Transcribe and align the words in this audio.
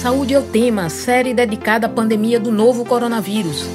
Saúde 0.00 0.32
é 0.32 0.38
o 0.38 0.42
tema, 0.42 0.88
série 0.88 1.34
dedicada 1.34 1.86
à 1.86 1.90
pandemia 1.90 2.40
do 2.40 2.50
novo 2.50 2.86
coronavírus. 2.86 3.66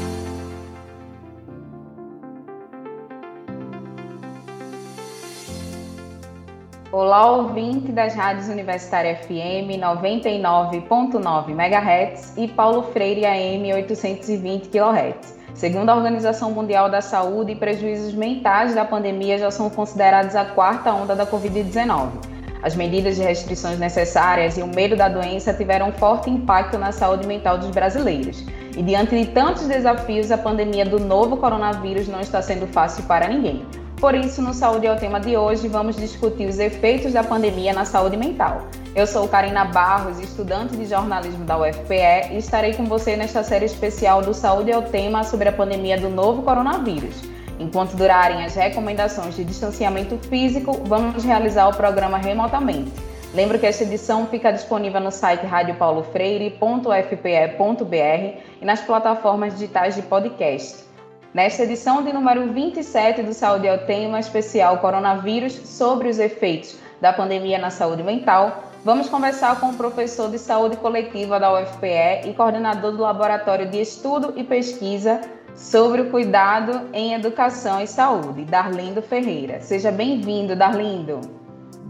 Olá, 6.92 7.30
ouvinte 7.30 7.92
das 7.92 8.16
rádios 8.16 8.48
Universitária 8.48 9.16
FM 9.18 9.78
99.9 9.80 11.52
MHz 11.52 12.34
e 12.36 12.48
Paulo 12.48 12.82
Freire 12.92 13.24
AM 13.28 13.72
820 13.76 14.70
kHz. 14.70 15.38
Segundo 15.54 15.92
a 15.92 15.96
Organização 15.96 16.50
Mundial 16.50 16.90
da 16.90 17.02
Saúde, 17.02 17.54
prejuízos 17.54 18.16
mentais 18.16 18.74
da 18.74 18.84
pandemia 18.84 19.38
já 19.38 19.52
são 19.52 19.70
considerados 19.70 20.36
a 20.36 20.44
quarta 20.44 20.92
onda 20.92 21.16
da 21.16 21.28
Covid-19. 21.28 22.35
As 22.66 22.76
medidas 22.76 23.18
de 23.18 23.22
restrições 23.22 23.78
necessárias 23.78 24.58
e 24.58 24.64
o 24.64 24.66
medo 24.66 24.96
da 24.96 25.08
doença 25.08 25.54
tiveram 25.54 25.92
forte 25.92 26.32
impacto 26.32 26.80
na 26.80 26.92
saúde 26.92 27.28
mental 27.28 27.60
dos 27.60 27.70
brasileiros. 27.70 28.44
E 28.76 28.82
diante 28.82 29.16
de 29.16 29.28
tantos 29.28 29.68
desafios, 29.68 30.32
a 30.32 30.38
pandemia 30.40 30.84
do 30.84 31.00
novo 31.00 31.38
coronavírus 31.38 32.08
não 32.08 32.20
está 32.20 32.42
sendo 32.42 32.66
fácil 32.66 33.04
para 33.04 33.28
ninguém. 33.28 33.64
Por 33.98 34.16
isso, 34.16 34.42
no 34.42 34.52
Saúde 34.52 34.88
é 34.88 34.92
o 34.92 34.98
tema 34.98 35.20
de 35.20 35.38
hoje, 35.38 35.68
vamos 35.68 35.96
discutir 35.96 36.50
os 36.50 36.58
efeitos 36.58 37.14
da 37.14 37.24
pandemia 37.24 37.72
na 37.72 37.86
saúde 37.86 38.18
mental. 38.18 38.68
Eu 38.96 39.06
sou 39.06 39.28
Karina 39.28 39.66
Barros, 39.66 40.20
estudante 40.20 40.76
de 40.76 40.88
jornalismo 40.88 41.46
da 41.46 41.60
UFPE, 41.60 42.34
e 42.34 42.38
estarei 42.38 42.74
com 42.74 42.86
você 42.86 43.16
nesta 43.16 43.44
série 43.44 43.66
especial 43.66 44.24
do 44.24 44.34
Saúde 44.34 44.72
é 44.72 44.78
o 44.78 44.82
tema 44.82 45.24
sobre 45.24 45.50
a 45.50 45.54
pandemia 45.54 46.00
do 46.00 46.10
novo 46.10 46.42
coronavírus. 46.42 47.22
Enquanto 47.60 47.96
durarem 47.96 48.44
as 48.44 48.56
recomendações 48.56 49.36
de 49.36 49.44
distanciamento 49.44 50.18
físico, 50.18 50.82
vamos 50.86 51.24
realizar 51.24 51.70
o 51.70 51.76
programa 51.76 52.18
remotamente. 52.18 52.92
Lembro 53.34 53.60
que 53.60 53.66
esta 53.66 53.84
edição 53.84 54.26
fica 54.28 54.52
disponível 54.52 55.02
no 55.02 55.12
site 55.12 55.46
radiopaulofreire.fpe.br 55.46 58.40
e 58.62 58.66
nas 58.66 58.82
plataformas 58.82 59.54
digitais 59.54 59.96
de 59.96 60.02
podcast. 60.02 60.86
Nesta 61.34 61.64
edição 61.64 62.02
de 62.02 62.14
número 62.14 62.54
27 62.54 63.24
do 63.24 63.34
Saúde 63.34 63.68
ao 63.68 63.80
Tema 63.80 64.20
Especial 64.20 64.78
Coronavírus 64.78 65.54
sobre 65.66 66.08
os 66.08 66.18
efeitos 66.18 66.78
da 67.02 67.12
pandemia 67.12 67.58
na 67.58 67.70
saúde 67.70 68.04
mental, 68.04 68.64
vamos 68.86 69.10
conversar 69.10 69.60
com 69.60 69.72
o 69.72 69.74
professor 69.74 70.30
de 70.30 70.40
saúde 70.40 70.78
coletiva 70.78 71.38
da 71.38 71.62
UFPE 71.62 72.30
e 72.30 72.34
coordenador 72.34 72.94
do 72.94 73.02
Laboratório 73.02 73.70
de 73.70 73.82
Estudo 73.82 74.34
e 74.38 74.46
Pesquisa 74.46 75.20
sobre 75.56 76.02
o 76.02 76.12
Cuidado 76.12 76.90
em 76.94 77.14
Educação 77.14 77.82
e 77.82 77.88
Saúde, 77.88 78.44
Darlindo 78.44 79.02
Ferreira. 79.02 79.62
Seja 79.62 79.92
bem-vindo, 79.92 80.56
Darlindo. 80.56 81.22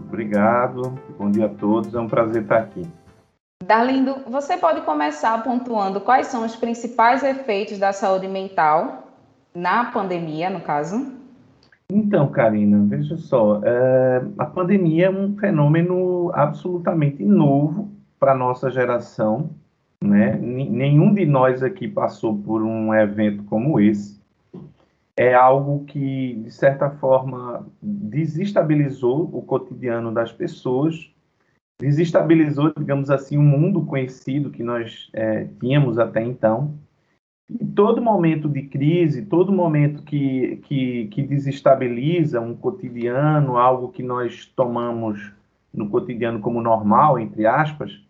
Obrigado, 0.06 0.96
bom 1.18 1.30
dia 1.30 1.46
a 1.46 1.48
todos, 1.48 1.92
é 1.94 1.98
um 1.98 2.08
prazer 2.08 2.42
estar 2.42 2.58
aqui. 2.58 2.86
Darlindo, 3.64 4.18
você 4.28 4.56
pode 4.56 4.82
começar 4.82 5.42
pontuando 5.42 6.00
quais 6.00 6.28
são 6.28 6.44
os 6.44 6.54
principais 6.54 7.24
efeitos 7.24 7.78
da 7.78 7.92
saúde 7.92 8.28
mental 8.28 9.08
na 9.52 9.86
pandemia, 9.86 10.48
no 10.48 10.60
caso? 10.60 11.16
Então, 11.90 12.28
Karina, 12.28 12.84
veja 12.88 13.16
só, 13.16 13.60
é, 13.64 14.22
a 14.38 14.46
pandemia 14.46 15.06
é 15.06 15.10
um 15.10 15.36
fenômeno 15.36 16.30
absolutamente 16.34 17.24
novo 17.24 17.90
para 18.18 18.32
a 18.32 18.36
nossa 18.36 18.70
geração, 18.70 19.50
né? 20.02 20.36
Nenhum 20.36 21.12
de 21.12 21.24
nós 21.24 21.62
aqui 21.62 21.88
passou 21.88 22.38
por 22.38 22.62
um 22.62 22.94
evento 22.94 23.44
como 23.44 23.80
esse. 23.80 24.20
É 25.16 25.34
algo 25.34 25.84
que, 25.86 26.34
de 26.34 26.50
certa 26.50 26.90
forma, 26.90 27.66
desestabilizou 27.80 29.30
o 29.32 29.42
cotidiano 29.42 30.12
das 30.12 30.30
pessoas, 30.30 31.10
desestabilizou, 31.80 32.72
digamos 32.78 33.10
assim, 33.10 33.38
o 33.38 33.42
mundo 33.42 33.84
conhecido 33.84 34.50
que 34.50 34.62
nós 34.62 35.08
é, 35.14 35.48
tínhamos 35.58 35.98
até 35.98 36.22
então. 36.22 36.74
Em 37.48 37.66
todo 37.66 38.02
momento 38.02 38.48
de 38.48 38.62
crise, 38.62 39.24
todo 39.24 39.52
momento 39.52 40.02
que, 40.02 40.56
que, 40.64 41.06
que 41.06 41.22
desestabiliza 41.22 42.40
um 42.40 42.54
cotidiano, 42.54 43.56
algo 43.56 43.88
que 43.88 44.02
nós 44.02 44.44
tomamos 44.54 45.32
no 45.72 45.88
cotidiano 45.88 46.40
como 46.40 46.60
normal, 46.60 47.18
entre 47.18 47.46
aspas, 47.46 48.05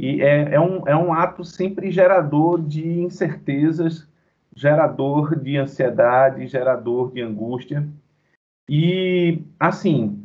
e 0.00 0.22
é, 0.22 0.54
é, 0.54 0.60
um, 0.60 0.88
é 0.88 0.96
um 0.96 1.12
ato 1.12 1.44
sempre 1.44 1.90
gerador 1.90 2.58
de 2.58 3.00
incertezas, 3.00 4.08
gerador 4.56 5.38
de 5.38 5.58
ansiedade, 5.58 6.46
gerador 6.46 7.12
de 7.12 7.20
angústia. 7.20 7.86
E, 8.66 9.42
assim, 9.58 10.24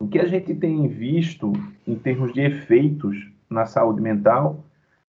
o 0.00 0.08
que 0.08 0.18
a 0.18 0.26
gente 0.26 0.54
tem 0.54 0.88
visto 0.88 1.52
em 1.86 1.94
termos 1.94 2.32
de 2.32 2.40
efeitos 2.40 3.30
na 3.50 3.66
saúde 3.66 4.00
mental, 4.00 4.64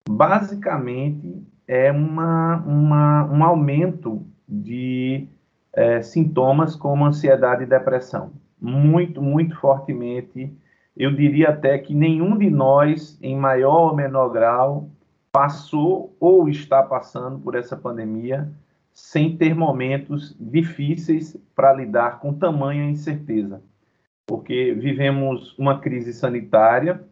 basicamente 0.09 1.41
é 1.69 1.93
uma, 1.93 2.57
uma, 2.67 3.25
um 3.27 3.45
aumento 3.45 4.27
de 4.49 5.29
é, 5.73 6.03
sintomas 6.03 6.75
como 6.75 7.05
ansiedade 7.05 7.63
e 7.63 7.67
depressão. 7.67 8.33
Muito, 8.61 9.23
muito 9.23 9.57
fortemente. 9.61 10.53
Eu 10.97 11.15
diria 11.15 11.51
até 11.51 11.79
que 11.79 11.95
nenhum 11.95 12.37
de 12.37 12.51
nós, 12.51 13.19
em 13.23 13.37
maior 13.37 13.91
ou 13.91 13.97
menor 13.97 14.29
grau, 14.29 14.91
passou 15.33 16.15
ou 16.21 16.49
está 16.49 16.83
passando 16.83 17.39
por 17.39 17.55
essa 17.55 17.77
pandemia 17.77 18.53
sem 18.93 19.37
ter 19.37 19.55
momentos 19.55 20.37
difíceis 20.39 21.37
para 21.57 21.73
lidar 21.73 22.21
com 22.21 22.35
tamanha 22.35 22.85
incerteza. 22.85 23.63
Porque 24.27 24.75
vivemos 24.75 25.59
uma 25.59 25.81
crise 25.81 26.13
sanitária, 26.13 27.03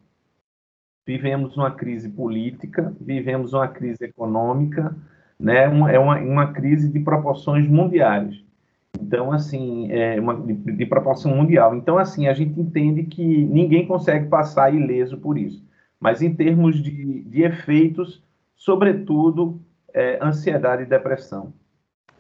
vivemos 1.07 1.57
uma 1.57 1.71
crise 1.71 2.09
política, 2.11 2.95
vivemos 3.01 3.55
uma 3.55 3.67
crise 3.67 4.05
econômica, 4.05 4.95
né? 5.39 5.65
É 5.93 5.99
uma, 5.99 6.19
uma 6.19 6.53
crise 6.53 6.93
de 6.93 7.01
proporções 7.01 7.67
mundiais. 7.67 8.45
Então, 8.99 9.33
assim, 9.33 9.91
é 9.91 10.21
uma 10.21 10.35
de, 10.35 10.55
de, 10.55 10.87
proporção 10.87 11.35
mundial. 11.35 11.75
Então, 11.75 11.99
assim, 11.99 12.29
a 12.29 12.33
gente 12.33 12.59
entende 12.59 13.05
que 13.05 13.45
ninguém 13.45 13.87
consegue 13.87 14.29
passar 14.29 14.73
ileso 14.75 15.19
por 15.19 15.37
isso. 15.37 15.65
Mas 15.99 16.23
em 16.23 16.35
termos 16.35 16.83
de, 16.83 17.23
de 17.25 17.43
efeitos, 17.43 18.23
sobretudo, 18.55 19.61
é, 19.93 20.19
ansiedade 20.23 20.83
e 20.83 20.87
depressão. 20.87 21.53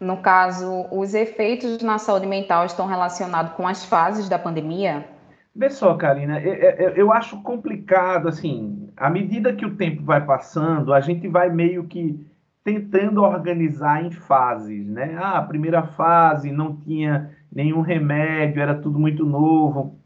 No 0.00 0.16
caso, 0.16 0.86
os 0.90 1.14
efeitos 1.14 1.82
na 1.82 1.98
saúde 1.98 2.26
mental 2.26 2.64
estão 2.64 2.86
relacionados 2.86 3.52
com 3.52 3.66
as 3.66 3.84
fases 3.84 4.28
da 4.28 4.38
pandemia? 4.38 5.06
Vê 5.54 5.68
só, 5.68 5.94
Karina, 5.94 6.40
eu, 6.40 6.90
eu 6.90 7.12
acho 7.12 7.42
complicado, 7.42 8.28
assim, 8.28 8.88
à 8.96 9.10
medida 9.10 9.52
que 9.52 9.66
o 9.66 9.76
tempo 9.76 10.02
vai 10.02 10.24
passando, 10.24 10.92
a 10.94 11.00
gente 11.00 11.28
vai 11.28 11.50
meio 11.50 11.84
que 11.84 12.18
tentando 12.62 13.22
organizar 13.22 14.04
em 14.04 14.10
fases, 14.10 14.86
né? 14.86 15.16
Ah, 15.18 15.38
a 15.38 15.42
primeira 15.42 15.82
fase 15.82 16.52
não 16.52 16.76
tinha 16.76 17.30
nenhum 17.50 17.80
remédio, 17.80 18.62
era 18.62 18.74
tudo 18.74 18.98
muito 18.98 19.24
novo. 19.24 19.98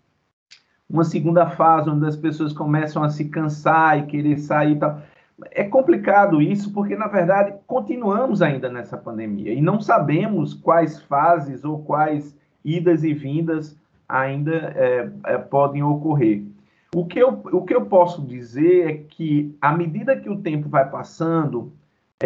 Uma 0.88 1.04
segunda 1.04 1.48
fase, 1.50 1.90
onde 1.90 2.06
as 2.06 2.16
pessoas 2.16 2.52
começam 2.52 3.02
a 3.02 3.08
se 3.08 3.28
cansar 3.28 3.98
e 3.98 4.06
querer 4.06 4.38
sair 4.38 4.72
e 4.72 4.78
tal. 4.78 5.02
É 5.50 5.64
complicado 5.64 6.40
isso, 6.40 6.72
porque, 6.72 6.94
na 6.94 7.08
verdade, 7.08 7.54
continuamos 7.66 8.40
ainda 8.40 8.68
nessa 8.70 8.96
pandemia 8.96 9.52
e 9.52 9.60
não 9.60 9.80
sabemos 9.80 10.54
quais 10.54 11.00
fases 11.02 11.64
ou 11.64 11.82
quais 11.82 12.36
idas 12.64 13.02
e 13.02 13.12
vindas 13.12 13.76
ainda 14.08 14.54
é, 14.76 15.10
é, 15.26 15.38
podem 15.38 15.82
ocorrer. 15.82 16.44
O 16.94 17.04
que, 17.04 17.18
eu, 17.18 17.42
o 17.52 17.62
que 17.62 17.74
eu 17.74 17.86
posso 17.86 18.22
dizer 18.22 18.88
é 18.88 18.92
que, 19.08 19.56
à 19.60 19.76
medida 19.76 20.16
que 20.16 20.30
o 20.30 20.40
tempo 20.40 20.68
vai 20.68 20.88
passando, 20.88 21.72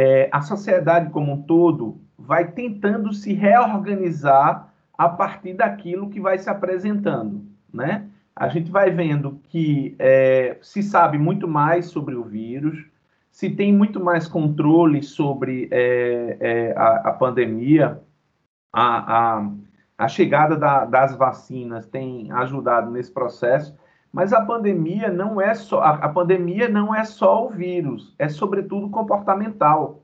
é, 0.00 0.28
a 0.31 0.41
sociedade 0.41 1.10
como 1.10 1.32
um 1.32 1.42
todo 1.42 2.00
vai 2.16 2.53
tentando 2.53 3.12
se 3.12 3.32
reorganizar 3.32 4.72
a 4.97 5.09
partir 5.09 5.54
daquilo 5.54 6.09
que 6.09 6.20
vai 6.20 6.38
se 6.38 6.48
apresentando, 6.48 7.44
né? 7.75 8.06
A 8.34 8.47
gente 8.47 8.70
vai 8.70 8.92
vendo 8.92 9.41
que 9.48 9.97
é, 9.98 10.56
se 10.62 10.84
sabe 10.84 11.19
muito 11.19 11.48
mais 11.48 11.87
sobre 11.87 12.14
o 12.14 12.22
vírus, 12.22 12.87
se 13.32 13.50
tem 13.50 13.73
muito 13.73 13.99
mais 13.99 14.28
controle 14.28 15.02
sobre 15.02 15.69
é, 15.73 16.37
é, 16.38 16.75
a, 16.76 17.08
a, 17.08 17.12
pandemia, 17.12 18.00
a, 18.73 19.38
a, 19.38 19.50
a 19.99 20.06
chegada 20.06 20.56
da, 20.56 20.84
das 20.84 21.17
vacinas 21.17 21.87
tem 21.87 22.31
ajudado 22.31 22.88
nesse 22.93 23.11
processo, 23.11 23.75
mas 24.12 24.32
a 24.32 24.40
pandemia 24.40 25.10
não 25.10 25.40
é 25.40 25.55
só 25.55 25.81
a, 25.81 26.08
pandemia 26.08 26.69
não 26.69 26.94
é 26.94 27.05
só 27.05 27.46
o 27.46 27.50
vírus, 27.50 28.14
é 28.19 28.28
sobretudo 28.28 28.88
comportamental, 28.88 30.02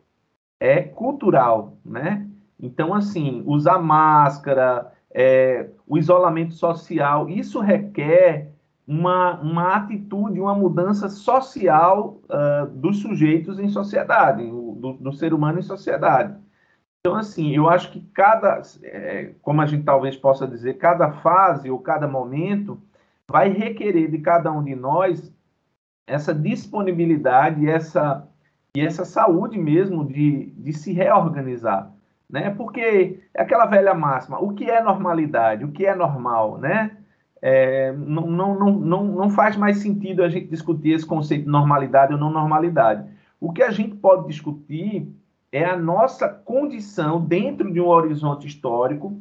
é 0.60 0.82
cultural, 0.82 1.78
né? 1.84 2.28
Então, 2.60 2.94
assim, 2.94 3.42
usar 3.46 3.78
máscara, 3.78 4.92
é, 5.10 5.68
o 5.86 5.98
isolamento 5.98 6.54
social, 6.54 7.28
isso 7.28 7.60
requer 7.60 8.52
uma, 8.86 9.40
uma 9.40 9.76
atitude, 9.76 10.40
uma 10.40 10.54
mudança 10.54 11.08
social 11.08 12.20
uh, 12.24 12.66
dos 12.66 13.00
sujeitos 13.00 13.58
em 13.58 13.68
sociedade, 13.68 14.44
do, 14.44 14.92
do 14.94 15.12
ser 15.12 15.32
humano 15.32 15.58
em 15.58 15.62
sociedade. 15.62 16.38
Então, 17.00 17.16
assim, 17.16 17.54
eu 17.54 17.68
acho 17.68 17.90
que 17.92 18.00
cada, 18.14 18.62
é, 18.82 19.34
como 19.42 19.60
a 19.60 19.66
gente 19.66 19.84
talvez 19.84 20.16
possa 20.16 20.46
dizer, 20.46 20.74
cada 20.74 21.12
fase 21.12 21.70
ou 21.70 21.78
cada 21.78 22.08
momento 22.08 22.80
vai 23.30 23.48
requerer 23.48 24.10
de 24.10 24.18
cada 24.18 24.52
um 24.52 24.62
de 24.62 24.74
nós 24.74 25.32
essa 26.06 26.34
disponibilidade, 26.34 27.68
essa 27.68 28.28
e 28.76 28.80
essa 28.80 29.04
saúde 29.04 29.56
mesmo 29.56 30.04
de, 30.04 30.46
de 30.56 30.72
se 30.72 30.92
reorganizar, 30.92 31.92
né? 32.28 32.50
Porque 32.50 33.20
é 33.32 33.42
aquela 33.42 33.66
velha 33.66 33.94
máxima, 33.94 34.42
o 34.42 34.52
que 34.52 34.68
é 34.68 34.82
normalidade, 34.82 35.64
o 35.64 35.70
que 35.70 35.86
é 35.86 35.94
normal, 35.94 36.58
né? 36.58 36.96
É, 37.40 37.92
não, 37.92 38.26
não, 38.26 38.54
não, 38.54 39.04
não, 39.04 39.30
faz 39.30 39.56
mais 39.56 39.78
sentido 39.78 40.24
a 40.24 40.28
gente 40.28 40.48
discutir 40.48 40.92
esse 40.92 41.06
conceito 41.06 41.44
de 41.44 41.50
normalidade 41.50 42.12
ou 42.12 42.18
não 42.18 42.30
normalidade. 42.30 43.06
O 43.38 43.52
que 43.52 43.62
a 43.62 43.70
gente 43.70 43.94
pode 43.96 44.26
discutir 44.26 45.14
é 45.52 45.64
a 45.64 45.76
nossa 45.76 46.28
condição 46.28 47.20
dentro 47.20 47.70
de 47.70 47.80
um 47.80 47.86
horizonte 47.86 48.46
histórico, 48.46 49.20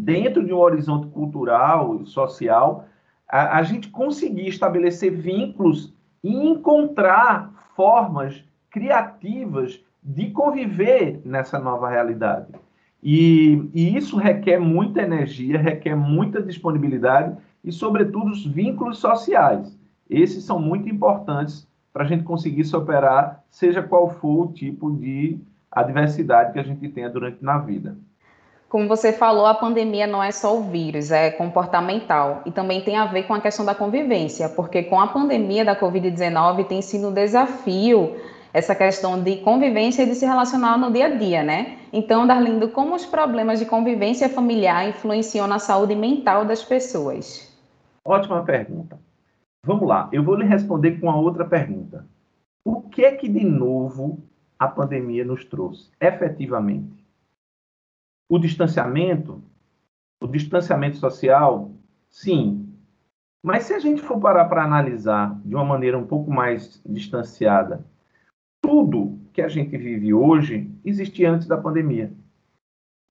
dentro 0.00 0.44
de 0.44 0.52
um 0.52 0.58
horizonte 0.58 1.08
cultural 1.08 2.04
social, 2.04 2.84
a, 3.28 3.58
a 3.58 3.62
gente 3.62 3.88
conseguir 3.88 4.48
estabelecer 4.48 5.10
vínculos 5.10 5.92
e 6.22 6.32
encontrar 6.32 7.52
formas 7.76 8.44
criativas 8.70 9.80
de 10.02 10.30
conviver 10.30 11.20
nessa 11.24 11.58
nova 11.58 11.88
realidade. 11.88 12.52
E, 13.02 13.68
e, 13.74 13.96
isso 13.96 14.16
requer 14.16 14.58
muita 14.58 15.02
energia, 15.02 15.58
requer 15.58 15.94
muita 15.94 16.42
disponibilidade 16.42 17.36
e, 17.62 17.70
sobretudo, 17.70 18.30
os 18.30 18.46
vínculos 18.46 18.98
sociais. 18.98 19.78
Esses 20.08 20.44
são 20.44 20.58
muito 20.58 20.88
importantes 20.88 21.68
para 21.92 22.04
a 22.04 22.06
gente 22.06 22.24
conseguir 22.24 22.64
se 22.64 22.74
operar, 22.74 23.42
seja 23.50 23.82
qual 23.82 24.08
for 24.08 24.46
o 24.46 24.52
tipo 24.52 24.90
de 24.90 25.38
adversidade 25.70 26.52
que 26.52 26.58
a 26.58 26.62
gente 26.62 26.88
tenha 26.88 27.10
durante 27.10 27.44
na 27.44 27.58
vida. 27.58 27.96
Como 28.68 28.88
você 28.88 29.12
falou, 29.12 29.46
a 29.46 29.54
pandemia 29.54 30.06
não 30.06 30.22
é 30.22 30.32
só 30.32 30.56
o 30.56 30.62
vírus, 30.62 31.10
é 31.10 31.30
comportamental 31.30 32.42
e 32.44 32.50
também 32.50 32.80
tem 32.80 32.96
a 32.96 33.06
ver 33.06 33.24
com 33.24 33.34
a 33.34 33.40
questão 33.40 33.64
da 33.64 33.74
convivência, 33.74 34.48
porque 34.48 34.82
com 34.82 34.98
a 34.98 35.06
pandemia 35.06 35.64
da 35.64 35.78
Covid-19 35.78 36.66
tem 36.66 36.82
sido 36.82 37.08
um 37.08 37.12
desafio 37.12 38.16
essa 38.52 38.72
questão 38.72 39.20
de 39.20 39.38
convivência 39.38 40.04
e 40.04 40.06
de 40.06 40.14
se 40.14 40.24
relacionar 40.24 40.78
no 40.78 40.92
dia 40.92 41.06
a 41.06 41.16
dia, 41.16 41.42
né? 41.42 41.76
Então, 41.92 42.24
Darlindo, 42.24 42.68
como 42.68 42.94
os 42.94 43.04
problemas 43.04 43.58
de 43.58 43.66
convivência 43.66 44.28
familiar 44.28 44.88
influenciam 44.88 45.48
na 45.48 45.58
saúde 45.58 45.96
mental 45.96 46.44
das 46.44 46.64
pessoas? 46.64 47.52
Ótima 48.04 48.44
pergunta. 48.44 48.96
Vamos 49.66 49.88
lá, 49.88 50.08
eu 50.12 50.22
vou 50.22 50.36
lhe 50.36 50.44
responder 50.44 51.00
com 51.00 51.10
a 51.10 51.16
outra 51.16 51.44
pergunta. 51.44 52.06
O 52.64 52.80
que 52.80 53.04
é 53.04 53.12
que 53.12 53.28
de 53.28 53.44
novo 53.44 54.22
a 54.56 54.68
pandemia 54.68 55.24
nos 55.24 55.44
trouxe, 55.44 55.90
efetivamente? 56.00 57.03
O 58.28 58.38
distanciamento, 58.38 59.42
o 60.20 60.26
distanciamento 60.26 60.96
social, 60.96 61.70
sim. 62.08 62.68
Mas 63.42 63.64
se 63.64 63.74
a 63.74 63.78
gente 63.78 64.00
for 64.00 64.18
parar 64.18 64.46
para 64.46 64.64
analisar 64.64 65.38
de 65.44 65.54
uma 65.54 65.64
maneira 65.64 65.98
um 65.98 66.06
pouco 66.06 66.30
mais 66.30 66.80
distanciada, 66.86 67.84
tudo 68.62 69.18
que 69.32 69.42
a 69.42 69.48
gente 69.48 69.76
vive 69.76 70.14
hoje 70.14 70.70
existia 70.84 71.30
antes 71.30 71.46
da 71.46 71.58
pandemia. 71.58 72.10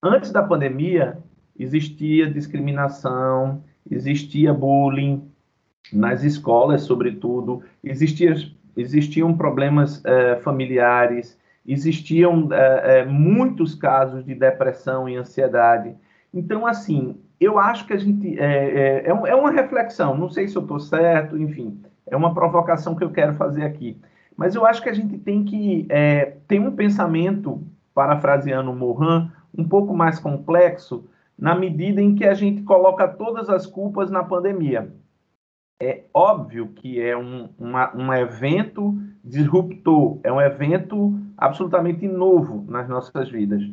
Antes 0.02 0.32
da 0.32 0.42
pandemia, 0.42 1.18
existia 1.58 2.30
discriminação, 2.30 3.64
existia 3.90 4.54
bullying 4.54 5.30
nas 5.92 6.24
escolas, 6.24 6.82
sobretudo, 6.82 7.62
existia, 7.84 8.36
existiam 8.76 9.36
problemas 9.38 10.04
eh, 10.04 10.38
familiares, 10.38 11.38
existiam 11.66 12.50
é, 12.52 13.00
é, 13.00 13.06
muitos 13.06 13.76
casos 13.76 14.26
de 14.26 14.36
depressão 14.36 15.08
e 15.08 15.16
ansiedade. 15.16 15.96
Então, 16.34 16.66
assim, 16.66 17.18
eu 17.40 17.60
acho 17.60 17.86
que 17.86 17.94
a 17.94 17.98
gente. 17.98 18.40
É, 18.40 18.46
é, 18.46 19.08
é, 19.08 19.10
é 19.10 19.36
uma 19.36 19.52
reflexão, 19.52 20.18
não 20.18 20.30
sei 20.30 20.48
se 20.48 20.56
eu 20.56 20.62
estou 20.62 20.80
certo, 20.80 21.38
enfim, 21.38 21.82
é 22.08 22.16
uma 22.16 22.34
provocação 22.34 22.96
que 22.96 23.04
eu 23.04 23.12
quero 23.12 23.34
fazer 23.36 23.64
aqui. 23.64 23.98
Mas 24.36 24.56
eu 24.56 24.66
acho 24.66 24.82
que 24.82 24.90
a 24.90 24.94
gente 24.94 25.18
tem 25.18 25.44
que 25.44 25.86
é, 25.90 26.38
ter 26.48 26.60
um 26.60 26.72
pensamento, 26.72 27.62
parafraseando 27.94 28.74
Morin, 28.74 29.30
um 29.56 29.64
pouco 29.64 29.96
mais 29.96 30.20
complexo, 30.20 31.06
na 31.38 31.56
medida 31.56 32.02
em 32.02 32.16
que 32.16 32.26
a 32.26 32.34
gente 32.34 32.64
coloca 32.64 33.08
todas 33.08 33.50
as 33.50 33.66
culpas 33.66 34.10
na 34.10 34.24
pandemia. 34.24 34.92
É 35.80 36.04
óbvio 36.14 36.68
que 36.68 37.02
é 37.02 37.16
um, 37.18 37.50
uma, 37.58 37.96
um 37.96 38.14
evento 38.14 38.98
disruptor, 39.24 40.20
é 40.24 40.32
um 40.32 40.40
evento 40.40 41.20
absolutamente 41.38 42.08
novo 42.08 42.66
nas 42.70 42.88
nossas 42.88 43.30
vidas. 43.30 43.64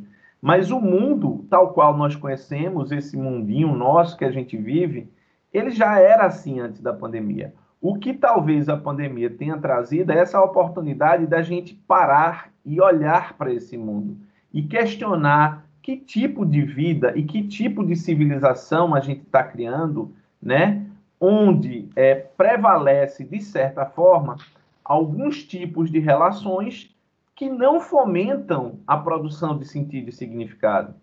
Mas 0.41 0.70
o 0.70 0.81
mundo, 0.81 1.44
tal 1.50 1.73
qual 1.73 1.97
nós 1.97 2.17
conhecemos, 2.17 2.91
esse 2.91 3.17
mundinho 3.17 3.75
nosso 3.75 4.17
que 4.17 4.25
a 4.25 4.31
gente 4.31 4.56
vive, 4.56 5.11
ele 5.52 5.70
já 5.70 5.99
era 5.99 6.25
assim 6.25 6.61
antes 6.61 6.81
da 6.81 6.93
pandemia. 6.93 7.52
O 7.81 7.97
que 7.97 8.12
talvez 8.12 8.69
a 8.69 8.76
pandemia 8.76 9.31
tenha 9.31 9.56
trazido 9.58 10.12
é 10.12 10.19
essa 10.19 10.41
oportunidade 10.41 11.26
da 11.26 11.43
gente 11.43 11.75
parar 11.75 12.50
e 12.64 12.81
olhar 12.81 13.35
para 13.37 13.53
esse 13.53 13.76
mundo 13.76 14.19
e 14.53 14.62
questionar 14.62 15.67
que 15.82 15.96
tipo 15.96 16.44
de 16.44 16.62
vida 16.62 17.12
e 17.17 17.23
que 17.23 17.43
tipo 17.43 17.85
de 17.85 17.96
civilização 17.96 18.94
a 18.94 19.00
gente 19.00 19.23
está 19.23 19.43
criando, 19.43 20.12
né? 20.43 20.87
Onde 21.20 21.90
é, 21.94 22.14
prevalece, 22.14 23.25
de 23.25 23.40
certa 23.43 23.84
forma, 23.84 24.37
alguns 24.82 25.44
tipos 25.44 25.90
de 25.90 25.99
relações 25.99 26.96
que 27.37 27.49
não 27.49 27.81
fomentam 27.81 28.81
a 28.87 28.96
produção 28.96 29.56
de 29.56 29.64
sentido 29.64 30.08
e 30.08 30.12
significado. 30.12 30.94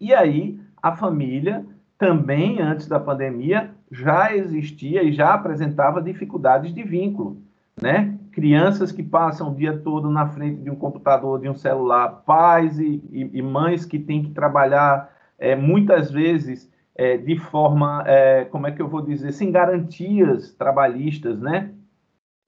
E 0.00 0.14
aí, 0.14 0.58
a 0.82 0.96
família 0.96 1.64
também, 1.98 2.60
antes 2.60 2.88
da 2.88 2.98
pandemia, 2.98 3.70
já 3.88 4.34
existia 4.34 5.02
e 5.02 5.12
já 5.12 5.34
apresentava 5.34 6.02
dificuldades 6.02 6.74
de 6.74 6.82
vínculo, 6.82 7.40
né? 7.80 8.18
Crianças 8.32 8.90
que 8.90 9.02
passam 9.02 9.52
o 9.52 9.54
dia 9.54 9.78
todo 9.78 10.10
na 10.10 10.26
frente 10.26 10.62
de 10.62 10.70
um 10.70 10.74
computador, 10.74 11.38
de 11.38 11.48
um 11.48 11.54
celular, 11.54 12.22
pais 12.26 12.80
e, 12.80 13.02
e, 13.12 13.30
e 13.34 13.42
mães 13.42 13.84
que 13.84 13.98
têm 13.98 14.22
que 14.22 14.30
trabalhar 14.30 15.12
é, 15.38 15.54
muitas 15.54 16.10
vezes 16.10 16.71
é, 16.94 17.16
de 17.16 17.38
forma, 17.38 18.04
é, 18.06 18.44
como 18.46 18.66
é 18.66 18.72
que 18.72 18.82
eu 18.82 18.88
vou 18.88 19.02
dizer, 19.02 19.32
sem 19.32 19.50
garantias 19.50 20.52
trabalhistas, 20.52 21.40
né? 21.40 21.70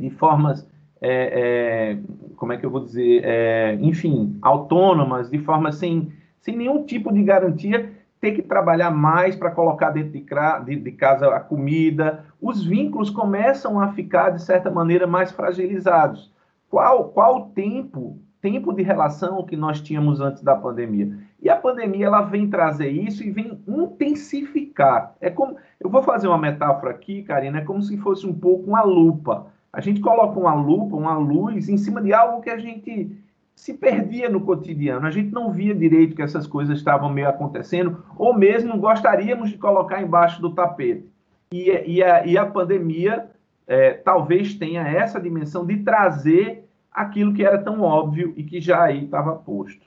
De 0.00 0.10
formas 0.10 0.68
é, 1.00 1.10
é, 1.10 1.98
como 2.36 2.52
é 2.52 2.56
que 2.56 2.64
eu 2.64 2.70
vou 2.70 2.82
dizer, 2.82 3.22
é, 3.24 3.74
enfim, 3.80 4.38
autônomas, 4.40 5.30
de 5.30 5.38
forma 5.38 5.70
sem, 5.70 6.10
sem 6.40 6.56
nenhum 6.56 6.84
tipo 6.84 7.12
de 7.12 7.22
garantia, 7.22 7.92
ter 8.20 8.32
que 8.32 8.40
trabalhar 8.40 8.90
mais 8.90 9.36
para 9.36 9.50
colocar 9.50 9.90
dentro 9.90 10.12
de, 10.12 10.24
de, 10.64 10.76
de, 10.76 10.92
casa 10.92 11.28
a 11.28 11.40
comida, 11.40 12.24
os 12.40 12.64
vínculos 12.64 13.10
começam 13.10 13.78
a 13.78 13.92
ficar, 13.92 14.30
de 14.30 14.40
certa 14.40 14.70
maneira, 14.70 15.06
mais 15.06 15.30
fragilizados. 15.30 16.32
Qual, 16.70 17.10
qual 17.10 17.36
o 17.36 17.46
tempo, 17.50 18.18
tempo 18.44 18.74
de 18.74 18.82
relação 18.82 19.42
que 19.46 19.56
nós 19.56 19.80
tínhamos 19.80 20.20
antes 20.20 20.42
da 20.42 20.54
pandemia? 20.54 21.16
E 21.40 21.48
a 21.48 21.56
pandemia 21.56 22.06
ela 22.06 22.20
vem 22.20 22.50
trazer 22.50 22.90
isso 22.90 23.24
e 23.24 23.30
vem 23.30 23.58
intensificar. 23.66 25.14
É 25.18 25.30
como, 25.30 25.56
eu 25.80 25.88
vou 25.88 26.02
fazer 26.02 26.28
uma 26.28 26.36
metáfora 26.36 26.90
aqui, 26.90 27.22
Karina, 27.22 27.58
é 27.58 27.64
como 27.64 27.80
se 27.80 27.96
fosse 27.96 28.26
um 28.26 28.34
pouco 28.34 28.68
uma 28.68 28.82
lupa 28.82 29.52
a 29.74 29.80
gente 29.80 30.00
coloca 30.00 30.38
uma 30.38 30.54
lupa, 30.54 30.94
uma 30.94 31.18
luz 31.18 31.68
em 31.68 31.76
cima 31.76 32.00
de 32.00 32.14
algo 32.14 32.40
que 32.40 32.48
a 32.48 32.56
gente 32.56 33.10
se 33.56 33.74
perdia 33.74 34.28
no 34.28 34.40
cotidiano. 34.40 35.04
A 35.04 35.10
gente 35.10 35.32
não 35.32 35.50
via 35.50 35.74
direito 35.74 36.14
que 36.14 36.22
essas 36.22 36.46
coisas 36.46 36.78
estavam 36.78 37.10
meio 37.10 37.28
acontecendo, 37.28 38.04
ou 38.16 38.32
mesmo 38.32 38.78
gostaríamos 38.78 39.50
de 39.50 39.58
colocar 39.58 40.00
embaixo 40.00 40.40
do 40.40 40.54
tapete. 40.54 41.10
E, 41.52 41.70
e, 41.86 42.02
a, 42.04 42.24
e 42.24 42.38
a, 42.38 42.46
pandemia 42.46 43.28
é, 43.66 43.94
talvez 43.94 44.54
tenha 44.54 44.82
essa 44.86 45.20
dimensão 45.20 45.66
de 45.66 45.78
trazer 45.78 46.63
aquilo 46.94 47.34
que 47.34 47.44
era 47.44 47.58
tão 47.58 47.82
óbvio 47.82 48.32
e 48.36 48.44
que 48.44 48.60
já 48.60 48.84
aí 48.84 49.04
estava 49.04 49.34
posto. 49.34 49.84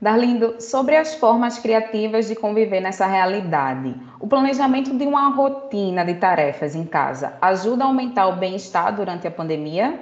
Darlindo, 0.00 0.60
sobre 0.60 0.96
as 0.96 1.14
formas 1.14 1.58
criativas 1.58 2.28
de 2.28 2.34
conviver 2.34 2.80
nessa 2.80 3.06
realidade, 3.06 3.94
o 4.18 4.26
planejamento 4.26 4.96
de 4.96 5.04
uma 5.04 5.28
rotina 5.28 6.04
de 6.04 6.14
tarefas 6.14 6.74
em 6.74 6.84
casa 6.84 7.36
ajuda 7.40 7.84
a 7.84 7.86
aumentar 7.86 8.28
o 8.28 8.36
bem-estar 8.36 8.94
durante 8.94 9.26
a 9.26 9.30
pandemia? 9.30 10.00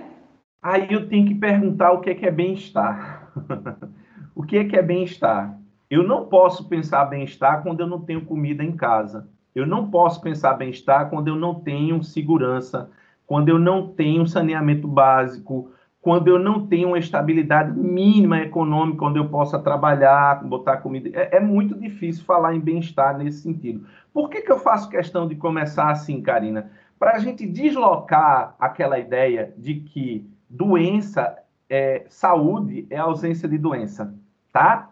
Aí 0.62 0.86
eu 0.90 1.08
tenho 1.08 1.26
que 1.26 1.34
perguntar 1.34 1.92
o 1.92 2.00
que 2.00 2.10
é, 2.10 2.14
que 2.14 2.26
é 2.26 2.30
bem-estar. 2.30 3.32
o 4.34 4.42
que 4.42 4.58
é 4.58 4.64
que 4.64 4.76
é 4.76 4.82
bem-estar? 4.82 5.58
Eu 5.90 6.06
não 6.06 6.26
posso 6.26 6.68
pensar 6.68 7.04
bem-estar 7.06 7.62
quando 7.62 7.80
eu 7.80 7.86
não 7.86 8.00
tenho 8.00 8.24
comida 8.24 8.62
em 8.62 8.72
casa. 8.72 9.28
Eu 9.54 9.66
não 9.66 9.90
posso 9.90 10.20
pensar 10.20 10.54
bem-estar 10.54 11.10
quando 11.10 11.28
eu 11.28 11.34
não 11.34 11.56
tenho 11.56 12.04
segurança, 12.04 12.88
quando 13.26 13.48
eu 13.48 13.58
não 13.58 13.88
tenho 13.88 14.26
saneamento 14.28 14.86
básico, 14.86 15.72
quando 16.08 16.28
eu 16.28 16.38
não 16.38 16.66
tenho 16.66 16.88
uma 16.88 16.98
estabilidade 16.98 17.78
mínima 17.78 18.38
econômica, 18.38 19.04
onde 19.04 19.18
eu 19.18 19.28
possa 19.28 19.58
trabalhar, 19.58 20.42
botar 20.42 20.78
comida. 20.78 21.10
É, 21.12 21.36
é 21.36 21.38
muito 21.38 21.78
difícil 21.78 22.24
falar 22.24 22.54
em 22.54 22.60
bem-estar 22.60 23.18
nesse 23.18 23.42
sentido. 23.42 23.86
Por 24.10 24.30
que, 24.30 24.40
que 24.40 24.50
eu 24.50 24.58
faço 24.58 24.88
questão 24.88 25.28
de 25.28 25.36
começar 25.36 25.90
assim, 25.90 26.22
Karina? 26.22 26.70
Para 26.98 27.16
a 27.16 27.18
gente 27.18 27.46
deslocar 27.46 28.54
aquela 28.58 28.98
ideia 28.98 29.52
de 29.58 29.80
que 29.80 30.26
doença, 30.48 31.36
é, 31.68 32.06
saúde 32.08 32.86
é 32.88 32.96
ausência 32.96 33.46
de 33.46 33.58
doença, 33.58 34.14
tá? 34.50 34.88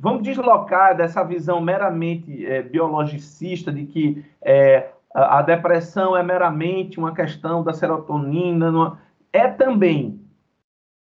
Vamos 0.00 0.22
deslocar 0.22 0.96
dessa 0.96 1.22
visão 1.24 1.60
meramente 1.60 2.46
é, 2.46 2.62
biologicista 2.62 3.70
de 3.70 3.84
que 3.84 4.24
é, 4.40 4.92
a, 5.14 5.42
depressão 5.42 6.16
é 6.16 6.22
meramente 6.22 6.98
uma 6.98 7.14
questão 7.14 7.62
da 7.62 7.74
serotonina, 7.74 8.72
não, 8.72 8.96
é 9.36 9.48
também, 9.48 10.18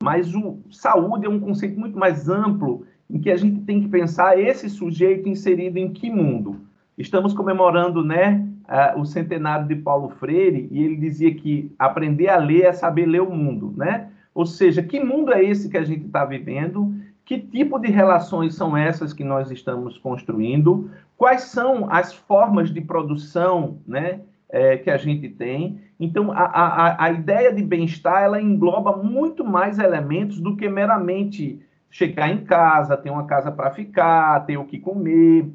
mas 0.02 0.34
o 0.34 0.60
saúde 0.72 1.26
é 1.26 1.30
um 1.30 1.40
conceito 1.40 1.80
muito 1.80 1.98
mais 2.00 2.30
amplo 2.30 2.86
em 3.10 3.20
que 3.20 3.30
a 3.30 3.36
gente 3.36 3.62
tem 3.62 3.82
que 3.82 3.90
pensar 3.90 4.40
esse 4.40 4.70
sujeito 4.70 5.28
inserido 5.28 5.78
em 5.78 5.92
que 5.92 6.10
mundo. 6.10 6.62
Estamos 6.98 7.34
comemorando, 7.34 8.04
né, 8.04 8.48
o 8.96 9.04
centenário 9.04 9.68
de 9.68 9.76
Paulo 9.76 10.10
Freire 10.10 10.70
e 10.72 10.82
ele 10.82 10.96
dizia 10.96 11.34
que 11.36 11.74
aprender 11.78 12.30
a 12.30 12.38
ler 12.38 12.64
é 12.64 12.74
saber 12.74 13.06
ler 13.06 13.22
o 13.22 13.30
mundo, 13.30 13.74
né? 13.76 14.10
Ou 14.34 14.46
seja, 14.46 14.82
que 14.82 15.04
mundo 15.04 15.34
é 15.34 15.44
esse 15.44 15.68
que 15.68 15.78
a 15.78 15.84
gente 15.84 16.06
está 16.06 16.24
vivendo? 16.24 16.96
Que 17.26 17.38
tipo 17.38 17.78
de 17.78 17.90
relações 17.90 18.56
são 18.56 18.78
essas 18.78 19.12
que 19.12 19.26
nós 19.26 19.52
estamos 19.52 19.98
construindo? 19.98 20.90
Quais 21.18 21.44
são 21.44 21.92
as 21.92 22.14
formas 22.14 22.74
de 22.74 22.80
produção, 22.80 23.78
né, 23.86 24.22
é, 24.52 24.78
que 24.78 24.90
a 24.90 24.98
gente 24.98 25.30
tem? 25.30 25.80
Então, 26.00 26.32
a, 26.32 26.44
a, 26.44 27.06
a 27.06 27.12
ideia 27.12 27.54
de 27.54 27.64
bem-estar 27.64 28.22
ela 28.22 28.42
engloba 28.42 28.98
muito 28.98 29.46
mais 29.46 29.80
elementos 29.80 30.40
do 30.40 30.56
que 30.56 30.68
meramente 30.68 31.62
chegar 31.90 32.30
em 32.30 32.44
casa, 32.44 32.98
ter 32.98 33.10
uma 33.10 33.26
casa 33.26 33.52
para 33.52 33.72
ficar, 33.72 34.46
ter 34.46 34.58
o 34.58 34.66
que 34.66 34.80
comer, 34.80 35.50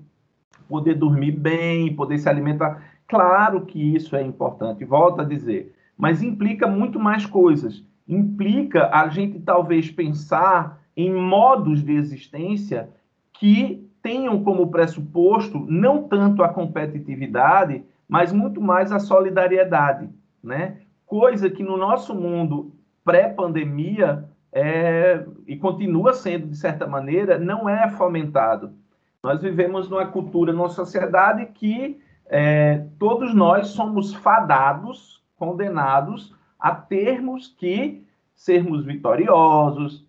poder 0.69 0.95
dormir 0.95 1.33
bem, 1.33 1.95
poder 1.95 2.19
se 2.19 2.29
alimentar. 2.29 2.83
Claro 3.07 3.67
que 3.67 3.95
isso 3.95 4.17
é 4.17 4.23
importante, 4.23 4.85
volto 4.85 5.21
a 5.21 5.25
dizer, 5.25 5.75
mas 5.97 6.23
implica 6.23 6.67
muito 6.67 6.99
mais 6.99 7.25
coisas. 7.25 7.85
Implica 8.09 8.91
a 8.93 9.09
gente 9.09 9.41
talvez 9.41 9.91
pensar 9.91 10.81
em 10.97 11.13
modos 11.13 11.83
de 11.83 11.93
existência 11.93 12.89
que 13.35 13.87
tenham 14.03 14.43
como 14.43 14.71
pressuposto 14.71 15.67
não 15.69 16.05
tanto 16.05 16.43
a 16.43 16.49
competitividade, 16.49 17.83
mas 18.09 18.33
muito 18.33 18.61
mais 18.61 18.93
a 18.93 18.99
solidariedade, 18.99 20.09
né? 20.43 20.79
Coisa 21.05 21.49
que 21.51 21.63
no 21.63 21.77
nosso 21.77 22.15
mundo 22.15 22.73
pré-pandemia 23.05 24.29
é, 24.53 25.25
e 25.47 25.57
continua 25.57 26.13
sendo 26.13 26.49
de 26.49 26.57
certa 26.57 26.87
maneira 26.87 27.39
não 27.39 27.69
é 27.69 27.89
fomentado. 27.91 28.73
Nós 29.23 29.43
vivemos 29.43 29.89
numa 29.89 30.07
cultura, 30.07 30.53
numa 30.53 30.69
sociedade 30.69 31.47
que 31.47 32.01
é, 32.27 32.87
todos 32.99 33.35
nós 33.35 33.69
somos 33.69 34.15
fadados, 34.15 35.23
condenados 35.37 36.35
a 36.59 36.75
termos 36.75 37.49
que 37.49 38.05
sermos 38.35 38.85
vitoriosos, 38.85 40.07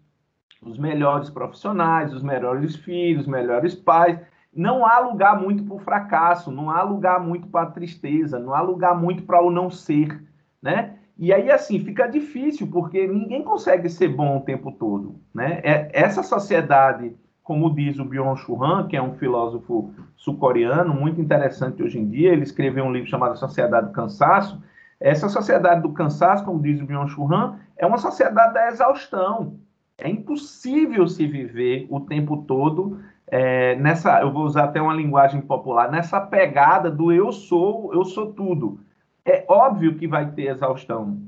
os 0.61 0.77
melhores 0.77 1.29
profissionais, 1.29 2.13
os 2.13 2.23
melhores 2.23 2.75
filhos, 2.75 3.21
os 3.21 3.27
melhores 3.27 3.75
pais. 3.75 4.19
Não 4.57 4.85
há 4.85 4.99
lugar 4.99 5.39
muito 5.39 5.63
para 5.63 5.75
o 5.75 5.79
fracasso, 5.79 6.51
não 6.51 6.69
há 6.69 6.81
lugar 6.81 7.19
muito 7.19 7.47
para 7.47 7.67
a 7.67 7.71
tristeza, 7.71 8.39
não 8.39 8.53
há 8.53 8.61
lugar 8.61 8.99
muito 8.99 9.23
para 9.23 9.41
o 9.41 9.51
não 9.51 9.69
ser, 9.69 10.21
né? 10.61 10.95
E 11.17 11.31
aí, 11.31 11.49
assim, 11.49 11.79
fica 11.79 12.07
difícil, 12.07 12.67
porque 12.67 13.07
ninguém 13.07 13.43
consegue 13.43 13.87
ser 13.89 14.09
bom 14.09 14.37
o 14.37 14.41
tempo 14.41 14.71
todo, 14.71 15.21
né? 15.33 15.61
É, 15.63 15.89
essa 15.93 16.21
sociedade 16.21 17.15
como 17.47 17.73
diz 17.73 17.97
o 17.97 18.03
Byung-Chul 18.03 18.61
Han, 18.61 18.87
que 18.89 18.97
é 18.97 19.01
um 19.01 19.13
filósofo 19.13 19.93
sul-coreano 20.17 20.93
muito 20.93 21.21
interessante 21.21 21.81
hoje 21.81 21.97
em 21.97 22.05
dia, 22.05 22.33
ele 22.33 22.43
escreveu 22.43 22.83
um 22.83 22.91
livro 22.91 23.09
chamado 23.09 23.37
Sociedade 23.37 23.87
do 23.87 23.93
Cansaço. 23.93 24.61
Essa 24.99 25.29
sociedade 25.29 25.81
do 25.81 25.93
cansaço, 25.93 26.43
como 26.43 26.61
diz 26.61 26.81
o 26.81 26.85
Byung-Chul 26.85 27.33
Han, 27.33 27.55
é 27.77 27.85
uma 27.85 27.99
sociedade 27.99 28.53
da 28.53 28.67
exaustão. 28.67 29.55
É 29.97 30.09
impossível 30.09 31.07
se 31.07 31.25
viver 31.25 31.87
o 31.89 32.01
tempo 32.01 32.43
todo 32.45 32.99
é, 33.29 33.75
nessa, 33.75 34.21
eu 34.21 34.31
vou 34.31 34.45
usar 34.45 34.65
até 34.65 34.81
uma 34.81 34.93
linguagem 34.93 35.41
popular, 35.41 35.91
nessa 35.91 36.19
pegada 36.21 36.89
do 36.89 37.11
eu 37.11 37.31
sou, 37.31 37.93
eu 37.93 38.05
sou 38.05 38.33
tudo. 38.33 38.79
É 39.25 39.43
óbvio 39.47 39.95
que 39.95 40.07
vai 40.07 40.31
ter 40.31 40.47
exaustão. 40.47 41.19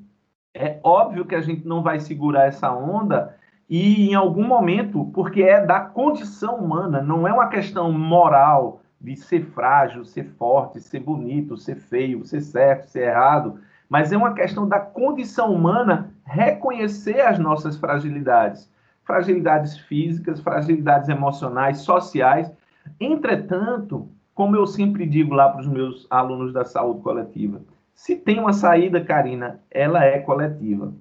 É 0.54 0.80
óbvio 0.84 1.26
que 1.26 1.36
a 1.36 1.42
gente 1.42 1.68
não 1.68 1.84
vai 1.84 2.00
segurar 2.00 2.46
essa 2.46 2.72
onda 2.72 3.36
e 3.70 4.10
em 4.10 4.16
algum 4.16 4.48
momento, 4.48 5.06
porque 5.14 5.44
é 5.44 5.64
da 5.64 5.80
condição 5.80 6.56
humana, 6.56 7.02
não 7.02 7.28
é 7.28 7.32
uma 7.32 7.50
questão 7.50 7.92
moral 7.92 8.82
de 9.00 9.16
ser 9.16 9.46
frágil, 9.46 10.04
ser 10.04 10.24
forte, 10.24 10.82
ser 10.82 11.00
bonito, 11.02 11.56
ser 11.56 11.76
feio, 11.76 12.26
ser 12.26 12.42
certo, 12.42 12.88
ser 12.88 13.10
errado, 13.10 13.60
mas 13.88 14.12
é 14.12 14.18
uma 14.18 14.34
questão 14.34 14.68
da 14.68 14.80
condição 14.80 15.54
humana 15.54 16.12
reconhecer 16.26 17.22
as 17.22 17.38
nossas 17.38 17.78
fragilidades, 17.78 18.70
fragilidades 19.10 19.76
físicas, 19.76 20.40
fragilidades 20.40 21.10
emocionais, 21.10 21.80
sociais. 21.80 22.54
Entretanto, 23.00 24.08
como 24.36 24.56
eu 24.56 24.68
sempre 24.68 25.08
digo 25.08 25.34
lá 25.34 25.50
para 25.50 25.62
os 25.62 25.68
meus 25.68 26.06
alunos 26.12 26.54
da 26.54 26.64
saúde 26.64 27.02
coletiva, 27.02 27.60
se 27.96 28.16
tem 28.16 28.40
uma 28.40 28.54
saída, 28.54 29.04
Karina, 29.04 29.60
ela 29.72 30.06
é 30.06 30.20
coletiva 30.20 30.94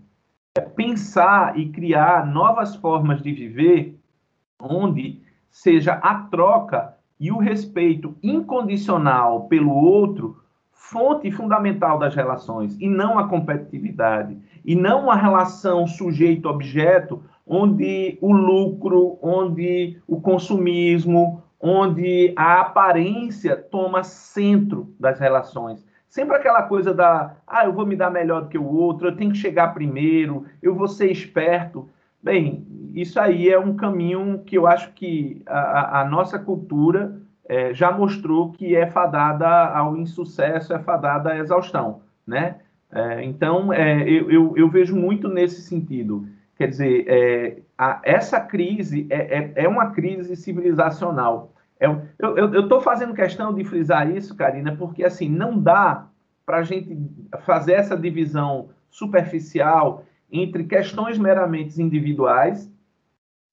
pensar 0.75 1.59
e 1.59 1.69
criar 1.69 2.27
novas 2.27 2.75
formas 2.77 3.23
de 3.23 3.31
viver 3.31 3.99
onde 4.59 5.21
seja 5.51 5.93
a 5.93 6.15
troca 6.15 6.97
e 7.21 7.31
o 7.31 7.39
respeito 7.39 8.17
incondicional 8.23 9.49
pelo 9.49 9.73
outro 9.73 10.43
fonte 10.73 11.31
fundamental 11.31 11.99
das 11.99 12.15
relações 12.15 12.77
e 12.81 12.89
não 12.89 13.19
a 13.19 13.29
competitividade 13.29 14.39
e 14.65 14.75
não 14.75 15.05
uma 15.05 15.17
relação 15.17 15.87
sujeito-objeto 15.87 17.23
onde 17.49 18.19
o 18.21 18.33
lucro, 18.33 19.19
onde 19.23 19.99
o 20.07 20.21
consumismo, 20.21 21.43
onde 21.61 22.33
a 22.37 22.61
aparência 22.61 23.57
toma 23.57 24.05
centro 24.05 24.95
das 25.01 25.19
relações. 25.19 25.85
Sempre 26.09 26.37
aquela 26.37 26.63
coisa 26.63 26.95
da, 26.95 27.37
ah, 27.47 27.65
eu 27.65 27.73
vou 27.73 27.85
me 27.85 27.97
dar 27.97 28.11
melhor 28.11 28.43
do 28.43 28.49
que 28.49 28.59
o 28.59 28.67
outro, 28.67 29.09
eu 29.09 29.17
tenho 29.17 29.33
que 29.33 29.39
chegar 29.39 29.75
primeiro, 29.75 30.47
eu 30.63 30.75
vou 30.75 30.89
ser 30.89 31.11
esperto. 31.11 31.89
Bem, 32.23 32.67
isso 32.95 33.21
aí 33.21 33.49
é 33.49 33.59
um 33.59 33.77
caminho 33.77 34.43
que 34.45 34.57
eu 34.57 34.67
acho 34.67 34.93
que 34.93 35.43
a, 35.47 36.01
a 36.01 36.05
nossa 36.05 36.39
cultura 36.39 37.21
é, 37.49 37.73
já 37.73 37.91
mostrou 37.91 38.53
que 38.53 38.75
é 38.75 38.87
fadada 38.87 39.49
ao 39.49 39.97
insucesso, 39.97 40.73
é 40.73 40.79
fadada 40.79 41.31
à 41.31 41.39
exaustão, 41.39 42.03
né? 42.27 42.57
É, 42.91 43.23
então, 43.23 43.73
é, 43.73 44.03
eu, 44.09 44.31
eu, 44.31 44.57
eu, 44.57 44.69
vejo 44.69 44.97
muito 44.97 45.29
nesse 45.29 45.61
sentido. 45.61 46.27
Quer 46.59 46.69
dizer, 46.69 47.05
é, 47.07 47.63
a, 47.79 48.01
essa 48.03 48.41
crise 48.41 49.07
é, 49.09 49.39
é, 49.39 49.53
é 49.65 49.69
uma 49.69 49.93
crise 49.93 50.35
civilizacional. 50.35 51.55
É, 51.79 51.87
eu 52.19 52.63
estou 52.63 52.81
fazendo 52.81 53.15
questão 53.15 53.55
de 53.55 53.63
frisar 53.63 54.11
isso, 54.11 54.35
Karina, 54.35 54.75
porque 54.75 55.05
assim 55.05 55.29
não 55.29 55.57
dá 55.57 56.09
para 56.45 56.57
a 56.57 56.63
gente 56.65 56.99
fazer 57.47 57.75
essa 57.75 57.97
divisão 57.97 58.71
superficial 58.91 60.05
entre 60.33 60.65
questões 60.65 61.17
meramente 61.17 61.81
individuais 61.81 62.69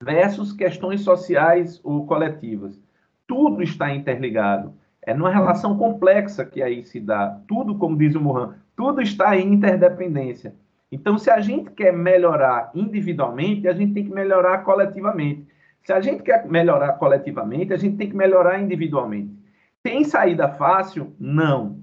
versus 0.01 0.51
questões 0.51 1.01
sociais 1.01 1.79
ou 1.83 2.07
coletivas. 2.07 2.81
Tudo 3.27 3.61
está 3.61 3.93
interligado. 3.93 4.73
É 5.03 5.13
numa 5.13 5.29
relação 5.29 5.77
complexa 5.77 6.43
que 6.43 6.63
aí 6.63 6.83
se 6.83 6.99
dá. 6.99 7.39
Tudo, 7.47 7.77
como 7.77 7.95
diz 7.95 8.15
o 8.15 8.21
Mohan, 8.21 8.55
tudo 8.75 8.99
está 8.99 9.37
em 9.37 9.53
interdependência. 9.53 10.55
Então, 10.91 11.17
se 11.17 11.29
a 11.29 11.39
gente 11.41 11.71
quer 11.71 11.91
melhorar 11.91 12.71
individualmente, 12.73 13.67
a 13.67 13.73
gente 13.73 13.93
tem 13.93 14.05
que 14.05 14.13
melhorar 14.13 14.59
coletivamente. 14.59 15.47
Se 15.83 15.93
a 15.93 16.01
gente 16.01 16.23
quer 16.23 16.47
melhorar 16.47 16.93
coletivamente, 16.93 17.73
a 17.73 17.77
gente 17.77 17.97
tem 17.97 18.09
que 18.09 18.15
melhorar 18.15 18.59
individualmente. 18.59 19.35
Tem 19.83 20.03
saída 20.03 20.49
fácil? 20.49 21.13
Não. 21.19 21.79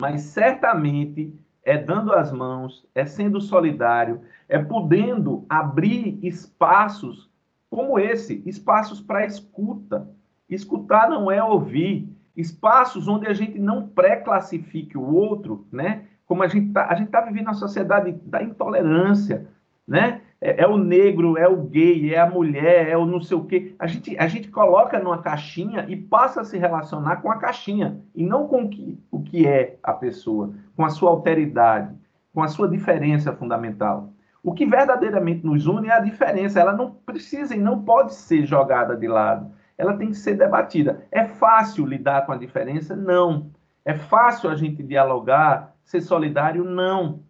Mas 0.00 0.22
certamente 0.22 1.34
é 1.62 1.76
dando 1.76 2.12
as 2.12 2.32
mãos, 2.32 2.86
é 2.94 3.04
sendo 3.04 3.40
solidário, 3.40 4.22
é 4.48 4.58
podendo 4.58 5.44
abrir 5.48 6.18
espaços 6.22 7.28
como 7.68 7.98
esse 7.98 8.42
espaços 8.46 9.00
para 9.00 9.26
escuta. 9.26 10.08
Escutar 10.48 11.10
não 11.10 11.30
é 11.30 11.42
ouvir. 11.42 12.08
Espaços 12.36 13.08
onde 13.08 13.26
a 13.26 13.32
gente 13.32 13.58
não 13.58 13.88
pré-classifique 13.88 14.96
o 14.96 15.14
outro, 15.14 15.66
né? 15.72 16.04
Como 16.26 16.42
a 16.42 16.48
gente 16.48 16.68
está 16.68 17.06
tá 17.06 17.20
vivendo 17.22 17.46
na 17.46 17.54
sociedade 17.54 18.12
da 18.24 18.42
intolerância, 18.42 19.46
né? 19.86 20.20
é, 20.40 20.62
é, 20.62 20.66
o 20.66 20.76
negro, 20.76 21.38
é 21.38 21.48
o 21.48 21.56
gay, 21.62 22.14
é 22.14 22.18
a 22.18 22.28
mulher, 22.28 22.88
é 22.88 22.96
o 22.96 23.06
não 23.06 23.20
sei 23.20 23.36
o 23.36 23.44
quê. 23.44 23.74
A 23.78 23.86
gente, 23.86 24.16
a 24.18 24.26
gente 24.26 24.48
coloca 24.48 24.98
numa 24.98 25.22
caixinha 25.22 25.86
e 25.88 25.96
passa 25.96 26.42
a 26.42 26.44
se 26.44 26.58
relacionar 26.58 27.16
com 27.16 27.30
a 27.30 27.36
caixinha, 27.36 28.00
e 28.14 28.24
não 28.24 28.46
com 28.46 28.64
o 28.64 28.68
que, 28.68 28.98
o 29.10 29.22
que 29.22 29.46
é 29.46 29.78
a 29.82 29.92
pessoa, 29.92 30.52
com 30.76 30.84
a 30.84 30.90
sua 30.90 31.10
alteridade, 31.10 31.94
com 32.32 32.42
a 32.42 32.48
sua 32.48 32.68
diferença 32.68 33.32
fundamental. 33.32 34.12
O 34.42 34.52
que 34.52 34.66
verdadeiramente 34.66 35.44
nos 35.44 35.66
une 35.66 35.88
é 35.88 35.92
a 35.92 36.00
diferença. 36.00 36.60
Ela 36.60 36.72
não 36.72 36.92
precisa 36.92 37.56
e 37.56 37.58
não 37.58 37.82
pode 37.82 38.14
ser 38.14 38.46
jogada 38.46 38.94
de 38.94 39.08
lado. 39.08 39.50
Ela 39.76 39.96
tem 39.96 40.08
que 40.08 40.16
ser 40.16 40.34
debatida. 40.34 41.04
É 41.10 41.24
fácil 41.24 41.84
lidar 41.84 42.24
com 42.26 42.32
a 42.32 42.36
diferença? 42.36 42.94
Não. 42.94 43.50
É 43.84 43.94
fácil 43.94 44.48
a 44.48 44.54
gente 44.54 44.84
dialogar, 44.84 45.74
ser 45.86 46.02
solidário? 46.02 46.64
Não. 46.64 47.20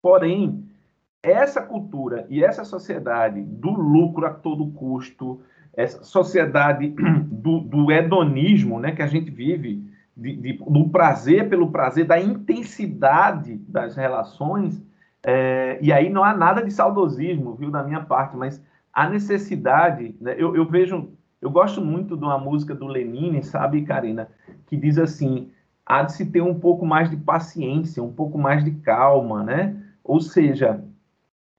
Porém, 0.00 0.64
essa 1.22 1.60
cultura 1.60 2.26
e 2.30 2.42
essa 2.42 2.64
sociedade 2.64 3.42
do 3.42 3.70
lucro 3.70 4.26
a 4.26 4.30
todo 4.30 4.72
custo, 4.72 5.40
essa 5.74 6.02
sociedade 6.02 6.94
do, 7.30 7.60
do 7.60 7.92
hedonismo 7.92 8.80
né, 8.80 8.92
que 8.92 9.02
a 9.02 9.06
gente 9.06 9.30
vive, 9.30 9.84
de, 10.16 10.36
de, 10.36 10.52
do 10.54 10.88
prazer 10.88 11.48
pelo 11.48 11.70
prazer, 11.70 12.06
da 12.06 12.20
intensidade 12.20 13.56
das 13.68 13.96
relações, 13.96 14.82
é, 15.24 15.78
e 15.80 15.92
aí 15.92 16.10
não 16.10 16.24
há 16.24 16.34
nada 16.34 16.62
de 16.62 16.70
saudosismo, 16.70 17.54
viu, 17.54 17.70
da 17.70 17.82
minha 17.82 18.00
parte, 18.00 18.36
mas 18.36 18.62
a 18.92 19.08
necessidade, 19.08 20.14
né, 20.20 20.34
eu, 20.36 20.54
eu, 20.54 20.66
vejo, 20.66 21.10
eu 21.40 21.50
gosto 21.50 21.80
muito 21.80 22.16
de 22.16 22.24
uma 22.24 22.38
música 22.38 22.74
do 22.74 22.86
Lenine, 22.86 23.42
sabe, 23.42 23.82
Karina, 23.82 24.28
que 24.66 24.76
diz 24.76 24.98
assim, 24.98 25.50
há 25.86 26.02
de 26.02 26.12
se 26.12 26.26
ter 26.26 26.42
um 26.42 26.58
pouco 26.58 26.86
mais 26.86 27.10
de 27.10 27.16
paciência, 27.16 28.02
um 28.02 28.12
pouco 28.12 28.38
mais 28.38 28.64
de 28.64 28.70
calma, 28.70 29.42
né? 29.42 29.76
Ou 30.02 30.20
seja, 30.20 30.82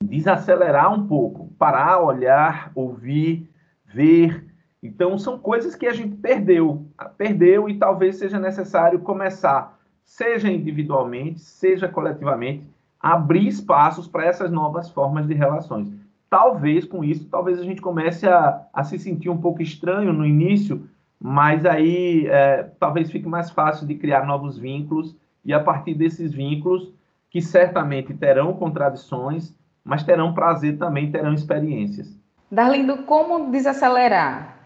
desacelerar 0.03 0.94
um 0.94 1.08
pouco, 1.08 1.48
parar, 1.58 2.00
olhar, 2.01 2.72
ouvir, 2.75 3.50
ver. 3.86 4.46
Então, 4.82 5.18
são 5.18 5.38
coisas 5.39 5.75
que 5.75 5.88
a 5.88 5.94
gente 5.94 6.15
perdeu, 6.18 6.86
perdeu 7.18 7.70
e 7.70 7.77
talvez 7.77 8.18
seja 8.18 8.39
necessário 8.39 9.00
começar, 9.00 9.80
seja 10.03 10.51
individualmente, 10.51 11.39
seja 11.39 11.88
coletivamente, 11.88 12.68
abrir 13.00 13.48
espaços 13.48 14.08
para 14.08 14.25
essas 14.25 14.51
novas 14.51 14.89
formas 14.89 15.27
de 15.27 15.34
relações. 15.34 15.89
Talvez 16.30 16.84
com 16.84 17.03
isso, 17.03 17.27
talvez 17.30 17.60
a 17.60 17.63
gente 17.63 17.82
comece 17.82 18.27
a, 18.27 18.65
a 18.74 18.84
se 18.84 18.98
sentir 18.98 19.30
um 19.30 19.38
pouco 19.38 19.62
estranho 19.62 20.12
no 20.12 20.25
início, 20.25 20.88
mas 21.25 21.65
aí 21.65 22.27
é, 22.27 22.63
talvez 22.77 23.10
fique 23.10 23.25
mais 23.25 23.50
fácil 23.50 23.88
de 23.88 23.96
criar 23.96 24.25
novos 24.25 24.58
vínculos 24.58 25.15
e 25.46 25.53
a 25.53 25.60
partir 25.62 25.94
desses 25.94 26.34
vínculos, 26.34 26.94
que 27.30 27.42
certamente 27.42 28.13
terão 28.13 28.51
contradições, 28.51 29.56
mas 29.86 30.03
terão 30.03 30.34
prazer 30.34 30.77
também, 30.77 31.13
terão 31.13 31.34
experiências. 31.34 32.20
Darlindo, 32.51 33.03
como 33.03 33.50
desacelerar? 33.50 34.58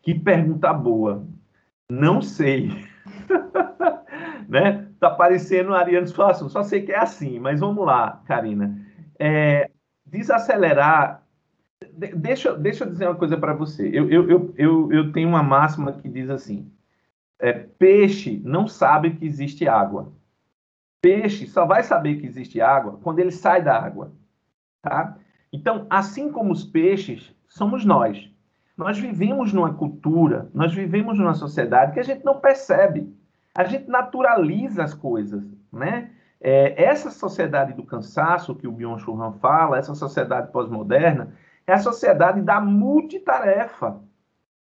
Que 0.00 0.14
pergunta 0.14 0.72
boa. 0.72 1.22
Não 1.90 2.22
sei. 2.22 2.70
né? 4.48 4.86
Tá 4.98 5.10
parecendo 5.10 5.74
Ariano 5.74 6.08
Suassuna, 6.08 6.48
só 6.48 6.62
sei 6.62 6.80
que 6.80 6.92
é 6.92 6.98
assim, 6.98 7.38
mas 7.38 7.60
vamos 7.60 7.84
lá, 7.84 8.22
Karina. 8.26 8.74
É, 9.18 9.70
desacelerar. 10.06 11.19
Deixa, 11.92 12.54
deixa 12.56 12.84
eu 12.84 12.90
dizer 12.90 13.06
uma 13.06 13.14
coisa 13.14 13.36
para 13.36 13.54
você. 13.54 13.88
Eu, 13.88 14.10
eu, 14.10 14.30
eu, 14.30 14.54
eu, 14.56 14.92
eu 14.92 15.12
tenho 15.12 15.28
uma 15.28 15.42
máxima 15.42 15.92
que 15.92 16.08
diz 16.08 16.30
assim: 16.30 16.70
é, 17.38 17.52
peixe 17.52 18.40
não 18.44 18.66
sabe 18.66 19.10
que 19.16 19.24
existe 19.24 19.66
água. 19.66 20.12
Peixe 21.00 21.46
só 21.46 21.64
vai 21.64 21.82
saber 21.82 22.16
que 22.16 22.26
existe 22.26 22.60
água 22.60 22.98
quando 23.02 23.18
ele 23.18 23.30
sai 23.30 23.62
da 23.62 23.78
água. 23.78 24.12
Tá? 24.82 25.16
Então, 25.52 25.86
assim 25.88 26.30
como 26.30 26.52
os 26.52 26.64
peixes, 26.64 27.34
somos 27.48 27.84
nós. 27.84 28.30
Nós 28.76 28.98
vivemos 28.98 29.52
numa 29.52 29.74
cultura, 29.74 30.48
nós 30.54 30.72
vivemos 30.72 31.18
numa 31.18 31.34
sociedade 31.34 31.92
que 31.92 32.00
a 32.00 32.04
gente 32.04 32.24
não 32.24 32.40
percebe. 32.40 33.14
A 33.54 33.64
gente 33.64 33.88
naturaliza 33.88 34.82
as 34.82 34.94
coisas, 34.94 35.42
né? 35.72 36.10
É, 36.40 36.82
essa 36.82 37.10
sociedade 37.10 37.74
do 37.74 37.82
cansaço 37.82 38.54
que 38.54 38.66
o 38.66 38.72
Byung-Chul 38.72 39.32
fala, 39.40 39.76
essa 39.76 39.94
sociedade 39.94 40.50
pós-moderna, 40.50 41.34
é 41.70 41.74
a 41.74 41.78
sociedade 41.78 42.42
da 42.42 42.60
multitarefa. 42.60 44.00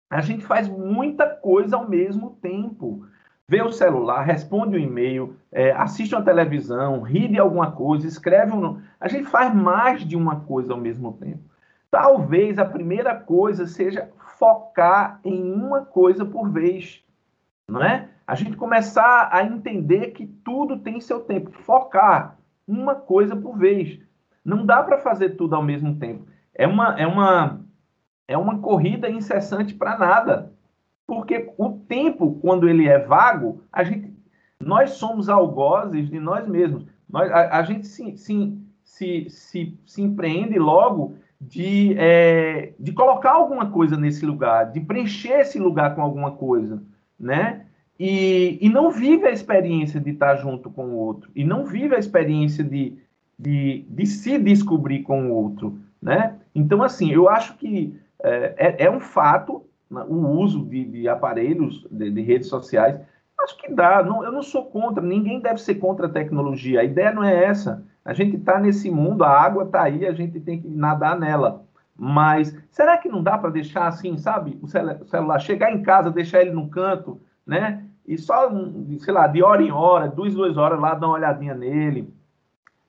A 0.09 0.21
gente 0.21 0.45
faz 0.45 0.67
muita 0.67 1.27
coisa 1.27 1.75
ao 1.75 1.87
mesmo 1.87 2.37
tempo 2.41 3.05
vê 3.47 3.61
o 3.61 3.71
celular, 3.71 4.23
responde 4.23 4.75
um 4.75 4.79
e-mail, 4.79 5.35
é, 5.51 5.71
assiste 5.71 6.15
uma 6.15 6.23
televisão, 6.23 7.01
ri 7.01 7.27
de 7.27 7.39
alguma 7.39 7.71
coisa, 7.71 8.07
escreve 8.07 8.51
um. 8.51 8.81
A 8.99 9.07
gente 9.07 9.25
faz 9.25 9.53
mais 9.53 10.05
de 10.05 10.15
uma 10.15 10.41
coisa 10.41 10.73
ao 10.73 10.79
mesmo 10.79 11.13
tempo. 11.13 11.43
Talvez 11.91 12.57
a 12.57 12.65
primeira 12.65 13.15
coisa 13.15 13.67
seja 13.67 14.09
focar 14.37 15.19
em 15.23 15.53
uma 15.53 15.85
coisa 15.85 16.25
por 16.25 16.49
vez, 16.49 17.03
não 17.69 17.83
é? 17.83 18.09
A 18.27 18.33
gente 18.35 18.57
começar 18.57 19.29
a 19.31 19.43
entender 19.43 20.07
que 20.07 20.25
tudo 20.25 20.79
tem 20.79 20.99
seu 20.99 21.21
tempo, 21.21 21.51
focar 21.51 22.37
uma 22.67 22.95
coisa 22.95 23.35
por 23.35 23.55
vez. 23.55 23.99
Não 24.43 24.65
dá 24.65 24.81
para 24.81 24.97
fazer 24.97 25.31
tudo 25.31 25.55
ao 25.55 25.63
mesmo 25.63 25.95
tempo. 25.97 26.27
É 26.55 26.65
uma 26.65 26.99
é 26.99 27.05
uma 27.05 27.61
é 28.27 28.37
uma 28.37 28.59
corrida 28.59 29.09
incessante 29.09 29.73
para 29.73 29.97
nada. 29.97 30.53
Porque 31.07 31.53
o 31.57 31.69
tempo, 31.69 32.39
quando 32.41 32.67
ele 32.67 32.87
é 32.87 32.97
vago, 32.97 33.61
a 33.71 33.83
gente, 33.83 34.11
nós 34.59 34.91
somos 34.91 35.29
algozes 35.29 36.09
de 36.09 36.19
nós 36.19 36.47
mesmos. 36.47 36.85
Nós, 37.07 37.31
a, 37.31 37.59
a 37.59 37.63
gente 37.63 37.85
se, 37.85 38.17
se, 38.17 38.57
se, 38.83 39.29
se, 39.29 39.79
se 39.85 40.01
empreende 40.01 40.57
logo 40.57 41.15
de, 41.39 41.95
é, 41.97 42.73
de 42.79 42.91
colocar 42.91 43.33
alguma 43.33 43.69
coisa 43.69 43.95
nesse 43.95 44.25
lugar, 44.25 44.71
de 44.71 44.79
preencher 44.79 45.41
esse 45.41 45.59
lugar 45.59 45.93
com 45.93 46.01
alguma 46.01 46.31
coisa, 46.31 46.81
né? 47.19 47.65
E, 47.99 48.57
e 48.59 48.67
não 48.67 48.89
vive 48.89 49.25
a 49.27 49.31
experiência 49.31 49.99
de 50.01 50.09
estar 50.09 50.35
junto 50.37 50.69
com 50.69 50.87
o 50.87 50.95
outro, 50.95 51.29
e 51.35 51.45
não 51.45 51.65
vive 51.65 51.95
a 51.95 51.99
experiência 51.99 52.63
de, 52.63 52.97
de, 53.37 53.85
de 53.87 54.05
se 54.05 54.37
descobrir 54.37 55.03
com 55.03 55.29
o 55.29 55.33
outro, 55.33 55.79
né? 56.01 56.35
Então, 56.55 56.81
assim, 56.81 57.11
eu 57.11 57.29
acho 57.29 57.57
que 57.57 57.99
é, 58.23 58.55
é, 58.57 58.85
é 58.85 58.91
um 58.91 58.99
fato 58.99 59.65
o 59.91 60.27
uso 60.39 60.65
de, 60.65 60.83
de 60.85 61.07
aparelhos, 61.07 61.85
de, 61.91 62.09
de, 62.09 62.21
redes 62.21 62.47
sociais, 62.47 62.99
acho 63.39 63.57
que 63.57 63.71
dá. 63.71 64.03
Não, 64.03 64.23
eu 64.23 64.31
não 64.31 64.41
sou 64.41 64.65
contra, 64.65 65.03
ninguém 65.03 65.39
deve 65.39 65.61
ser 65.61 65.75
contra 65.75 66.07
a 66.07 66.09
tecnologia. 66.09 66.81
A 66.81 66.83
ideia 66.83 67.11
não 67.11 67.23
é 67.23 67.45
essa. 67.45 67.85
A 68.03 68.13
gente 68.13 68.37
está 68.37 68.59
nesse 68.59 68.89
mundo, 68.89 69.23
a 69.23 69.29
água 69.29 69.63
está 69.63 69.83
aí, 69.83 70.05
a 70.05 70.13
gente 70.13 70.39
tem 70.39 70.61
que 70.61 70.67
nadar 70.67 71.17
nela. 71.19 71.63
Mas 71.97 72.55
será 72.69 72.97
que 72.97 73.07
não 73.07 73.23
dá 73.23 73.37
para 73.37 73.49
deixar 73.49 73.87
assim, 73.87 74.17
sabe? 74.17 74.59
O 74.61 74.67
celular 74.67 75.39
chegar 75.39 75.71
em 75.71 75.81
casa, 75.81 76.11
deixar 76.11 76.41
ele 76.41 76.51
no 76.51 76.69
canto, 76.69 77.21
né? 77.45 77.83
E 78.05 78.17
só, 78.17 78.51
sei 78.99 79.13
lá, 79.13 79.27
de 79.27 79.41
hora 79.41 79.63
em 79.63 79.71
hora, 79.71 80.07
duas, 80.07 80.35
duas 80.35 80.57
horas 80.57 80.79
lá, 80.79 80.93
dar 80.93 81.07
uma 81.07 81.15
olhadinha 81.15 81.55
nele. 81.55 82.13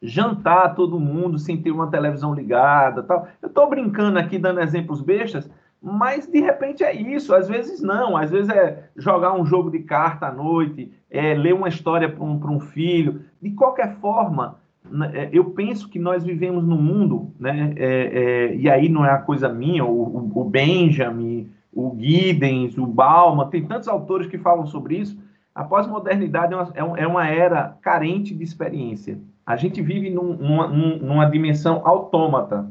Jantar 0.07 0.75
todo 0.75 1.01
mundo 1.01 1.39
sem 1.39 1.61
ter 1.61 1.71
uma 1.71 1.91
televisão 1.91 2.35
ligada 2.35 3.03
tal. 3.03 3.29
Eu 3.43 3.49
estou 3.49 3.69
brincando 3.69 4.19
aqui, 4.19 4.39
dando 4.39 4.61
exemplos 4.61 5.01
bestas, 5.01 5.51
mas 5.83 6.27
de 6.27 6.41
repente 6.41 6.83
é 6.83 6.95
isso, 6.95 7.35
às 7.35 7.49
vezes 7.49 7.81
não, 7.83 8.17
às 8.17 8.31
vezes 8.31 8.49
é 8.51 8.89
jogar 8.97 9.35
um 9.35 9.45
jogo 9.45 9.71
de 9.71 9.81
carta 9.81 10.27
à 10.27 10.33
noite, 10.33 10.93
é 11.11 11.35
ler 11.35 11.55
uma 11.55 11.69
história 11.69 12.09
para 12.09 12.25
um, 12.25 12.41
um 12.55 12.61
filho. 12.61 13.23
De 13.41 13.51
qualquer 13.51 13.97
forma, 13.97 14.57
né, 14.85 15.11
é, 15.15 15.31
eu 15.33 15.45
penso 15.47 15.89
que 15.89 15.99
nós 15.99 16.25
vivemos 16.25 16.65
num 16.67 16.81
mundo, 16.81 17.31
né, 17.39 17.75
é, 17.77 17.87
é, 17.87 18.57
e 18.57 18.69
aí 18.69 18.89
não 18.89 19.05
é 19.05 19.11
a 19.11 19.19
coisa 19.19 19.49
minha, 19.49 19.85
o, 19.85 20.31
o 20.35 20.45
Benjamin, 20.45 21.51
o 21.73 21.95
Giddens, 21.99 22.79
o 22.79 22.87
Bauman, 22.87 23.49
tem 23.49 23.67
tantos 23.67 23.87
autores 23.87 24.27
que 24.27 24.39
falam 24.39 24.67
sobre 24.67 24.97
isso. 24.97 25.19
A 25.55 25.63
pós-modernidade 25.63 26.55
é, 26.55 26.81
é, 26.81 26.83
uma, 26.83 26.99
é 26.99 27.07
uma 27.07 27.29
era 27.29 27.77
carente 27.83 28.35
de 28.35 28.43
experiência. 28.43 29.19
A 29.47 29.57
gente 29.57 29.81
vive 29.81 30.11
num, 30.11 30.35
numa, 30.35 30.67
numa 30.67 31.31
dimensão 31.31 31.87
autômata. 31.87 32.71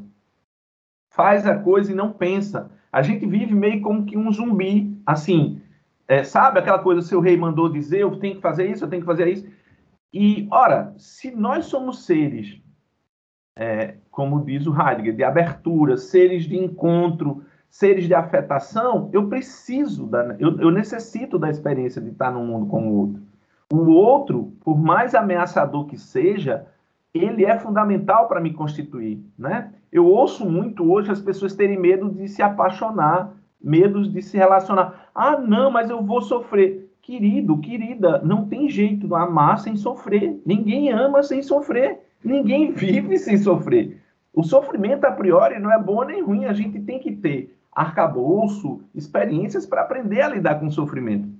Faz 1.09 1.47
a 1.47 1.57
coisa 1.57 1.91
e 1.91 1.95
não 1.95 2.11
pensa 2.11 2.69
a 2.95 3.01
gente 3.01 3.25
vive 3.25 3.53
meio 3.53 3.81
como 3.81 4.05
que 4.05 4.17
um 4.17 4.31
zumbi, 4.31 4.97
assim, 5.05 5.61
é, 6.07 6.23
sabe 6.23 6.59
aquela 6.59 6.79
coisa, 6.79 7.01
seu 7.01 7.19
rei 7.19 7.35
mandou 7.35 7.67
dizer, 7.67 7.99
eu 7.99 8.17
tenho 8.17 8.35
que 8.35 8.41
fazer 8.41 8.71
isso, 8.71 8.85
eu 8.85 8.87
tenho 8.87 9.01
que 9.01 9.05
fazer 9.05 9.27
isso. 9.27 9.45
E, 10.13 10.47
ora, 10.49 10.93
se 10.97 11.29
nós 11.29 11.65
somos 11.65 12.05
seres, 12.05 12.57
é, 13.53 13.95
como 14.09 14.45
diz 14.45 14.65
o 14.65 14.73
Heidegger, 14.73 15.13
de 15.13 15.25
abertura, 15.25 15.97
seres 15.97 16.45
de 16.45 16.55
encontro, 16.55 17.43
seres 17.69 18.07
de 18.07 18.13
afetação, 18.13 19.09
eu 19.11 19.27
preciso, 19.27 20.07
da, 20.07 20.37
eu, 20.39 20.57
eu 20.61 20.71
necessito 20.71 21.37
da 21.37 21.49
experiência 21.49 22.01
de 22.01 22.11
estar 22.11 22.31
num 22.31 22.47
mundo 22.47 22.67
como 22.67 22.89
o 22.89 22.97
outro. 22.97 23.21
O 23.73 23.89
outro, 23.89 24.53
por 24.63 24.77
mais 24.77 25.15
ameaçador 25.15 25.85
que 25.85 25.97
seja, 25.97 26.67
ele 27.13 27.45
é 27.45 27.57
fundamental 27.57 28.27
para 28.27 28.39
me 28.39 28.53
constituir, 28.53 29.19
né? 29.37 29.73
Eu 29.91 30.05
ouço 30.05 30.45
muito 30.49 30.89
hoje 30.91 31.11
as 31.11 31.21
pessoas 31.21 31.55
terem 31.55 31.79
medo 31.79 32.09
de 32.09 32.27
se 32.27 32.41
apaixonar, 32.43 33.33
medos 33.61 34.11
de 34.11 34.21
se 34.21 34.37
relacionar. 34.37 35.09
Ah, 35.15 35.37
não, 35.37 35.71
mas 35.71 35.89
eu 35.89 36.03
vou 36.03 36.21
sofrer. 36.21 36.91
Querido, 37.01 37.57
querida, 37.59 38.21
não 38.23 38.45
tem 38.45 38.69
jeito 38.69 39.07
de 39.07 39.15
amar 39.15 39.59
sem 39.59 39.75
sofrer. 39.75 40.39
Ninguém 40.45 40.91
ama 40.91 41.23
sem 41.23 41.41
sofrer. 41.41 42.01
Ninguém 42.23 42.71
vive 42.73 43.17
sem 43.17 43.37
sofrer. 43.37 44.01
O 44.33 44.43
sofrimento 44.43 45.05
a 45.05 45.11
priori 45.11 45.57
não 45.59 45.71
é 45.71 45.81
bom 45.81 46.03
nem 46.03 46.21
ruim, 46.21 46.45
a 46.45 46.53
gente 46.53 46.79
tem 46.81 46.99
que 46.99 47.13
ter 47.13 47.55
arcabouço, 47.71 48.81
experiências 48.93 49.65
para 49.65 49.81
aprender 49.81 50.21
a 50.21 50.27
lidar 50.27 50.59
com 50.59 50.67
o 50.67 50.71
sofrimento. 50.71 51.34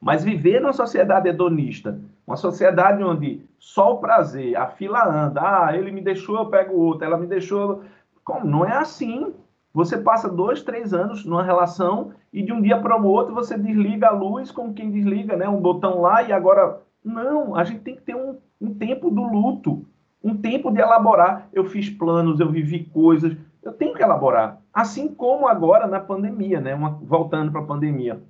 Mas 0.00 0.24
viver 0.24 0.60
numa 0.60 0.72
sociedade 0.72 1.28
hedonista, 1.28 2.00
uma 2.26 2.36
sociedade 2.36 3.02
onde 3.02 3.44
só 3.58 3.94
o 3.94 3.98
prazer, 3.98 4.56
a 4.56 4.66
fila 4.66 5.04
anda, 5.06 5.40
ah, 5.40 5.76
ele 5.76 5.90
me 5.90 6.00
deixou, 6.00 6.36
eu 6.36 6.46
pego 6.46 6.76
outro, 6.76 7.04
ela 7.04 7.16
me 7.16 7.26
deixou. 7.26 7.82
Como? 8.24 8.44
Não 8.44 8.64
é 8.64 8.76
assim. 8.76 9.34
Você 9.72 9.98
passa 9.98 10.28
dois, 10.28 10.62
três 10.62 10.94
anos 10.94 11.24
numa 11.24 11.42
relação 11.42 12.12
e 12.32 12.42
de 12.42 12.52
um 12.52 12.62
dia 12.62 12.78
para 12.80 13.00
o 13.00 13.06
outro 13.06 13.34
você 13.34 13.58
desliga 13.58 14.08
a 14.08 14.12
luz 14.12 14.50
como 14.50 14.72
quem 14.72 14.90
desliga, 14.90 15.36
né? 15.36 15.48
Um 15.48 15.60
botão 15.60 16.00
lá 16.00 16.22
e 16.22 16.32
agora. 16.32 16.80
Não, 17.04 17.54
a 17.54 17.62
gente 17.62 17.80
tem 17.80 17.94
que 17.94 18.02
ter 18.02 18.16
um, 18.16 18.36
um 18.60 18.74
tempo 18.74 19.10
do 19.10 19.22
luto, 19.22 19.84
um 20.24 20.36
tempo 20.36 20.70
de 20.72 20.80
elaborar. 20.80 21.48
Eu 21.52 21.66
fiz 21.66 21.88
planos, 21.88 22.40
eu 22.40 22.50
vivi 22.50 22.84
coisas, 22.84 23.36
eu 23.62 23.72
tenho 23.72 23.94
que 23.94 24.02
elaborar. 24.02 24.60
Assim 24.72 25.08
como 25.08 25.46
agora 25.46 25.86
na 25.86 26.00
pandemia, 26.00 26.60
né? 26.60 26.74
Uma, 26.74 26.90
voltando 26.90 27.52
para 27.52 27.60
a 27.60 27.66
pandemia. 27.66 28.20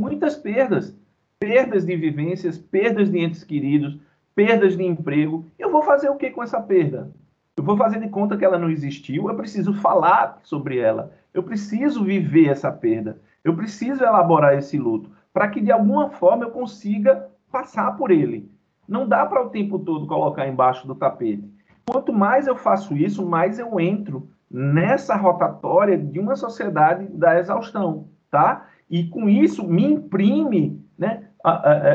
Muitas 0.00 0.36
perdas 0.36 0.94
perdas 1.38 1.86
de 1.86 1.96
vivências, 1.96 2.58
perdas 2.58 3.10
de 3.10 3.18
entes 3.18 3.44
queridos, 3.44 3.98
perdas 4.34 4.76
de 4.76 4.84
emprego. 4.84 5.44
Eu 5.58 5.70
vou 5.70 5.82
fazer 5.82 6.08
o 6.08 6.16
que 6.16 6.30
com 6.30 6.42
essa 6.42 6.60
perda? 6.60 7.10
Eu 7.56 7.64
vou 7.64 7.76
fazer 7.76 8.00
de 8.00 8.08
conta 8.08 8.36
que 8.36 8.44
ela 8.44 8.58
não 8.58 8.70
existiu, 8.70 9.28
eu 9.28 9.34
preciso 9.34 9.74
falar 9.74 10.38
sobre 10.42 10.78
ela, 10.78 11.12
eu 11.34 11.42
preciso 11.42 12.04
viver 12.04 12.48
essa 12.48 12.70
perda, 12.70 13.20
eu 13.42 13.54
preciso 13.54 14.04
elaborar 14.04 14.56
esse 14.56 14.78
luto, 14.78 15.10
para 15.32 15.48
que 15.48 15.60
de 15.60 15.72
alguma 15.72 16.10
forma 16.10 16.44
eu 16.44 16.50
consiga 16.50 17.28
passar 17.50 17.96
por 17.96 18.10
ele. 18.10 18.50
Não 18.86 19.08
dá 19.08 19.26
para 19.26 19.44
o 19.44 19.50
tempo 19.50 19.78
todo 19.78 20.06
colocar 20.06 20.46
embaixo 20.46 20.86
do 20.86 20.94
tapete. 20.94 21.44
Quanto 21.86 22.12
mais 22.12 22.46
eu 22.46 22.56
faço 22.56 22.96
isso, 22.96 23.26
mais 23.26 23.58
eu 23.58 23.78
entro 23.80 24.28
nessa 24.50 25.16
rotatória 25.16 25.98
de 25.98 26.18
uma 26.18 26.36
sociedade 26.36 27.06
da 27.06 27.38
exaustão, 27.38 28.08
tá? 28.30 28.66
E 28.90 29.04
com 29.08 29.28
isso 29.28 29.66
me 29.66 29.84
imprime, 29.84 30.82
né? 30.96 31.24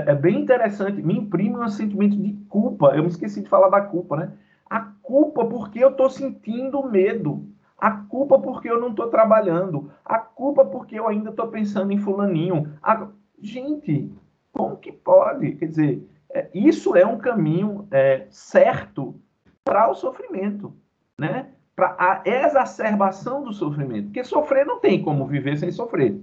É 0.08 0.16
bem 0.16 0.42
interessante, 0.42 1.02
me 1.02 1.18
imprime 1.18 1.58
um 1.58 1.68
sentimento 1.68 2.16
de 2.16 2.34
culpa. 2.48 2.96
Eu 2.96 3.04
me 3.04 3.10
esqueci 3.10 3.42
de 3.42 3.50
falar 3.50 3.70
da 3.70 3.82
culpa, 3.82 4.16
né? 4.16 4.32
A 4.70 4.80
culpa 5.02 5.46
porque 5.46 5.84
eu 5.84 5.90
estou 5.90 6.10
sentindo 6.10 6.90
medo. 6.90 7.46
A 7.78 7.92
culpa 7.92 8.40
porque 8.40 8.70
eu 8.70 8.80
não 8.80 8.90
estou 8.90 9.08
trabalhando. 9.08 9.92
A 10.06 10.18
culpa 10.18 10.64
porque 10.64 10.98
eu 10.98 11.08
ainda 11.08 11.30
estou 11.30 11.48
pensando 11.48 11.92
em 11.92 11.98
fulaninho. 11.98 12.74
A... 12.82 13.08
Gente, 13.42 14.10
como 14.54 14.78
que 14.78 14.92
pode? 14.92 15.52
Quer 15.56 15.68
dizer, 15.68 16.10
é, 16.30 16.50
isso 16.54 16.96
é 16.96 17.06
um 17.06 17.18
caminho 17.18 17.88
é, 17.92 18.26
certo 18.30 19.16
para 19.64 19.90
o 19.90 19.96
sofrimento, 19.96 20.74
né? 21.18 21.50
Para 21.76 21.96
a 22.00 22.22
exacerbação 22.26 23.44
do 23.44 23.52
sofrimento. 23.52 24.06
Porque 24.06 24.24
sofrer 24.24 24.66
não 24.66 24.80
tem 24.80 25.02
como 25.02 25.28
viver 25.28 25.58
sem 25.58 25.72
sofrer. 25.72 26.20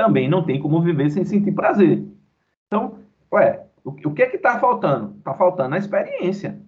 Também 0.00 0.30
não 0.30 0.42
tem 0.42 0.58
como 0.58 0.80
viver 0.80 1.10
sem 1.10 1.26
sentir 1.26 1.52
prazer. 1.52 2.02
Então, 2.66 2.94
ué, 3.30 3.66
o, 3.84 3.90
o 3.90 4.14
que 4.14 4.22
é 4.22 4.26
que 4.30 4.36
está 4.36 4.58
faltando? 4.58 5.14
Está 5.18 5.34
faltando 5.34 5.74
a 5.74 5.78
experiência, 5.78 6.58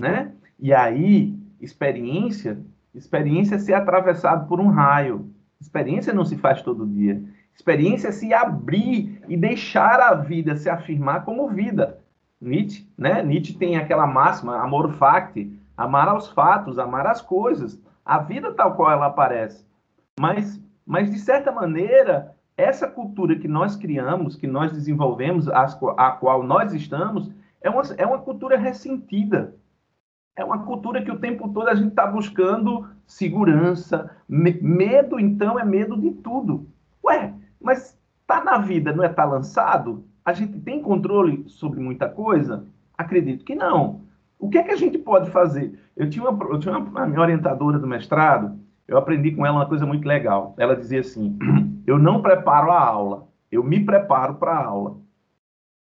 né? 0.00 0.30
E 0.60 0.72
aí, 0.72 1.36
experiência, 1.60 2.56
experiência 2.94 3.56
é 3.56 3.58
ser 3.58 3.74
atravessado 3.74 4.46
por 4.46 4.60
um 4.60 4.68
raio. 4.68 5.28
Experiência 5.60 6.12
não 6.12 6.24
se 6.24 6.36
faz 6.36 6.62
todo 6.62 6.86
dia. 6.86 7.20
Experiência 7.52 8.08
é 8.08 8.12
se 8.12 8.32
abrir 8.32 9.20
e 9.26 9.36
deixar 9.36 9.98
a 9.98 10.14
vida 10.14 10.54
se 10.54 10.70
afirmar 10.70 11.24
como 11.24 11.48
vida. 11.48 11.98
Nietzsche, 12.40 12.88
né? 12.96 13.24
Nietzsche 13.24 13.54
tem 13.54 13.76
aquela 13.76 14.06
máxima, 14.06 14.62
amor 14.62 14.92
facti, 14.92 15.52
amar 15.76 16.06
aos 16.06 16.28
fatos, 16.30 16.78
amar 16.78 17.08
as 17.08 17.20
coisas, 17.20 17.76
a 18.04 18.18
vida 18.18 18.52
tal 18.52 18.76
qual 18.76 18.92
ela 18.92 19.06
aparece. 19.06 19.66
Mas, 20.20 20.62
mas 20.86 21.10
de 21.10 21.18
certa 21.18 21.50
maneira, 21.50 22.37
essa 22.58 22.88
cultura 22.88 23.38
que 23.38 23.46
nós 23.46 23.76
criamos, 23.76 24.34
que 24.34 24.48
nós 24.48 24.72
desenvolvemos, 24.72 25.48
a 25.48 26.10
qual 26.10 26.42
nós 26.42 26.74
estamos, 26.74 27.30
é 27.60 27.70
uma, 27.70 27.82
é 27.96 28.04
uma 28.04 28.18
cultura 28.18 28.58
ressentida. 28.58 29.54
É 30.36 30.44
uma 30.44 30.64
cultura 30.64 31.02
que 31.02 31.10
o 31.10 31.20
tempo 31.20 31.48
todo 31.48 31.68
a 31.68 31.74
gente 31.74 31.90
está 31.90 32.06
buscando 32.06 32.88
segurança. 33.06 34.10
Me, 34.28 34.52
medo, 34.60 35.20
então, 35.20 35.58
é 35.58 35.64
medo 35.64 35.96
de 36.00 36.10
tudo. 36.10 36.68
Ué, 37.04 37.32
mas 37.60 37.96
tá 38.26 38.42
na 38.42 38.58
vida, 38.58 38.92
não 38.92 39.04
é 39.04 39.08
tá 39.08 39.24
lançado? 39.24 40.04
A 40.24 40.32
gente 40.32 40.58
tem 40.60 40.82
controle 40.82 41.44
sobre 41.46 41.78
muita 41.78 42.08
coisa? 42.08 42.66
Acredito 42.96 43.44
que 43.44 43.54
não. 43.54 44.02
O 44.36 44.48
que 44.48 44.58
é 44.58 44.64
que 44.64 44.72
a 44.72 44.76
gente 44.76 44.98
pode 44.98 45.30
fazer? 45.30 45.78
Eu 45.96 46.10
tinha 46.10 46.28
uma, 46.28 46.44
eu 46.44 46.58
tinha 46.58 46.76
uma 46.76 47.02
a 47.02 47.06
minha 47.06 47.20
orientadora 47.20 47.78
do 47.78 47.86
mestrado, 47.86 48.58
eu 48.88 48.98
aprendi 48.98 49.30
com 49.30 49.46
ela 49.46 49.58
uma 49.58 49.68
coisa 49.68 49.86
muito 49.86 50.08
legal. 50.08 50.54
Ela 50.58 50.74
dizia 50.74 51.00
assim: 51.00 51.38
eu 51.86 51.98
não 51.98 52.20
preparo 52.20 52.72
a 52.72 52.80
aula, 52.80 53.28
eu 53.52 53.62
me 53.62 53.84
preparo 53.84 54.34
para 54.36 54.52
a 54.52 54.64
aula. 54.64 54.96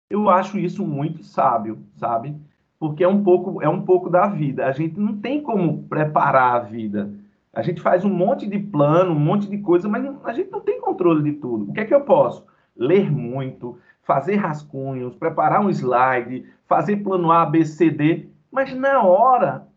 Eu 0.09 0.29
acho 0.29 0.59
isso 0.59 0.85
muito 0.85 1.23
sábio, 1.23 1.79
sabe? 1.95 2.35
porque 2.81 3.03
é 3.03 3.07
um 3.07 3.23
pouco 3.23 3.61
é 3.61 3.69
um 3.69 3.83
pouco 3.85 4.09
da 4.09 4.25
vida. 4.25 4.65
A 4.65 4.71
gente 4.71 4.99
não 4.99 5.15
tem 5.15 5.39
como 5.39 5.83
preparar 5.83 6.55
a 6.55 6.59
vida. 6.61 7.13
A 7.53 7.61
gente 7.61 7.79
faz 7.79 8.03
um 8.03 8.09
monte 8.09 8.47
de 8.47 8.57
plano, 8.57 9.11
um 9.11 9.19
monte 9.19 9.47
de 9.47 9.59
coisa, 9.59 9.87
mas 9.87 10.03
a 10.25 10.33
gente 10.33 10.49
não 10.49 10.61
tem 10.61 10.81
controle 10.81 11.21
de 11.21 11.37
tudo. 11.37 11.69
O 11.69 11.73
que 11.73 11.81
é 11.81 11.85
que 11.85 11.93
eu 11.93 12.01
posso? 12.01 12.43
Ler 12.75 13.11
muito, 13.11 13.77
fazer 14.01 14.37
rascunhos, 14.37 15.15
preparar 15.15 15.63
um 15.63 15.69
slide, 15.69 16.43
fazer 16.65 16.97
plano 17.03 17.31
A, 17.31 17.45
B, 17.45 17.63
C, 17.63 17.91
D, 17.91 18.29
mas 18.51 18.73
na 18.73 19.03
hora, 19.03 19.67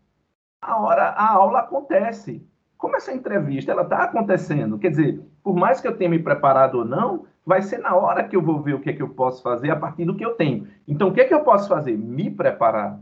a 0.59 0.81
hora 0.81 1.09
a 1.09 1.31
aula 1.31 1.59
acontece. 1.59 2.43
Como 2.85 2.97
essa 2.97 3.11
entrevista 3.11 3.71
ela 3.71 3.81
está 3.81 4.03
acontecendo? 4.03 4.77
Quer 4.77 4.91
dizer, 4.91 5.19
por 5.43 5.55
mais 5.55 5.81
que 5.81 5.87
eu 5.87 5.97
tenha 5.97 6.07
me 6.07 6.19
preparado 6.19 6.75
ou 6.75 6.85
não, 6.85 7.25
vai 7.43 7.59
ser 7.63 7.79
na 7.79 7.95
hora 7.95 8.23
que 8.23 8.35
eu 8.35 8.43
vou 8.43 8.61
ver 8.61 8.75
o 8.75 8.79
que 8.79 8.91
é 8.91 8.93
que 8.93 9.01
eu 9.01 9.09
posso 9.09 9.41
fazer 9.41 9.71
a 9.71 9.75
partir 9.75 10.05
do 10.05 10.15
que 10.15 10.23
eu 10.23 10.35
tenho. 10.35 10.67
Então, 10.87 11.07
o 11.07 11.11
que 11.11 11.19
é 11.19 11.25
que 11.25 11.33
eu 11.33 11.39
posso 11.39 11.67
fazer? 11.67 11.97
Me 11.97 12.29
preparar, 12.29 12.99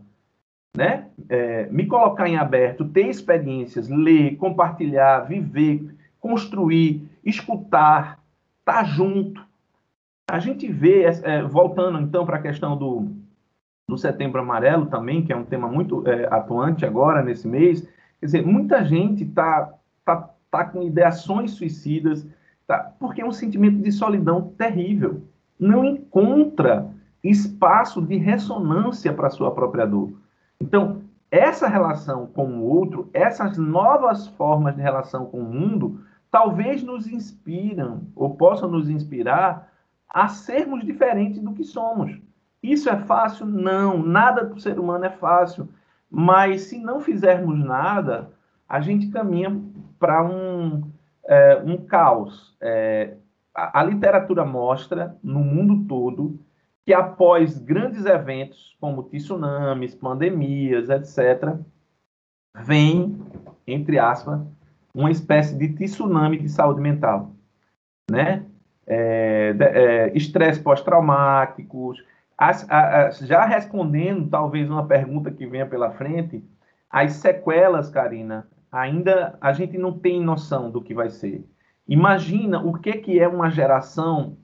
né? 0.74 1.10
É, 1.28 1.66
me 1.66 1.86
colocar 1.86 2.30
em 2.30 2.38
aberto, 2.38 2.86
ter 2.86 3.10
experiências, 3.10 3.90
ler, 3.90 4.38
compartilhar, 4.38 5.28
viver, 5.28 5.94
construir, 6.18 7.06
escutar, 7.22 8.24
estar 8.62 8.74
tá 8.74 8.84
junto. 8.86 9.46
A 10.32 10.40
gente 10.40 10.66
vê, 10.66 11.04
é, 11.04 11.42
voltando 11.42 12.00
então 12.00 12.26
para 12.26 12.38
a 12.38 12.42
questão 12.42 12.78
do, 12.78 13.12
do 13.86 13.98
Setembro 13.98 14.40
Amarelo 14.40 14.86
também, 14.86 15.26
que 15.26 15.34
é 15.34 15.36
um 15.36 15.44
tema 15.44 15.68
muito 15.68 16.08
é, 16.08 16.26
atuante 16.34 16.86
agora, 16.86 17.22
nesse 17.22 17.50
mês, 17.50 17.86
quer 18.24 18.26
dizer, 18.26 18.46
muita 18.46 18.86
gente 18.86 19.24
está 19.24 19.74
tá, 20.06 20.30
tá 20.50 20.66
com 20.66 20.82
ideações 20.82 21.52
suicidas, 21.52 22.26
Tá? 22.68 22.94
Porque 23.00 23.22
é 23.22 23.26
um 23.26 23.32
sentimento 23.32 23.82
de 23.82 23.92
solidão 23.92 24.54
terrível. 24.58 25.22
Não 25.60 25.84
encontra 25.84 26.90
espaço 27.24 28.02
de 28.02 28.18
ressonância 28.18 29.14
para 29.14 29.30
sua 29.30 29.54
própria 29.54 29.86
dor. 29.86 30.14
Então, 30.60 31.02
essa 31.30 31.68
relação 31.68 32.28
com 32.28 32.46
o 32.46 32.64
outro, 32.64 33.10
essas 33.14 33.58
novas 33.58 34.28
formas 34.28 34.76
de 34.76 34.82
relação 34.82 35.26
com 35.26 35.40
o 35.40 35.54
mundo, 35.54 36.02
talvez 36.32 36.84
nos 36.84 37.08
inspiram 37.08 38.02
ou 38.16 38.36
possam 38.36 38.70
nos 38.70 38.90
inspirar 38.90 39.72
a 40.10 40.28
sermos 40.28 40.86
diferentes 40.86 41.40
do 41.40 41.54
que 41.54 41.64
somos. 41.64 42.18
Isso 42.62 42.90
é 42.90 42.98
fácil? 42.98 43.46
Não, 43.46 44.02
nada 44.02 44.44
do 44.44 44.60
ser 44.60 44.80
humano 44.80 45.06
é 45.06 45.10
fácil. 45.10 45.68
Mas 46.16 46.62
se 46.66 46.78
não 46.78 47.00
fizermos 47.00 47.58
nada, 47.58 48.30
a 48.70 48.80
gente 48.80 49.08
caminha 49.08 49.60
para 49.98 50.24
um, 50.24 50.84
é, 51.26 51.60
um 51.66 51.76
caos. 51.76 52.56
É, 52.62 53.16
a, 53.52 53.80
a, 53.80 53.84
literatura 53.84 54.46
mostra, 54.46 55.18
no 55.24 55.40
mundo 55.40 55.88
todo, 55.88 56.40
que 56.86 56.94
após 56.94 57.58
grandes 57.58 58.06
eventos, 58.06 58.78
como 58.80 59.02
tsunamis, 59.02 59.96
pandemias, 59.96 60.88
etc., 60.92 61.56
vem, 62.64 63.20
entre 63.66 63.98
aspas, 63.98 64.40
uma 64.94 65.10
espécie 65.10 65.58
de 65.58 65.70
tsunami 65.70 66.38
de 66.38 66.48
saúde 66.48 66.80
mental. 66.80 67.32
Né? 68.12 68.46
É, 68.86 69.56
é, 69.60 70.12
pós-traumáticos. 72.38 73.28
já 73.28 73.46
respondendo, 73.46 74.30
talvez, 74.30 74.70
uma 74.70 74.86
pergunta 74.86 75.32
que 75.32 75.46
venha 75.46 75.66
pela 75.66 75.92
frente, 75.92 76.44
as 76.90 77.14
sequelas, 77.14 77.90
Karina, 77.90 78.48
ainda 78.72 79.38
a 79.42 79.54
gente 79.54 79.78
não 79.78 79.98
tem 79.98 80.22
noção 80.22 80.70
do 80.70 80.82
que 80.82 80.94
vai 80.94 81.10
ser. 81.10 81.48
Imagina 81.88 82.62
o 82.62 82.74
que, 82.74 82.94
que 82.94 83.20
é 83.20 83.28
uma 83.28 83.50
geração 83.50 84.38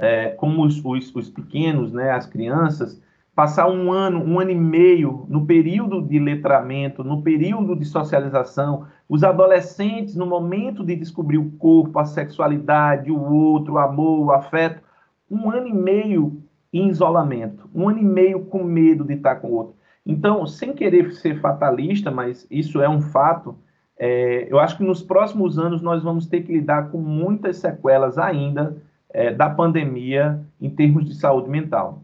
é, 0.00 0.30
como 0.30 0.64
os, 0.64 0.82
os, 0.84 1.14
os, 1.14 1.28
pequenos, 1.28 1.92
né, 1.92 2.12
as 2.12 2.26
crianças, 2.26 3.02
passar 3.34 3.68
um 3.68 3.92
ano, 3.92 4.22
um 4.24 4.40
ano 4.40 4.50
e 4.50 4.54
meio 4.54 5.26
no 5.28 5.46
período 5.46 6.02
de 6.02 6.18
letramento, 6.18 7.04
no 7.04 7.22
período 7.22 7.76
de 7.76 7.84
socialização, 7.84 8.86
os 9.08 9.24
adolescentes 9.24 10.14
no 10.14 10.26
momento 10.26 10.84
de 10.84 10.96
descobrir 10.96 11.38
o 11.38 11.50
corpo, 11.52 11.98
a 11.98 12.04
sexualidade, 12.04 13.10
o 13.10 13.20
outro, 13.20 13.74
o 13.74 13.78
amor, 13.78 14.26
o 14.26 14.32
afeto, 14.32 14.82
um 15.30 15.50
ano 15.50 15.68
e 15.68 15.72
meio 15.72 16.42
em 16.72 16.88
isolamento, 16.88 17.68
um 17.74 17.88
ano 17.88 17.98
e 17.98 18.04
meio 18.04 18.44
com 18.46 18.62
medo 18.62 19.04
de 19.04 19.14
estar 19.14 19.36
com 19.36 19.48
o 19.48 19.54
outro. 19.54 19.74
Então, 20.04 20.46
sem 20.46 20.72
querer 20.72 21.12
ser 21.12 21.40
fatalista, 21.40 22.10
mas 22.10 22.46
isso 22.50 22.80
é 22.80 22.88
um 22.88 23.00
fato, 23.00 23.56
é, 23.98 24.46
eu 24.50 24.58
acho 24.58 24.76
que 24.76 24.84
nos 24.84 25.02
próximos 25.02 25.58
anos 25.58 25.82
nós 25.82 26.02
vamos 26.02 26.26
ter 26.26 26.42
que 26.42 26.52
lidar 26.52 26.90
com 26.90 26.98
muitas 26.98 27.58
sequelas 27.58 28.16
ainda 28.18 28.76
é, 29.10 29.32
da 29.32 29.50
pandemia 29.50 30.40
em 30.60 30.70
termos 30.70 31.04
de 31.04 31.14
saúde 31.14 31.48
mental. 31.48 32.02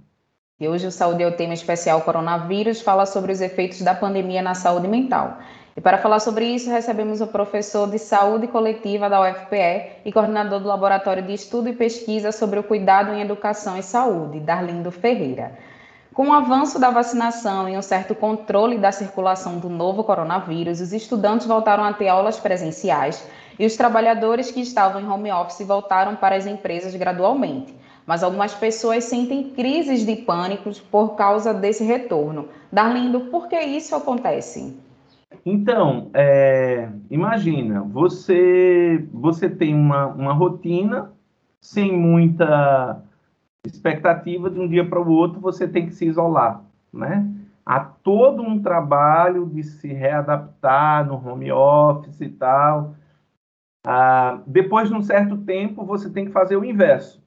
E 0.61 0.69
hoje 0.69 0.87
o 0.87 0.91
Saúde 0.91 1.23
é 1.23 1.27
o 1.27 1.37
tema 1.37 1.53
especial 1.53 2.01
Coronavírus, 2.03 2.81
fala 2.81 3.07
sobre 3.07 3.33
os 3.33 3.41
efeitos 3.41 3.83
da 3.83 3.95
pandemia 3.95 4.41
na 4.41 4.55
saúde 4.55 4.87
mental. 4.87 5.39
E 5.77 5.81
para 5.81 5.99
falar 5.99 6.21
sobre 6.21 6.47
isso, 6.47 6.71
recebemos 6.71 7.21
o 7.21 7.27
professor 7.27 7.91
de 7.91 7.99
saúde 7.99 8.47
coletiva 8.47 9.11
da 9.11 9.21
UFPE 9.21 10.03
e 10.05 10.13
coordenador 10.13 10.61
do 10.61 10.69
Laboratório 10.69 11.23
de 11.23 11.35
Estudo 11.35 11.69
e 11.69 11.73
Pesquisa 11.73 12.31
sobre 12.31 12.61
o 12.61 12.63
Cuidado 12.63 13.13
em 13.13 13.21
Educação 13.21 13.77
e 13.77 13.83
Saúde, 13.83 14.39
Darlindo 14.39 14.93
Ferreira. 14.93 15.59
Com 16.15 16.29
o 16.29 16.33
avanço 16.33 16.79
da 16.79 16.91
vacinação 16.91 17.69
e 17.69 17.77
um 17.77 17.83
certo 17.83 18.15
controle 18.15 18.79
da 18.79 18.93
circulação 18.93 19.59
do 19.59 19.69
novo 19.69 20.05
coronavírus, 20.05 20.81
os 20.81 20.93
estudantes 20.93 21.45
voltaram 21.45 21.83
a 21.83 21.93
ter 21.93 22.07
aulas 22.07 22.39
presenciais 22.39 23.27
e 23.59 23.67
os 23.67 23.75
trabalhadores 23.75 24.53
que 24.53 24.61
estavam 24.61 25.01
em 25.01 25.09
home 25.09 25.33
office 25.33 25.67
voltaram 25.67 26.15
para 26.15 26.37
as 26.37 26.47
empresas 26.47 26.95
gradualmente. 26.95 27.75
mas 28.07 28.23
algumas 28.23 28.55
pessoas 28.55 29.05
sentem 29.05 29.51
crises 29.51 30.05
de 30.05 30.15
pânico 30.15 30.71
por 30.91 31.17
causa 31.17 31.55
desse 31.55 31.83
retorno. 31.83 32.49
Darlindo, 32.71 33.21
por 33.23 33.49
que 33.49 33.59
isso 33.59 33.97
acontece? 33.97 34.77
Então, 35.45 36.11
é, 36.15 36.89
imagina, 37.11 37.83
você, 37.83 39.07
você 39.13 39.49
tem 39.49 39.75
uma, 39.75 40.07
uma 40.07 40.33
rotina 40.33 41.13
sem 41.61 41.93
muita 41.93 43.03
expectativa 43.67 44.49
de 44.49 44.59
um 44.59 44.69
dia 44.69 44.89
para 44.89 45.01
o 45.01 45.11
outro 45.11 45.41
você 45.41 45.67
tem 45.69 45.87
que 45.87 45.95
se 45.95 46.07
isolar, 46.07 46.63
né? 46.93 47.31
Há 47.65 47.81
todo 47.81 48.43
um 48.43 48.61
trabalho 48.61 49.47
de 49.47 49.63
se 49.63 49.89
readaptar 49.89 51.07
no 51.07 51.15
home 51.15 51.51
office 51.51 52.21
e 52.21 52.29
tal. 52.29 52.95
Ah, 53.87 54.41
depois 54.47 54.89
de 54.89 54.95
um 54.95 55.01
certo 55.01 55.39
tempo, 55.39 55.85
você 55.85 56.11
tem 56.11 56.27
que 56.27 56.33
fazer 56.33 56.57
o 56.57 56.65
inverso. 56.65 57.23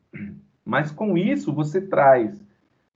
Mas 0.63 0.91
com 0.91 1.17
isso, 1.17 1.51
você 1.51 1.81
traz 1.81 2.46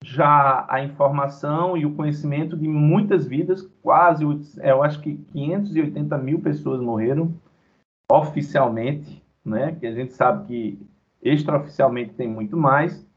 já 0.03 0.65
a 0.67 0.83
informação 0.83 1.77
e 1.77 1.85
o 1.85 1.93
conhecimento 1.93 2.57
de 2.57 2.67
muitas 2.67 3.27
vidas, 3.27 3.61
quase, 3.83 4.25
eu 4.63 4.83
acho 4.83 4.99
que 4.99 5.15
580 5.15 6.17
mil 6.17 6.39
pessoas 6.39 6.81
morreram 6.81 7.33
oficialmente, 8.11 9.23
né? 9.45 9.75
Que 9.79 9.85
a 9.85 9.91
gente 9.91 10.13
sabe 10.13 10.47
que 10.47 10.87
extraoficialmente 11.21 12.13
tem 12.13 12.27
muito 12.27 12.57
mais. 12.57 13.07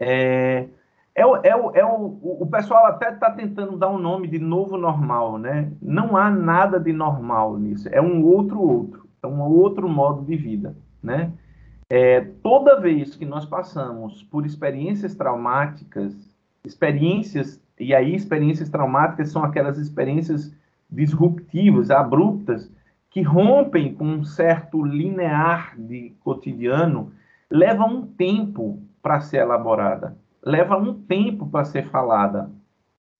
É, 0.00 0.68
é, 1.14 1.22
é, 1.22 1.50
é 1.50 1.84
o, 1.84 2.18
o 2.22 2.46
pessoal 2.50 2.86
até 2.86 3.12
está 3.12 3.30
tentando 3.30 3.76
dar 3.76 3.90
um 3.90 3.98
nome 3.98 4.26
de 4.26 4.38
novo 4.38 4.76
normal, 4.76 5.38
né? 5.38 5.70
Não 5.80 6.16
há 6.16 6.30
nada 6.30 6.80
de 6.80 6.92
normal 6.92 7.58
nisso. 7.58 7.88
É 7.92 8.00
um 8.00 8.24
outro 8.24 8.60
outro, 8.60 9.08
é 9.22 9.26
um 9.26 9.40
outro 9.42 9.88
modo 9.88 10.24
de 10.24 10.36
vida, 10.36 10.74
né? 11.02 11.30
É, 11.88 12.20
toda 12.42 12.80
vez 12.80 13.14
que 13.14 13.26
nós 13.26 13.44
passamos 13.44 14.22
por 14.24 14.46
experiências 14.46 15.14
traumáticas, 15.14 16.14
experiências 16.64 17.60
e 17.78 17.94
aí 17.94 18.14
experiências 18.14 18.68
traumáticas 18.68 19.30
são 19.30 19.44
aquelas 19.44 19.78
experiências 19.78 20.54
disruptivas, 20.90 21.90
abruptas, 21.90 22.70
que 23.10 23.22
rompem 23.22 23.94
com 23.94 24.06
um 24.06 24.24
certo 24.24 24.82
linear 24.82 25.74
de 25.78 26.12
cotidiano, 26.20 27.12
leva 27.50 27.84
um 27.84 28.06
tempo 28.06 28.82
para 29.02 29.20
ser 29.20 29.38
elaborada, 29.38 30.16
leva 30.42 30.76
um 30.76 30.94
tempo 30.94 31.46
para 31.46 31.64
ser 31.64 31.86
falada, 31.86 32.50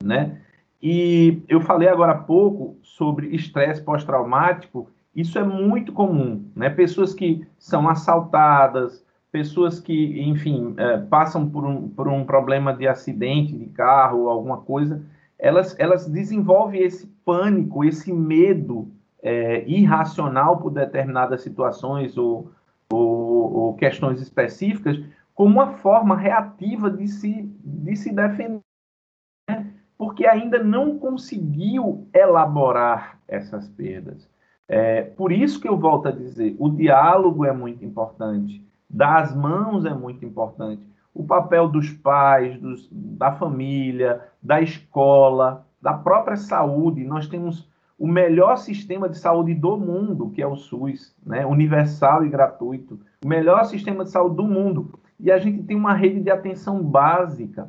né? 0.02 0.40
E 0.82 1.42
eu 1.48 1.60
falei 1.60 1.88
agora 1.88 2.12
há 2.12 2.18
pouco 2.18 2.76
sobre 2.82 3.28
estresse 3.28 3.80
pós-traumático, 3.82 4.90
isso 5.14 5.38
é 5.38 5.44
muito 5.44 5.92
comum, 5.92 6.44
né? 6.56 6.68
Pessoas 6.68 7.14
que 7.14 7.46
são 7.58 7.88
assaltadas, 7.88 9.04
pessoas 9.30 9.80
que, 9.80 10.20
enfim, 10.22 10.74
é, 10.76 10.98
passam 10.98 11.48
por 11.48 11.64
um, 11.64 11.88
por 11.88 12.08
um 12.08 12.24
problema 12.24 12.72
de 12.72 12.86
acidente 12.86 13.52
de 13.52 13.66
carro 13.66 14.22
ou 14.22 14.28
alguma 14.28 14.58
coisa, 14.58 15.02
elas, 15.38 15.74
elas 15.78 16.06
desenvolvem 16.06 16.82
esse 16.82 17.06
pânico, 17.24 17.84
esse 17.84 18.12
medo 18.12 18.88
é, 19.22 19.64
irracional 19.68 20.58
por 20.58 20.70
determinadas 20.70 21.42
situações 21.42 22.16
ou, 22.16 22.50
ou, 22.92 23.52
ou 23.54 23.74
questões 23.74 24.20
específicas, 24.20 25.00
como 25.34 25.54
uma 25.54 25.72
forma 25.72 26.16
reativa 26.16 26.90
de 26.90 27.08
se, 27.08 27.42
de 27.64 27.96
se 27.96 28.12
defender, 28.12 28.60
né? 29.50 29.66
porque 29.98 30.26
ainda 30.26 30.62
não 30.62 30.98
conseguiu 30.98 32.06
elaborar 32.14 33.18
essas 33.26 33.68
perdas. 33.68 34.28
É, 34.68 35.02
por 35.02 35.30
isso 35.30 35.60
que 35.60 35.68
eu 35.68 35.76
volto 35.76 36.08
a 36.08 36.10
dizer, 36.10 36.56
o 36.58 36.70
diálogo 36.70 37.44
é 37.44 37.52
muito 37.52 37.84
importante, 37.84 38.64
dar 38.88 39.22
as 39.22 39.34
mãos 39.34 39.84
é 39.84 39.92
muito 39.92 40.24
importante, 40.24 40.86
o 41.12 41.22
papel 41.22 41.68
dos 41.68 41.90
pais, 41.90 42.58
dos, 42.60 42.88
da 42.90 43.32
família, 43.32 44.22
da 44.42 44.60
escola, 44.60 45.66
da 45.80 45.92
própria 45.92 46.36
saúde. 46.36 47.04
Nós 47.04 47.28
temos 47.28 47.68
o 47.98 48.06
melhor 48.06 48.56
sistema 48.56 49.08
de 49.08 49.16
saúde 49.16 49.54
do 49.54 49.76
mundo, 49.76 50.30
que 50.30 50.42
é 50.42 50.46
o 50.46 50.56
SUS, 50.56 51.14
né? 51.24 51.46
universal 51.46 52.24
e 52.24 52.28
gratuito. 52.28 52.98
O 53.24 53.28
melhor 53.28 53.64
sistema 53.64 54.02
de 54.02 54.10
saúde 54.10 54.36
do 54.36 54.44
mundo 54.44 54.98
e 55.18 55.30
a 55.30 55.38
gente 55.38 55.62
tem 55.62 55.76
uma 55.76 55.94
rede 55.94 56.20
de 56.20 56.30
atenção 56.30 56.82
básica. 56.82 57.68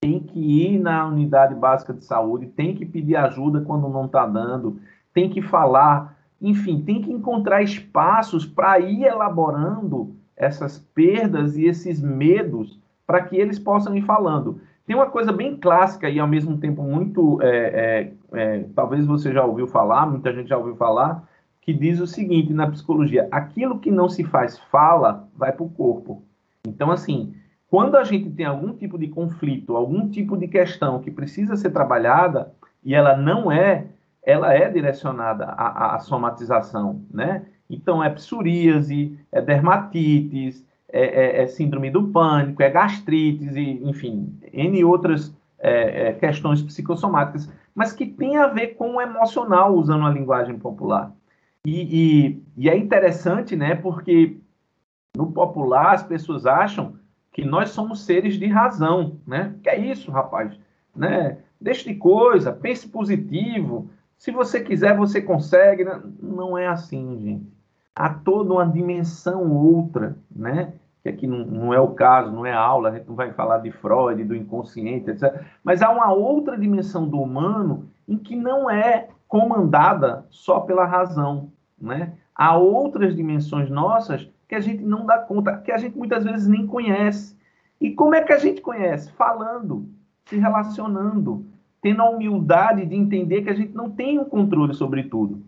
Tem 0.00 0.20
que 0.20 0.38
ir 0.38 0.78
na 0.78 1.06
unidade 1.06 1.54
básica 1.54 1.92
de 1.92 2.04
saúde, 2.04 2.46
tem 2.46 2.74
que 2.74 2.86
pedir 2.86 3.16
ajuda 3.16 3.60
quando 3.60 3.88
não 3.88 4.06
está 4.06 4.26
dando, 4.26 4.80
tem 5.16 5.30
que 5.30 5.40
falar, 5.40 6.14
enfim, 6.38 6.82
tem 6.82 7.00
que 7.00 7.10
encontrar 7.10 7.62
espaços 7.62 8.44
para 8.44 8.78
ir 8.78 9.04
elaborando 9.04 10.14
essas 10.36 10.78
perdas 10.94 11.56
e 11.56 11.64
esses 11.64 12.02
medos 12.02 12.78
para 13.06 13.22
que 13.22 13.34
eles 13.34 13.58
possam 13.58 13.96
ir 13.96 14.02
falando. 14.02 14.60
Tem 14.86 14.94
uma 14.94 15.06
coisa 15.06 15.32
bem 15.32 15.56
clássica 15.56 16.10
e 16.10 16.20
ao 16.20 16.28
mesmo 16.28 16.58
tempo 16.58 16.82
muito, 16.82 17.40
é, 17.40 17.48
é, 17.48 18.12
é, 18.34 18.64
talvez 18.74 19.06
você 19.06 19.32
já 19.32 19.42
ouviu 19.42 19.66
falar, 19.66 20.04
muita 20.04 20.34
gente 20.34 20.50
já 20.50 20.58
ouviu 20.58 20.76
falar, 20.76 21.26
que 21.62 21.72
diz 21.72 21.98
o 21.98 22.06
seguinte 22.06 22.52
na 22.52 22.70
psicologia: 22.70 23.26
aquilo 23.30 23.78
que 23.78 23.90
não 23.90 24.10
se 24.10 24.22
faz 24.22 24.58
fala 24.70 25.26
vai 25.34 25.50
para 25.50 25.64
o 25.64 25.70
corpo. 25.70 26.22
Então, 26.66 26.90
assim, 26.90 27.32
quando 27.70 27.96
a 27.96 28.04
gente 28.04 28.28
tem 28.28 28.44
algum 28.44 28.74
tipo 28.74 28.98
de 28.98 29.08
conflito, 29.08 29.74
algum 29.74 30.10
tipo 30.10 30.36
de 30.36 30.46
questão 30.46 31.00
que 31.00 31.10
precisa 31.10 31.56
ser 31.56 31.70
trabalhada 31.70 32.52
e 32.84 32.94
ela 32.94 33.16
não 33.16 33.50
é, 33.50 33.86
ela 34.26 34.52
é 34.52 34.68
direcionada 34.68 35.46
à, 35.46 35.94
à 35.94 35.98
somatização, 36.00 37.02
né? 37.10 37.46
Então, 37.70 38.04
é 38.04 38.10
psoríase, 38.10 39.18
é 39.32 39.40
dermatites, 39.40 40.66
é, 40.88 41.40
é, 41.40 41.42
é, 41.42 41.46
síndrome 41.46 41.90
do 41.90 42.08
pânico, 42.08 42.62
é 42.62 42.68
gastrites, 42.68 43.56
e, 43.56 43.80
enfim, 43.82 44.38
N 44.52 44.84
outras 44.84 45.34
é, 45.58 46.08
é, 46.08 46.12
questões 46.12 46.62
psicossomáticas, 46.62 47.50
mas 47.74 47.92
que 47.92 48.06
tem 48.06 48.36
a 48.36 48.48
ver 48.48 48.74
com 48.74 48.96
o 48.96 49.00
emocional, 49.00 49.74
usando 49.74 50.04
a 50.04 50.10
linguagem 50.10 50.58
popular. 50.58 51.12
E, 51.64 51.80
e, 52.26 52.42
e 52.56 52.68
é 52.68 52.76
interessante, 52.76 53.56
né, 53.56 53.74
porque 53.74 54.36
no 55.16 55.32
popular, 55.32 55.94
as 55.94 56.02
pessoas 56.02 56.46
acham 56.46 56.94
que 57.32 57.44
nós 57.44 57.70
somos 57.70 58.02
seres 58.02 58.38
de 58.38 58.46
razão, 58.46 59.18
né? 59.26 59.54
Que 59.62 59.70
é 59.70 59.78
isso, 59.78 60.10
rapaz, 60.10 60.58
né? 60.94 61.38
Deixe 61.60 61.88
de 61.90 61.94
coisa, 61.94 62.52
pense 62.52 62.88
positivo. 62.88 63.90
Se 64.16 64.30
você 64.30 64.60
quiser, 64.60 64.96
você 64.96 65.20
consegue. 65.20 65.84
Né? 65.84 66.00
Não 66.20 66.56
é 66.56 66.66
assim, 66.66 67.18
gente. 67.20 67.56
Há 67.94 68.10
toda 68.10 68.52
uma 68.52 68.66
dimensão 68.66 69.50
outra, 69.52 70.16
né? 70.30 70.74
Que 71.02 71.08
aqui 71.08 71.26
não, 71.26 71.46
não 71.46 71.74
é 71.74 71.80
o 71.80 71.94
caso, 71.94 72.30
não 72.30 72.44
é 72.44 72.52
aula, 72.52 72.90
a 72.90 72.92
gente 72.92 73.08
não 73.08 73.14
vai 73.14 73.32
falar 73.32 73.58
de 73.58 73.70
Freud, 73.70 74.22
do 74.24 74.34
inconsciente, 74.34 75.10
etc. 75.10 75.42
Mas 75.64 75.80
há 75.80 75.90
uma 75.90 76.12
outra 76.12 76.58
dimensão 76.58 77.08
do 77.08 77.20
humano 77.20 77.88
em 78.06 78.18
que 78.18 78.36
não 78.36 78.68
é 78.68 79.08
comandada 79.26 80.26
só 80.30 80.60
pela 80.60 80.84
razão, 80.84 81.50
né? 81.80 82.12
Há 82.34 82.56
outras 82.56 83.16
dimensões 83.16 83.70
nossas 83.70 84.28
que 84.48 84.54
a 84.54 84.60
gente 84.60 84.82
não 84.82 85.06
dá 85.06 85.18
conta, 85.18 85.56
que 85.58 85.72
a 85.72 85.78
gente 85.78 85.96
muitas 85.96 86.24
vezes 86.24 86.46
nem 86.46 86.66
conhece. 86.66 87.36
E 87.80 87.92
como 87.92 88.14
é 88.14 88.22
que 88.22 88.32
a 88.32 88.38
gente 88.38 88.60
conhece? 88.60 89.10
Falando, 89.12 89.88
se 90.26 90.36
relacionando, 90.36 91.46
tendo 91.86 92.02
a 92.02 92.10
humildade 92.10 92.84
de 92.84 92.96
entender 92.96 93.42
que 93.42 93.50
a 93.50 93.54
gente 93.54 93.72
não 93.72 93.88
tem 93.88 94.18
o 94.18 94.22
um 94.22 94.24
controle 94.24 94.74
sobre 94.74 95.04
tudo. 95.04 95.44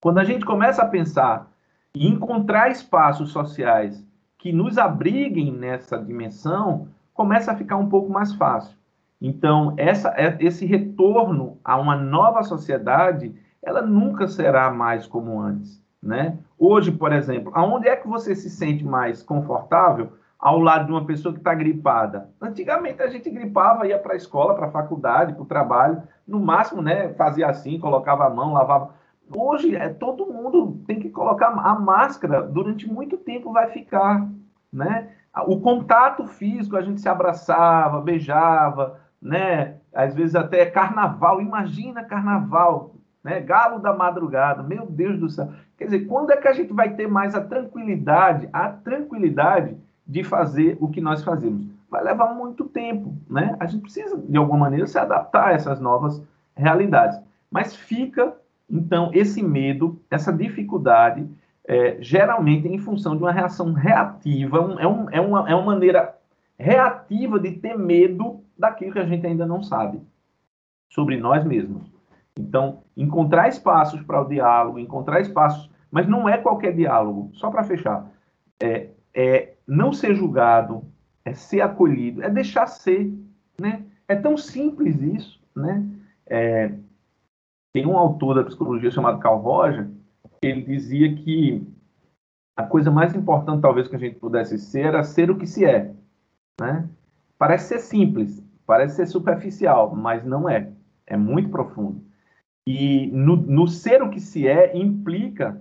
Quando 0.00 0.18
a 0.18 0.24
gente 0.24 0.44
começa 0.44 0.82
a 0.82 0.88
pensar 0.88 1.52
e 1.94 2.08
encontrar 2.08 2.68
espaços 2.68 3.30
sociais 3.30 4.04
que 4.36 4.52
nos 4.52 4.76
abriguem 4.76 5.52
nessa 5.52 5.96
dimensão, 5.96 6.88
começa 7.14 7.52
a 7.52 7.54
ficar 7.54 7.76
um 7.76 7.88
pouco 7.88 8.10
mais 8.10 8.34
fácil. 8.34 8.76
Então, 9.22 9.74
essa, 9.76 10.08
é, 10.16 10.36
esse 10.40 10.66
retorno 10.66 11.58
a 11.64 11.78
uma 11.78 11.94
nova 11.94 12.42
sociedade, 12.42 13.32
ela 13.62 13.80
nunca 13.80 14.26
será 14.26 14.72
mais 14.72 15.06
como 15.06 15.40
antes. 15.40 15.80
Né? 16.02 16.38
Hoje, 16.58 16.90
por 16.90 17.12
exemplo, 17.12 17.52
aonde 17.54 17.86
é 17.86 17.94
que 17.94 18.08
você 18.08 18.34
se 18.34 18.50
sente 18.50 18.84
mais 18.84 19.22
confortável 19.22 20.12
ao 20.38 20.60
lado 20.60 20.86
de 20.86 20.92
uma 20.92 21.04
pessoa 21.04 21.32
que 21.32 21.40
está 21.40 21.54
gripada? 21.54 22.30
Antigamente 22.40 23.02
a 23.02 23.08
gente 23.08 23.28
gripava, 23.28 23.86
ia 23.86 23.98
para 23.98 24.12
a 24.12 24.16
escola, 24.16 24.54
para 24.54 24.66
a 24.66 24.70
faculdade, 24.70 25.32
para 25.32 25.42
o 25.42 25.46
trabalho, 25.46 26.02
no 26.26 26.38
máximo, 26.38 26.80
né, 26.80 27.12
fazia 27.14 27.48
assim, 27.48 27.80
colocava 27.80 28.26
a 28.26 28.30
mão, 28.30 28.52
lavava. 28.52 28.94
Hoje 29.34 29.74
é 29.74 29.88
todo 29.88 30.26
mundo 30.26 30.82
tem 30.86 31.00
que 31.00 31.10
colocar 31.10 31.48
a 31.48 31.74
máscara 31.74 32.42
durante 32.42 32.88
muito 32.90 33.18
tempo 33.18 33.52
vai 33.52 33.68
ficar, 33.68 34.26
né? 34.72 35.10
O 35.46 35.60
contato 35.60 36.26
físico, 36.26 36.76
a 36.76 36.82
gente 36.82 37.00
se 37.00 37.08
abraçava, 37.08 38.00
beijava, 38.00 38.98
né? 39.20 39.76
Às 39.94 40.14
vezes 40.14 40.34
até 40.34 40.64
carnaval, 40.66 41.40
imagina 41.40 42.04
carnaval, 42.04 42.94
né? 43.22 43.40
Galo 43.40 43.78
da 43.80 43.92
madrugada, 43.92 44.62
meu 44.62 44.86
Deus 44.86 45.18
do 45.18 45.28
céu. 45.28 45.52
Quer 45.76 45.84
dizer, 45.84 46.06
quando 46.06 46.30
é 46.30 46.36
que 46.36 46.48
a 46.48 46.52
gente 46.52 46.72
vai 46.72 46.94
ter 46.94 47.06
mais 47.06 47.34
a 47.34 47.40
tranquilidade, 47.40 48.48
a 48.52 48.70
tranquilidade 48.70 49.76
de 50.08 50.24
fazer 50.24 50.76
o 50.80 50.88
que 50.88 51.00
nós 51.00 51.22
fazemos? 51.22 51.66
Vai 51.90 52.02
levar 52.02 52.34
muito 52.34 52.64
tempo, 52.64 53.14
né? 53.28 53.56
A 53.60 53.66
gente 53.66 53.82
precisa, 53.82 54.16
de 54.16 54.36
alguma 54.36 54.58
maneira, 54.58 54.86
se 54.86 54.98
adaptar 54.98 55.48
a 55.48 55.52
essas 55.52 55.80
novas 55.80 56.22
realidades. 56.56 57.20
Mas 57.50 57.74
fica, 57.76 58.34
então, 58.70 59.10
esse 59.12 59.42
medo, 59.42 60.00
essa 60.10 60.32
dificuldade 60.32 61.28
é, 61.68 61.98
geralmente 62.00 62.66
em 62.66 62.78
função 62.78 63.14
de 63.14 63.22
uma 63.22 63.30
reação 63.30 63.74
reativa, 63.74 64.58
um, 64.58 64.80
é, 64.80 64.88
um, 64.88 65.10
é, 65.10 65.20
uma, 65.20 65.50
é 65.50 65.54
uma 65.54 65.66
maneira 65.66 66.16
reativa 66.58 67.38
de 67.38 67.52
ter 67.52 67.76
medo 67.76 68.42
daquilo 68.58 68.92
que 68.92 68.98
a 68.98 69.04
gente 69.04 69.26
ainda 69.26 69.46
não 69.46 69.62
sabe 69.62 70.00
sobre 70.88 71.18
nós 71.18 71.44
mesmos. 71.44 71.82
Então, 72.38 72.82
encontrar 72.96 73.48
espaços 73.48 74.00
para 74.02 74.22
o 74.22 74.24
diálogo, 74.24 74.78
encontrar 74.78 75.20
espaços, 75.20 75.70
mas 75.90 76.08
não 76.08 76.26
é 76.26 76.38
qualquer 76.38 76.74
diálogo, 76.74 77.30
só 77.34 77.50
para 77.50 77.64
fechar. 77.64 78.06
É, 78.58 78.88
é 79.14 79.52
não 79.68 79.92
ser 79.92 80.14
julgado, 80.14 80.82
é 81.24 81.34
ser 81.34 81.60
acolhido, 81.60 82.22
é 82.22 82.30
deixar 82.30 82.66
ser, 82.66 83.12
né? 83.60 83.84
É 84.08 84.16
tão 84.16 84.38
simples 84.38 85.00
isso, 85.02 85.38
né? 85.54 85.86
É, 86.26 86.72
tem 87.74 87.86
um 87.86 87.98
autor 87.98 88.36
da 88.36 88.44
psicologia 88.44 88.90
chamado 88.90 89.20
Carl 89.20 89.38
Roger, 89.38 89.88
ele 90.42 90.62
dizia 90.62 91.14
que 91.14 91.66
a 92.56 92.62
coisa 92.64 92.90
mais 92.90 93.14
importante, 93.14 93.62
talvez, 93.62 93.86
que 93.86 93.96
a 93.96 93.98
gente 93.98 94.18
pudesse 94.18 94.58
ser 94.58 94.86
era 94.86 95.04
ser 95.04 95.30
o 95.30 95.36
que 95.36 95.46
se 95.46 95.64
é. 95.64 95.94
Né? 96.60 96.88
Parece 97.38 97.68
ser 97.68 97.78
simples, 97.80 98.42
parece 98.66 98.96
ser 98.96 99.06
superficial, 99.06 99.94
mas 99.94 100.24
não 100.24 100.48
é. 100.48 100.72
É 101.06 101.16
muito 101.16 101.50
profundo. 101.50 102.02
E 102.66 103.06
no, 103.08 103.36
no 103.36 103.68
ser 103.68 104.02
o 104.02 104.10
que 104.10 104.20
se 104.20 104.46
é 104.46 104.76
implica 104.76 105.60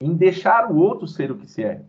em 0.00 0.14
deixar 0.14 0.70
o 0.70 0.76
outro 0.76 1.08
ser 1.08 1.30
o 1.30 1.38
que 1.38 1.46
se 1.46 1.62
é. 1.64 1.82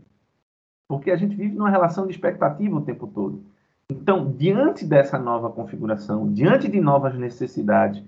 Porque 0.87 1.11
a 1.11 1.15
gente 1.15 1.35
vive 1.35 1.55
numa 1.55 1.69
relação 1.69 2.05
de 2.05 2.13
expectativa 2.13 2.75
o 2.75 2.81
tempo 2.81 3.07
todo. 3.07 3.43
Então, 3.89 4.31
diante 4.31 4.85
dessa 4.85 5.19
nova 5.19 5.49
configuração, 5.49 6.31
diante 6.31 6.67
de 6.67 6.81
novas 6.81 7.15
necessidades, 7.17 8.03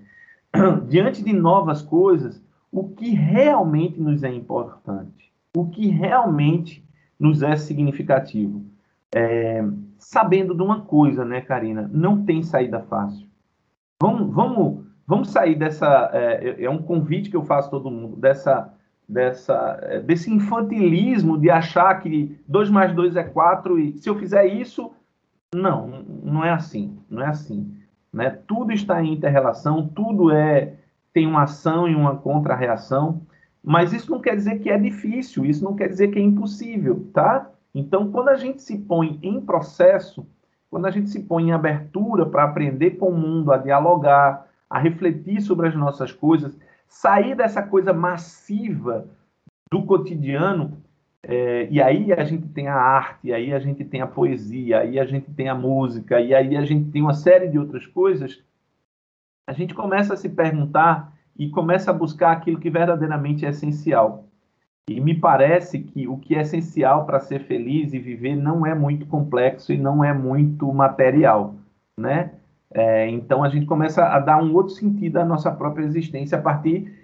diante 0.88 1.22
de 1.22 1.32
novas 1.32 1.82
coisas, 1.82 2.42
o 2.70 2.88
que 2.88 3.10
realmente 3.10 4.00
nos 4.00 4.22
é 4.22 4.32
importante, 4.32 5.32
o 5.56 5.66
que 5.66 5.88
realmente 5.88 6.84
nos 7.18 7.42
é 7.42 7.56
significativo. 7.56 8.64
É, 9.14 9.64
sabendo 9.98 10.54
de 10.54 10.62
uma 10.62 10.82
coisa, 10.82 11.24
né, 11.24 11.40
Karina? 11.40 11.88
Não 11.92 12.24
tem 12.24 12.42
saída 12.42 12.80
fácil. 12.80 13.26
Vamos, 14.00 14.32
vamos, 14.32 14.84
vamos 15.06 15.30
sair 15.30 15.54
dessa. 15.56 16.10
É, 16.12 16.64
é 16.64 16.70
um 16.70 16.82
convite 16.82 17.30
que 17.30 17.36
eu 17.36 17.44
faço 17.44 17.68
a 17.68 17.70
todo 17.70 17.90
mundo, 17.90 18.16
dessa, 18.16 18.72
dessa, 19.08 19.78
é, 19.82 20.00
desse 20.00 20.30
infantilismo 20.30 21.38
de 21.38 21.48
achar 21.50 21.94
que 22.00 22.38
2 22.46 22.70
mais 22.70 22.94
2 22.94 23.16
é 23.16 23.24
4 23.24 23.78
e 23.78 23.98
se 23.98 24.08
eu 24.08 24.18
fizer 24.18 24.46
isso. 24.46 24.92
Não, 25.54 26.04
não 26.22 26.44
é 26.44 26.50
assim. 26.50 26.98
Não 27.08 27.22
é 27.22 27.28
assim. 27.28 27.74
Né? 28.12 28.30
Tudo 28.46 28.72
está 28.72 29.02
em 29.02 29.14
interrelação, 29.14 29.88
tudo 29.88 30.30
é 30.30 30.74
tem 31.12 31.26
uma 31.26 31.44
ação 31.44 31.88
e 31.88 31.94
uma 31.94 32.16
contra-reação, 32.16 33.22
mas 33.62 33.92
isso 33.92 34.10
não 34.10 34.20
quer 34.20 34.36
dizer 34.36 34.60
que 34.60 34.70
é 34.70 34.78
difícil, 34.78 35.44
isso 35.44 35.64
não 35.64 35.74
quer 35.74 35.88
dizer 35.88 36.08
que 36.08 36.18
é 36.18 36.22
impossível, 36.22 37.08
tá? 37.12 37.50
Então, 37.74 38.10
quando 38.12 38.28
a 38.28 38.36
gente 38.36 38.62
se 38.62 38.78
põe 38.78 39.18
em 39.22 39.40
processo, 39.40 40.26
quando 40.70 40.86
a 40.86 40.90
gente 40.90 41.10
se 41.10 41.20
põe 41.24 41.48
em 41.48 41.52
abertura 41.52 42.24
para 42.26 42.44
aprender 42.44 42.92
com 42.92 43.08
o 43.08 43.18
mundo, 43.18 43.52
a 43.52 43.56
dialogar, 43.56 44.46
a 44.68 44.78
refletir 44.78 45.40
sobre 45.40 45.66
as 45.66 45.74
nossas 45.74 46.12
coisas, 46.12 46.56
sair 46.88 47.34
dessa 47.34 47.62
coisa 47.62 47.92
massiva 47.92 49.06
do 49.70 49.84
cotidiano, 49.84 50.82
é, 51.22 51.68
e 51.70 51.80
aí 51.80 52.12
a 52.12 52.24
gente 52.24 52.48
tem 52.48 52.68
a 52.68 52.74
arte, 52.74 53.32
aí 53.32 53.52
a 53.52 53.58
gente 53.58 53.84
tem 53.84 54.00
a 54.00 54.06
poesia, 54.06 54.80
aí 54.80 54.98
a 54.98 55.04
gente 55.04 55.30
tem 55.32 55.48
a 55.48 55.54
música, 55.54 56.20
e 56.20 56.34
aí 56.34 56.56
a 56.56 56.64
gente 56.64 56.90
tem 56.90 57.02
uma 57.02 57.14
série 57.14 57.48
de 57.48 57.58
outras 57.58 57.86
coisas 57.86 58.42
a 59.48 59.52
gente 59.54 59.72
começa 59.72 60.12
a 60.12 60.16
se 60.16 60.28
perguntar 60.28 61.10
e 61.34 61.48
começa 61.48 61.90
a 61.90 61.94
buscar 61.94 62.32
aquilo 62.32 62.60
que 62.60 62.68
verdadeiramente 62.68 63.46
é 63.46 63.48
essencial. 63.48 64.26
E 64.86 65.00
me 65.00 65.14
parece 65.14 65.78
que 65.78 66.06
o 66.06 66.18
que 66.18 66.34
é 66.34 66.42
essencial 66.42 67.06
para 67.06 67.18
ser 67.18 67.40
feliz 67.44 67.94
e 67.94 67.98
viver 67.98 68.36
não 68.36 68.66
é 68.66 68.74
muito 68.74 69.06
complexo 69.06 69.72
e 69.72 69.78
não 69.78 70.04
é 70.04 70.12
muito 70.12 70.70
material, 70.70 71.54
né? 71.98 72.32
É, 72.72 73.08
então 73.08 73.42
a 73.42 73.48
gente 73.48 73.66
começa 73.66 74.04
a 74.04 74.18
dar 74.18 74.42
um 74.42 74.54
outro 74.54 74.74
sentido 74.74 75.18
à 75.18 75.24
nossa 75.24 75.50
própria 75.50 75.84
existência 75.84 76.38
a 76.38 76.42
partir 76.42 76.94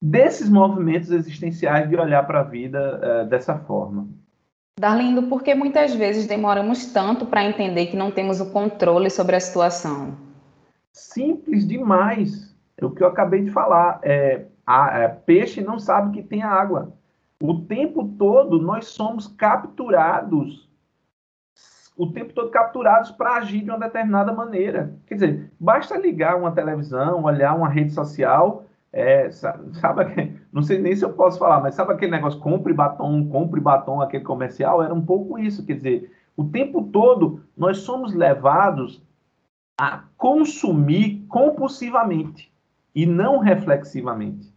desses 0.00 0.48
movimentos 0.48 1.10
existenciais 1.10 1.88
de 1.88 1.96
olhar 1.96 2.26
para 2.26 2.40
a 2.40 2.44
vida 2.44 3.00
é, 3.02 3.24
dessa 3.24 3.58
forma. 3.58 4.08
Darlindo, 4.78 5.24
por 5.24 5.42
que 5.42 5.54
muitas 5.54 5.94
vezes 5.94 6.26
demoramos 6.26 6.92
tanto 6.92 7.26
para 7.26 7.44
entender 7.44 7.86
que 7.86 7.96
não 7.96 8.10
temos 8.10 8.40
o 8.40 8.52
controle 8.52 9.08
sobre 9.10 9.36
a 9.36 9.40
situação? 9.40 10.26
simples 10.96 11.66
demais. 11.66 12.54
É 12.76 12.84
o 12.84 12.90
que 12.90 13.02
eu 13.02 13.06
acabei 13.06 13.42
de 13.42 13.50
falar. 13.50 14.00
É, 14.02 14.46
a, 14.66 14.98
é, 14.98 15.08
peixe 15.08 15.60
não 15.60 15.78
sabe 15.78 16.16
que 16.16 16.26
tem 16.26 16.42
água. 16.42 16.92
O 17.40 17.60
tempo 17.60 18.08
todo 18.18 18.60
nós 18.60 18.86
somos 18.88 19.26
capturados. 19.26 20.65
O 21.96 22.08
tempo 22.12 22.32
todo 22.34 22.50
capturados 22.50 23.10
para 23.10 23.36
agir 23.36 23.62
de 23.62 23.70
uma 23.70 23.78
determinada 23.78 24.32
maneira. 24.32 24.94
Quer 25.06 25.14
dizer, 25.14 25.52
basta 25.58 25.96
ligar 25.96 26.36
uma 26.36 26.52
televisão, 26.52 27.24
olhar 27.24 27.54
uma 27.54 27.68
rede 27.68 27.92
social, 27.92 28.66
é, 28.92 29.30
sabe, 29.30 29.76
sabe, 29.78 30.40
não 30.52 30.62
sei 30.62 30.78
nem 30.78 30.94
se 30.94 31.04
eu 31.04 31.12
posso 31.12 31.38
falar, 31.38 31.60
mas 31.60 31.74
sabe 31.74 31.92
aquele 31.92 32.12
negócio 32.12 32.40
compre 32.40 32.72
batom, 32.72 33.28
compre 33.28 33.60
batom, 33.60 34.00
aquele 34.00 34.24
comercial? 34.24 34.82
Era 34.82 34.94
um 34.94 35.04
pouco 35.04 35.38
isso. 35.38 35.64
Quer 35.64 35.74
dizer, 35.74 36.12
o 36.36 36.44
tempo 36.44 36.82
todo 36.84 37.40
nós 37.56 37.78
somos 37.78 38.14
levados 38.14 39.02
a 39.78 40.04
consumir 40.16 41.24
compulsivamente 41.28 42.52
e 42.94 43.04
não 43.04 43.38
reflexivamente. 43.38 44.50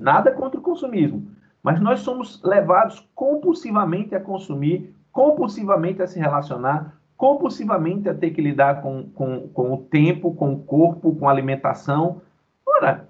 Nada 0.00 0.32
contra 0.32 0.58
o 0.58 0.62
consumismo, 0.62 1.28
mas 1.62 1.80
nós 1.80 2.00
somos 2.00 2.42
levados 2.42 3.06
compulsivamente 3.14 4.14
a 4.14 4.20
consumir, 4.20 4.94
compulsivamente 5.14 6.02
a 6.02 6.06
se 6.06 6.18
relacionar, 6.18 6.98
compulsivamente 7.16 8.08
a 8.08 8.14
ter 8.14 8.32
que 8.32 8.42
lidar 8.42 8.82
com, 8.82 9.04
com, 9.14 9.48
com 9.48 9.72
o 9.72 9.78
tempo, 9.78 10.34
com 10.34 10.52
o 10.52 10.58
corpo, 10.58 11.14
com 11.14 11.26
a 11.26 11.30
alimentação. 11.32 12.20
Ora, 12.66 13.08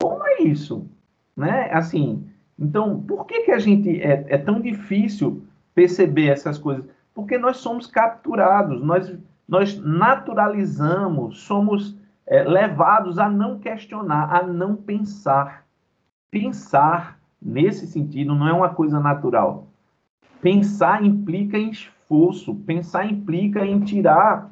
como 0.00 0.26
é 0.26 0.42
isso? 0.42 0.88
Né? 1.36 1.70
Assim, 1.70 2.26
então, 2.58 3.00
por 3.00 3.26
que, 3.26 3.42
que 3.42 3.52
a 3.52 3.58
gente 3.60 4.02
é, 4.02 4.24
é 4.28 4.38
tão 4.38 4.60
difícil 4.60 5.44
perceber 5.74 6.30
essas 6.30 6.58
coisas? 6.58 6.88
Porque 7.14 7.38
nós 7.38 7.58
somos 7.58 7.86
capturados, 7.86 8.82
nós 8.82 9.14
nós 9.52 9.78
naturalizamos, 9.78 11.40
somos 11.40 11.94
é, 12.26 12.42
levados 12.42 13.18
a 13.18 13.28
não 13.28 13.58
questionar, 13.58 14.34
a 14.34 14.42
não 14.42 14.74
pensar. 14.74 15.66
Pensar, 16.30 17.18
nesse 17.40 17.86
sentido, 17.86 18.34
não 18.34 18.48
é 18.48 18.52
uma 18.54 18.70
coisa 18.70 18.98
natural. 18.98 19.66
Pensar 20.42 21.04
implica 21.04 21.56
em 21.56 21.70
esforço, 21.70 22.56
pensar 22.66 23.06
implica 23.06 23.64
em 23.64 23.78
tirar 23.78 24.50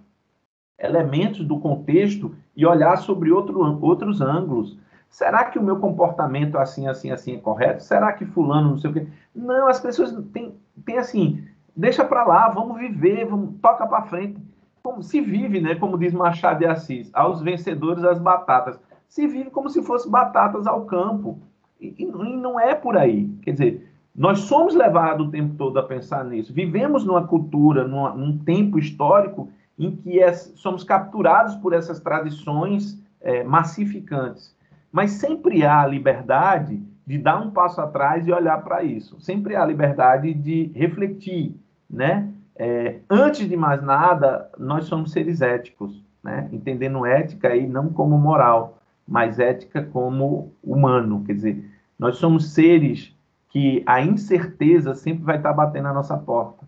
elementos 0.78 1.44
do 1.44 1.58
contexto 1.58 2.32
e 2.56 2.64
olhar 2.64 2.96
sobre 2.98 3.32
outro, 3.32 3.60
outros 3.82 4.20
ângulos. 4.20 4.78
Será 5.08 5.44
que 5.46 5.58
o 5.58 5.62
meu 5.62 5.80
comportamento 5.80 6.56
assim, 6.56 6.86
assim, 6.86 7.10
assim 7.10 7.34
é 7.34 7.38
correto? 7.38 7.82
Será 7.82 8.12
que 8.12 8.24
fulano 8.24 8.70
não 8.70 8.78
sei 8.78 8.90
o 8.90 8.92
quê? 8.92 9.08
Não, 9.34 9.66
as 9.66 9.80
pessoas 9.80 10.14
têm, 10.32 10.54
têm 10.84 10.96
assim, 10.96 11.44
deixa 11.76 12.04
para 12.04 12.24
lá, 12.24 12.48
vamos 12.48 12.78
viver, 12.78 13.26
vamos, 13.26 13.56
toca 13.60 13.84
para 13.84 14.04
frente 14.04 14.40
como 14.84 15.02
se 15.02 15.20
vive, 15.20 15.60
né, 15.60 15.74
como 15.74 15.98
diz 15.98 16.12
Machado 16.12 16.60
de 16.60 16.66
Assis, 16.66 17.10
aos 17.12 17.42
vencedores 17.42 18.04
as 18.04 18.20
batatas. 18.20 18.78
Se 19.08 19.26
vive 19.26 19.50
como 19.50 19.68
se 19.68 19.82
fosse 19.82 20.08
batatas 20.08 20.68
ao 20.68 20.84
campo. 20.84 21.40
E, 21.80 21.94
e 21.98 22.06
não 22.06 22.60
é 22.60 22.76
por 22.76 22.96
aí. 22.96 23.28
Quer 23.42 23.50
dizer, 23.50 23.89
nós 24.14 24.40
somos 24.40 24.74
levados 24.74 25.28
o 25.28 25.30
tempo 25.30 25.54
todo 25.54 25.78
a 25.78 25.82
pensar 25.82 26.24
nisso. 26.24 26.52
Vivemos 26.52 27.04
numa 27.04 27.26
cultura, 27.26 27.86
numa, 27.86 28.12
num 28.14 28.38
tempo 28.38 28.78
histórico 28.78 29.50
em 29.78 29.94
que 29.96 30.20
é, 30.20 30.32
somos 30.32 30.84
capturados 30.84 31.54
por 31.56 31.72
essas 31.72 32.00
tradições 32.00 33.02
é, 33.20 33.42
massificantes. 33.44 34.54
Mas 34.92 35.12
sempre 35.12 35.64
há 35.64 35.86
liberdade 35.86 36.82
de 37.06 37.18
dar 37.18 37.40
um 37.40 37.50
passo 37.50 37.80
atrás 37.80 38.26
e 38.26 38.32
olhar 38.32 38.62
para 38.62 38.82
isso. 38.82 39.20
Sempre 39.20 39.56
há 39.56 39.64
liberdade 39.64 40.34
de 40.34 40.70
refletir, 40.74 41.54
né? 41.88 42.28
É, 42.56 42.98
antes 43.08 43.48
de 43.48 43.56
mais 43.56 43.82
nada, 43.82 44.50
nós 44.58 44.84
somos 44.84 45.12
seres 45.12 45.40
éticos, 45.40 46.04
né? 46.22 46.46
entendendo 46.52 47.06
ética 47.06 47.48
aí 47.48 47.66
não 47.66 47.88
como 47.88 48.18
moral, 48.18 48.78
mas 49.08 49.38
ética 49.38 49.82
como 49.82 50.52
humano. 50.62 51.24
Quer 51.24 51.32
dizer, 51.32 51.70
nós 51.98 52.16
somos 52.16 52.52
seres 52.52 53.16
que 53.50 53.82
a 53.84 54.00
incerteza 54.00 54.94
sempre 54.94 55.24
vai 55.24 55.36
estar 55.36 55.52
batendo 55.52 55.84
na 55.84 55.92
nossa 55.92 56.16
porta. 56.16 56.64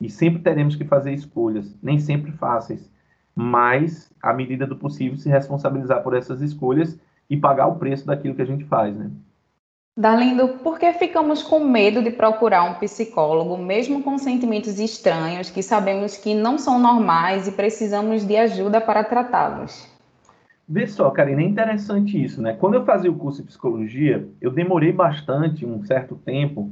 E 0.00 0.08
sempre 0.08 0.42
teremos 0.42 0.76
que 0.76 0.84
fazer 0.84 1.12
escolhas, 1.12 1.76
nem 1.82 1.98
sempre 1.98 2.30
fáceis, 2.30 2.88
mas, 3.34 4.12
à 4.22 4.32
medida 4.32 4.66
do 4.66 4.76
possível, 4.76 5.16
se 5.16 5.28
responsabilizar 5.28 6.02
por 6.02 6.14
essas 6.14 6.40
escolhas 6.40 6.98
e 7.28 7.36
pagar 7.36 7.66
o 7.66 7.76
preço 7.76 8.06
daquilo 8.06 8.34
que 8.34 8.42
a 8.42 8.46
gente 8.46 8.64
faz, 8.64 8.94
né? 8.94 9.10
Darlindo, 9.96 10.48
por 10.58 10.78
que 10.78 10.92
ficamos 10.92 11.42
com 11.42 11.58
medo 11.58 12.00
de 12.00 12.12
procurar 12.12 12.62
um 12.62 12.74
psicólogo, 12.74 13.56
mesmo 13.58 14.00
com 14.04 14.16
sentimentos 14.16 14.78
estranhos 14.78 15.50
que 15.50 15.60
sabemos 15.60 16.16
que 16.16 16.34
não 16.34 16.56
são 16.56 16.78
normais 16.78 17.48
e 17.48 17.52
precisamos 17.52 18.24
de 18.24 18.36
ajuda 18.36 18.80
para 18.80 19.02
tratá-los? 19.02 19.88
Vê 20.68 20.86
só, 20.86 21.10
Karina, 21.10 21.40
é 21.40 21.46
interessante 21.46 22.22
isso, 22.22 22.42
né? 22.42 22.52
Quando 22.54 22.74
eu 22.74 22.84
fazia 22.84 23.10
o 23.10 23.16
curso 23.16 23.40
de 23.40 23.48
psicologia, 23.48 24.28
eu 24.38 24.50
demorei 24.50 24.92
bastante, 24.92 25.64
um 25.64 25.82
certo 25.82 26.14
tempo, 26.16 26.70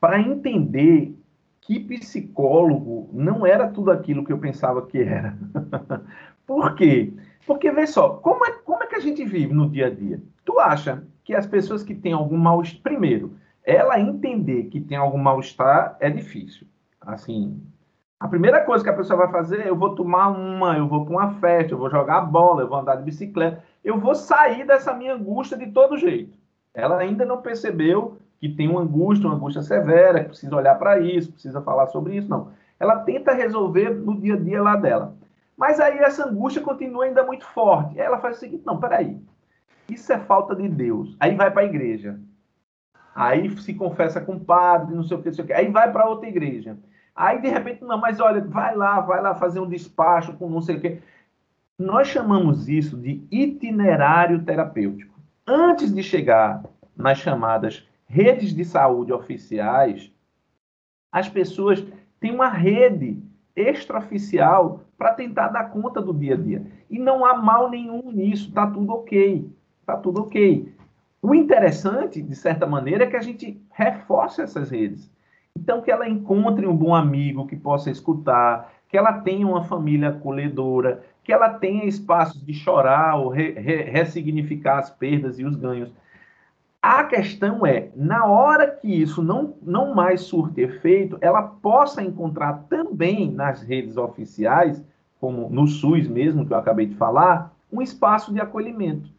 para 0.00 0.18
entender 0.18 1.14
que 1.60 1.78
psicólogo 1.78 3.10
não 3.12 3.46
era 3.46 3.68
tudo 3.68 3.90
aquilo 3.90 4.24
que 4.24 4.32
eu 4.32 4.38
pensava 4.38 4.86
que 4.86 4.98
era. 4.98 5.36
Por 6.46 6.74
quê? 6.74 7.12
Porque, 7.46 7.70
vê 7.70 7.86
só, 7.86 8.10
como 8.10 8.46
é, 8.46 8.52
como 8.64 8.82
é 8.82 8.86
que 8.86 8.96
a 8.96 9.00
gente 9.00 9.22
vive 9.26 9.52
no 9.52 9.68
dia 9.68 9.88
a 9.88 9.90
dia? 9.90 10.22
Tu 10.46 10.58
acha 10.58 11.04
que 11.22 11.34
as 11.34 11.46
pessoas 11.46 11.82
que 11.82 11.94
têm 11.94 12.14
algum 12.14 12.38
mal-estar. 12.38 12.80
Primeiro, 12.82 13.34
ela 13.62 14.00
entender 14.00 14.64
que 14.64 14.80
tem 14.80 14.96
algum 14.96 15.18
mal-estar 15.18 15.98
é 16.00 16.08
difícil. 16.08 16.66
Assim, 16.98 17.60
a 18.20 18.26
primeira 18.26 18.64
coisa 18.64 18.82
que 18.82 18.90
a 18.90 18.96
pessoa 18.96 19.26
vai 19.26 19.30
fazer, 19.30 19.66
eu 19.66 19.76
vou 19.76 19.94
tomar 19.94 20.28
uma, 20.28 20.76
eu 20.76 20.88
vou 20.88 21.04
para 21.04 21.14
uma 21.14 21.34
festa, 21.34 21.72
eu 21.72 21.78
vou 21.78 21.88
jogar 21.88 22.22
bola, 22.22 22.62
eu 22.62 22.68
vou 22.68 22.78
andar 22.78 22.96
de 22.96 23.04
bicicleta, 23.04 23.62
eu 23.84 23.98
vou 23.98 24.14
sair 24.14 24.66
dessa 24.66 24.92
minha 24.92 25.14
angústia 25.14 25.56
de 25.56 25.70
todo 25.70 25.96
jeito. 25.96 26.36
Ela 26.74 26.98
ainda 26.98 27.24
não 27.24 27.40
percebeu 27.40 28.18
que 28.40 28.48
tem 28.48 28.68
uma 28.68 28.80
angústia, 28.80 29.28
uma 29.28 29.36
angústia 29.36 29.62
severa, 29.62 30.20
que 30.20 30.30
precisa 30.30 30.54
olhar 30.54 30.76
para 30.76 30.98
isso, 30.98 31.32
precisa 31.32 31.60
falar 31.62 31.86
sobre 31.86 32.16
isso, 32.16 32.28
não. 32.28 32.50
Ela 32.78 33.00
tenta 33.00 33.32
resolver 33.32 33.90
no 33.90 34.20
dia 34.20 34.34
a 34.34 34.38
dia 34.38 34.62
lá 34.62 34.76
dela. 34.76 35.14
Mas 35.56 35.80
aí 35.80 35.98
essa 35.98 36.28
angústia 36.28 36.62
continua 36.62 37.04
ainda 37.04 37.24
muito 37.24 37.44
forte. 37.46 37.98
Ela 37.98 38.18
faz 38.18 38.36
o 38.36 38.40
seguinte: 38.40 38.62
não, 38.64 38.78
peraí, 38.78 39.20
isso 39.88 40.12
é 40.12 40.18
falta 40.18 40.54
de 40.54 40.68
Deus. 40.68 41.16
Aí 41.18 41.34
vai 41.34 41.50
para 41.50 41.62
a 41.62 41.66
igreja. 41.66 42.18
Aí 43.14 43.50
se 43.58 43.74
confessa 43.74 44.20
com 44.20 44.34
o 44.34 44.40
padre, 44.40 44.94
não 44.94 45.02
sei 45.02 45.16
o 45.16 45.20
que, 45.20 45.28
não 45.28 45.34
sei 45.34 45.44
o 45.44 45.46
que. 45.48 45.52
Aí 45.52 45.68
vai 45.68 45.90
para 45.90 46.08
outra 46.08 46.28
igreja. 46.28 46.78
Aí 47.18 47.42
de 47.42 47.48
repente, 47.48 47.82
não, 47.82 47.98
mas 47.98 48.20
olha, 48.20 48.40
vai 48.40 48.76
lá, 48.76 49.00
vai 49.00 49.20
lá 49.20 49.34
fazer 49.34 49.58
um 49.58 49.68
despacho 49.68 50.34
com 50.34 50.48
não 50.48 50.60
sei 50.62 50.76
o 50.76 50.80
que. 50.80 51.02
Nós 51.76 52.06
chamamos 52.06 52.68
isso 52.68 52.96
de 52.96 53.26
itinerário 53.28 54.44
terapêutico. 54.44 55.18
Antes 55.44 55.92
de 55.92 56.00
chegar 56.00 56.62
nas 56.96 57.18
chamadas 57.18 57.84
redes 58.06 58.54
de 58.54 58.64
saúde 58.64 59.12
oficiais, 59.12 60.12
as 61.10 61.28
pessoas 61.28 61.84
têm 62.20 62.32
uma 62.32 62.48
rede 62.48 63.20
extraoficial 63.56 64.82
para 64.96 65.12
tentar 65.12 65.48
dar 65.48 65.70
conta 65.70 66.00
do 66.00 66.14
dia 66.14 66.34
a 66.34 66.38
dia. 66.38 66.64
E 66.88 67.00
não 67.00 67.24
há 67.24 67.36
mal 67.36 67.68
nenhum 67.68 68.12
nisso, 68.12 68.52
tá 68.52 68.64
tudo 68.64 68.92
ok. 68.92 69.50
Tá 69.84 69.96
tudo 69.96 70.22
ok. 70.22 70.72
O 71.20 71.34
interessante, 71.34 72.22
de 72.22 72.36
certa 72.36 72.64
maneira, 72.64 73.02
é 73.02 73.06
que 73.08 73.16
a 73.16 73.22
gente 73.22 73.60
reforce 73.72 74.40
essas 74.40 74.70
redes. 74.70 75.10
Então, 75.56 75.82
que 75.82 75.90
ela 75.90 76.08
encontre 76.08 76.66
um 76.66 76.76
bom 76.76 76.94
amigo 76.94 77.46
que 77.46 77.56
possa 77.56 77.90
escutar, 77.90 78.72
que 78.88 78.96
ela 78.96 79.12
tenha 79.12 79.46
uma 79.46 79.64
família 79.64 80.08
acolhedora, 80.08 81.02
que 81.22 81.32
ela 81.32 81.50
tenha 81.50 81.84
espaços 81.84 82.42
de 82.44 82.54
chorar 82.54 83.16
ou 83.16 83.28
re, 83.28 83.52
re, 83.52 83.82
ressignificar 83.82 84.78
as 84.78 84.90
perdas 84.90 85.38
e 85.38 85.44
os 85.44 85.56
ganhos. 85.56 85.92
A 86.80 87.04
questão 87.04 87.66
é, 87.66 87.90
na 87.94 88.24
hora 88.24 88.70
que 88.70 88.88
isso 88.88 89.22
não, 89.22 89.54
não 89.60 89.94
mais 89.94 90.22
surte 90.22 90.60
efeito, 90.60 91.18
ela 91.20 91.42
possa 91.42 92.02
encontrar 92.02 92.64
também 92.68 93.30
nas 93.30 93.62
redes 93.62 93.96
oficiais, 93.96 94.82
como 95.20 95.50
no 95.50 95.66
SUS 95.66 96.08
mesmo, 96.08 96.46
que 96.46 96.52
eu 96.52 96.56
acabei 96.56 96.86
de 96.86 96.94
falar, 96.94 97.52
um 97.70 97.82
espaço 97.82 98.32
de 98.32 98.40
acolhimento. 98.40 99.10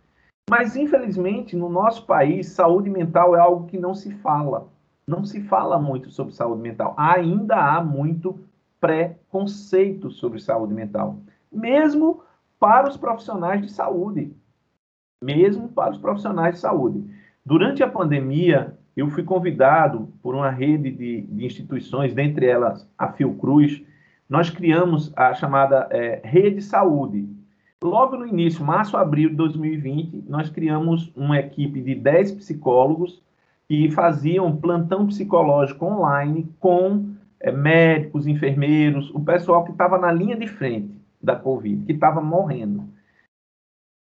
Mas, 0.50 0.76
infelizmente, 0.76 1.56
no 1.56 1.70
nosso 1.70 2.08
país, 2.08 2.48
saúde 2.48 2.90
mental 2.90 3.36
é 3.36 3.40
algo 3.40 3.68
que 3.68 3.78
não 3.78 3.94
se 3.94 4.10
fala. 4.16 4.68
Não 5.10 5.26
se 5.26 5.41
fala 5.41 5.80
muito 5.80 6.12
sobre 6.12 6.36
saúde 6.36 6.62
mental. 6.62 6.93
Ainda 6.95 7.55
há 7.55 7.84
muito 7.84 8.39
preconceito 8.80 10.12
sobre 10.12 10.39
saúde 10.39 10.72
mental. 10.72 11.18
Mesmo 11.51 12.22
para 12.60 12.88
os 12.88 12.95
profissionais 12.95 13.60
de 13.60 13.72
saúde. 13.72 14.32
Mesmo 15.24 15.68
para 15.70 15.93
os 15.93 15.97
profissionais 15.97 16.53
de 16.53 16.62
saúde. 16.62 17.03
Durante 17.43 17.82
a 17.82 17.89
pandemia, 17.89 18.78
eu 18.95 19.10
fui 19.10 19.24
convidado 19.24 20.14
por 20.22 20.36
uma 20.36 20.51
rede 20.51 20.91
de, 20.91 21.22
de 21.22 21.43
instituições, 21.43 22.14
dentre 22.14 22.45
elas 22.45 22.88
a 22.95 23.12
Fiocruz, 23.12 23.82
nós 24.30 24.51
criamos 24.51 25.12
a 25.16 25.34
chamada 25.34 25.88
é, 25.89 26.22
Rede 26.24 26.62
Saúde. 26.62 27.28
Logo 27.84 28.16
no 28.16 28.28
início, 28.28 28.64
março, 28.64 28.95
abril 28.95 29.32
de 29.32 29.36
2020, 29.38 30.26
nós 30.30 30.51
criamos 30.51 31.12
uma 31.16 31.39
equipe 31.39 31.82
de 31.82 31.95
10 31.95 32.34
psicólogos 32.34 33.24
que 33.70 33.91
faziam 33.91 34.57
plantão 34.57 35.05
psicológico 35.05 35.86
online 35.86 36.51
com 36.59 37.11
é, 37.39 37.51
médicos, 37.51 38.26
enfermeiros, 38.26 39.11
o 39.13 39.20
pessoal 39.20 39.63
que 39.63 39.72
estava 39.72 39.99
na 39.99 40.11
linha 40.11 40.36
de 40.36 40.47
frente 40.47 40.91
da 41.22 41.36
Covid, 41.36 41.86
que 41.86 41.91
estava 41.91 42.20
morrendo. 42.20 42.89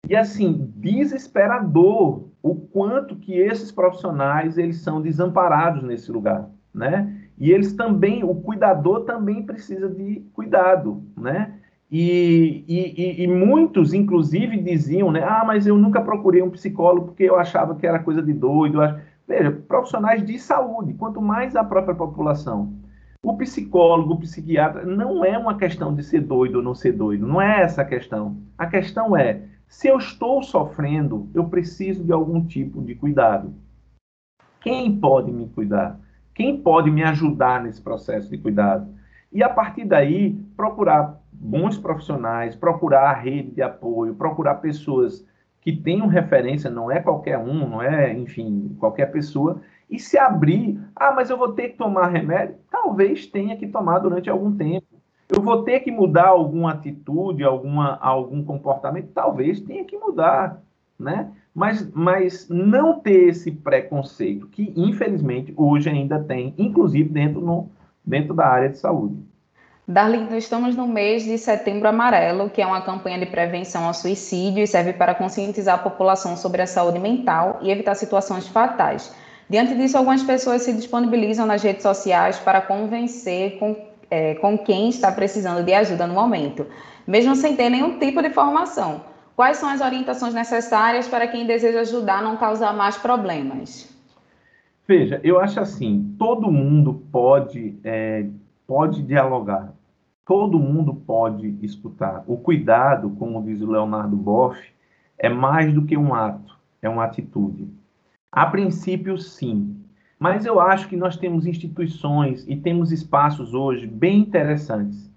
E 0.07 0.15
assim, 0.15 0.71
desesperador 0.77 2.29
o 2.41 2.55
quanto 2.55 3.17
que 3.17 3.33
esses 3.33 3.69
profissionais 3.69 4.57
eles 4.57 4.77
são 4.77 5.01
desamparados 5.01 5.83
nesse 5.83 6.09
lugar, 6.09 6.49
né? 6.73 7.13
E 7.37 7.51
eles 7.51 7.73
também, 7.73 8.23
o 8.23 8.33
cuidador 8.35 9.03
também 9.03 9.43
precisa 9.43 9.89
de 9.89 10.21
cuidado, 10.33 11.03
né? 11.15 11.59
E, 11.91 12.63
e, 12.67 13.23
e, 13.23 13.27
muitos, 13.27 13.93
inclusive, 13.93 14.57
diziam, 14.61 15.11
né? 15.11 15.23
Ah, 15.23 15.43
mas 15.45 15.67
eu 15.67 15.77
nunca 15.77 16.01
procurei 16.01 16.41
um 16.41 16.49
psicólogo 16.49 17.07
porque 17.07 17.23
eu 17.23 17.37
achava 17.37 17.75
que 17.75 17.85
era 17.85 17.99
coisa 17.99 18.21
de 18.21 18.33
doido. 18.33 18.81
Veja, 19.27 19.51
profissionais 19.51 20.25
de 20.25 20.39
saúde, 20.39 20.93
quanto 20.93 21.21
mais 21.21 21.55
a 21.55 21.63
própria 21.63 21.93
população. 21.93 22.73
O 23.21 23.35
psicólogo, 23.35 24.13
o 24.13 24.19
psiquiatra, 24.19 24.85
não 24.85 25.25
é 25.25 25.37
uma 25.37 25.57
questão 25.57 25.93
de 25.93 26.01
ser 26.01 26.21
doido 26.21 26.57
ou 26.57 26.63
não 26.63 26.73
ser 26.73 26.93
doido, 26.93 27.27
não 27.27 27.41
é 27.41 27.61
essa 27.61 27.81
a 27.81 27.85
questão. 27.85 28.37
A 28.57 28.67
questão 28.67 29.17
é 29.17 29.41
se 29.67 29.87
eu 29.87 29.97
estou 29.97 30.41
sofrendo, 30.41 31.29
eu 31.33 31.49
preciso 31.49 32.03
de 32.05 32.13
algum 32.13 32.45
tipo 32.45 32.81
de 32.81 32.95
cuidado. 32.95 33.53
Quem 34.61 34.97
pode 34.97 35.31
me 35.31 35.47
cuidar? 35.49 35.99
Quem 36.33 36.61
pode 36.61 36.89
me 36.89 37.03
ajudar 37.03 37.61
nesse 37.61 37.81
processo 37.81 38.29
de 38.29 38.37
cuidado? 38.37 38.87
E 39.31 39.43
a 39.43 39.49
partir 39.49 39.83
daí, 39.83 40.35
procurar 40.55 41.19
bons 41.31 41.77
profissionais, 41.77 42.55
procurar 42.55 43.09
a 43.09 43.13
rede 43.13 43.51
de 43.51 43.61
apoio, 43.61 44.15
procurar 44.15 44.55
pessoas 44.55 45.25
que 45.67 45.75
tenham 45.75 46.07
referência, 46.07 46.69
não 46.69 46.89
é 46.89 47.01
qualquer 47.01 47.37
um, 47.37 47.67
não 47.67 47.81
é, 47.81 48.13
enfim, 48.13 48.73
qualquer 48.79 49.07
pessoa, 49.07 49.59
e 49.89 49.99
se 49.99 50.17
abrir. 50.17 50.79
Ah, 50.95 51.11
mas 51.11 51.29
eu 51.29 51.37
vou 51.37 51.51
ter 51.51 51.67
que 51.67 51.77
tomar 51.77 52.07
remédio? 52.07 52.55
Talvez 52.71 53.27
tenha 53.27 53.57
que 53.57 53.67
tomar 53.67 53.99
durante 53.99 54.29
algum 54.29 54.55
tempo. 54.55 54.87
Eu 55.27 55.41
vou 55.41 55.63
ter 55.63 55.81
que 55.81 55.91
mudar 55.91 56.27
alguma 56.27 56.71
atitude, 56.71 57.43
alguma, 57.43 57.97
algum 57.97 58.41
comportamento? 58.45 59.09
Talvez 59.13 59.59
tenha 59.59 59.83
que 59.83 59.97
mudar, 59.97 60.63
né? 60.97 61.33
Mas, 61.53 61.91
mas 61.91 62.47
não 62.47 63.01
ter 63.01 63.27
esse 63.27 63.51
preconceito, 63.51 64.47
que 64.47 64.71
infelizmente 64.73 65.53
hoje 65.57 65.89
ainda 65.89 66.17
tem, 66.17 66.53
inclusive 66.57 67.09
dentro, 67.09 67.41
no, 67.41 67.69
dentro 68.05 68.33
da 68.33 68.47
área 68.47 68.69
de 68.69 68.77
saúde. 68.77 69.17
Darlington, 69.87 70.35
estamos 70.35 70.75
no 70.75 70.85
mês 70.85 71.23
de 71.23 71.37
Setembro 71.37 71.87
Amarelo, 71.87 72.49
que 72.49 72.61
é 72.61 72.65
uma 72.65 72.81
campanha 72.81 73.19
de 73.19 73.25
prevenção 73.25 73.85
ao 73.85 73.93
suicídio 73.93 74.61
e 74.61 74.67
serve 74.67 74.91
para 74.91 75.15
conscientizar 75.15 75.75
a 75.75 75.77
população 75.77 76.35
sobre 76.35 76.61
a 76.61 76.67
saúde 76.67 76.99
mental 76.99 77.59
e 77.61 77.71
evitar 77.71 77.95
situações 77.95 78.47
fatais. 78.47 79.15
Diante 79.49 79.73
disso, 79.75 79.97
algumas 79.97 80.21
pessoas 80.23 80.63
se 80.63 80.73
disponibilizam 80.73 81.45
nas 81.45 81.63
redes 81.63 81.83
sociais 81.83 82.37
para 82.37 82.59
convencer 82.59 83.57
com 83.59 83.77
é, 84.09 84.35
com 84.35 84.57
quem 84.57 84.89
está 84.89 85.11
precisando 85.11 85.63
de 85.63 85.73
ajuda 85.73 86.07
no 86.07 86.13
momento, 86.13 86.65
mesmo 87.05 87.35
sem 87.35 87.55
ter 87.55 87.69
nenhum 87.69 87.99
tipo 87.99 88.21
de 88.21 88.29
formação. 88.29 89.01
Quais 89.35 89.57
são 89.57 89.69
as 89.69 89.81
orientações 89.81 90.33
necessárias 90.33 91.07
para 91.07 91.27
quem 91.27 91.45
deseja 91.45 91.81
ajudar 91.81 92.19
a 92.19 92.21
não 92.21 92.37
causar 92.37 92.73
mais 92.73 92.97
problemas? 92.97 93.93
Veja, 94.87 95.19
eu 95.23 95.39
acho 95.39 95.59
assim, 95.59 96.15
todo 96.17 96.51
mundo 96.51 97.03
pode, 97.11 97.77
é, 97.83 98.25
pode 98.65 99.01
dialogar, 99.03 99.73
todo 100.27 100.59
mundo 100.59 100.93
pode 100.93 101.57
escutar. 101.61 102.23
O 102.27 102.37
cuidado, 102.37 103.09
como 103.11 103.41
diz 103.41 103.61
o 103.61 103.71
Leonardo 103.71 104.17
Boff, 104.17 104.61
é 105.17 105.29
mais 105.29 105.73
do 105.73 105.85
que 105.85 105.97
um 105.97 106.13
ato, 106.13 106.55
é 106.81 106.89
uma 106.89 107.05
atitude. 107.05 107.69
A 108.29 108.45
princípio, 108.45 109.17
sim, 109.17 109.77
mas 110.19 110.45
eu 110.45 110.59
acho 110.59 110.89
que 110.89 110.97
nós 110.97 111.15
temos 111.15 111.47
instituições 111.47 112.45
e 112.45 112.57
temos 112.57 112.91
espaços 112.91 113.53
hoje 113.53 113.87
bem 113.87 114.19
interessantes. 114.19 115.09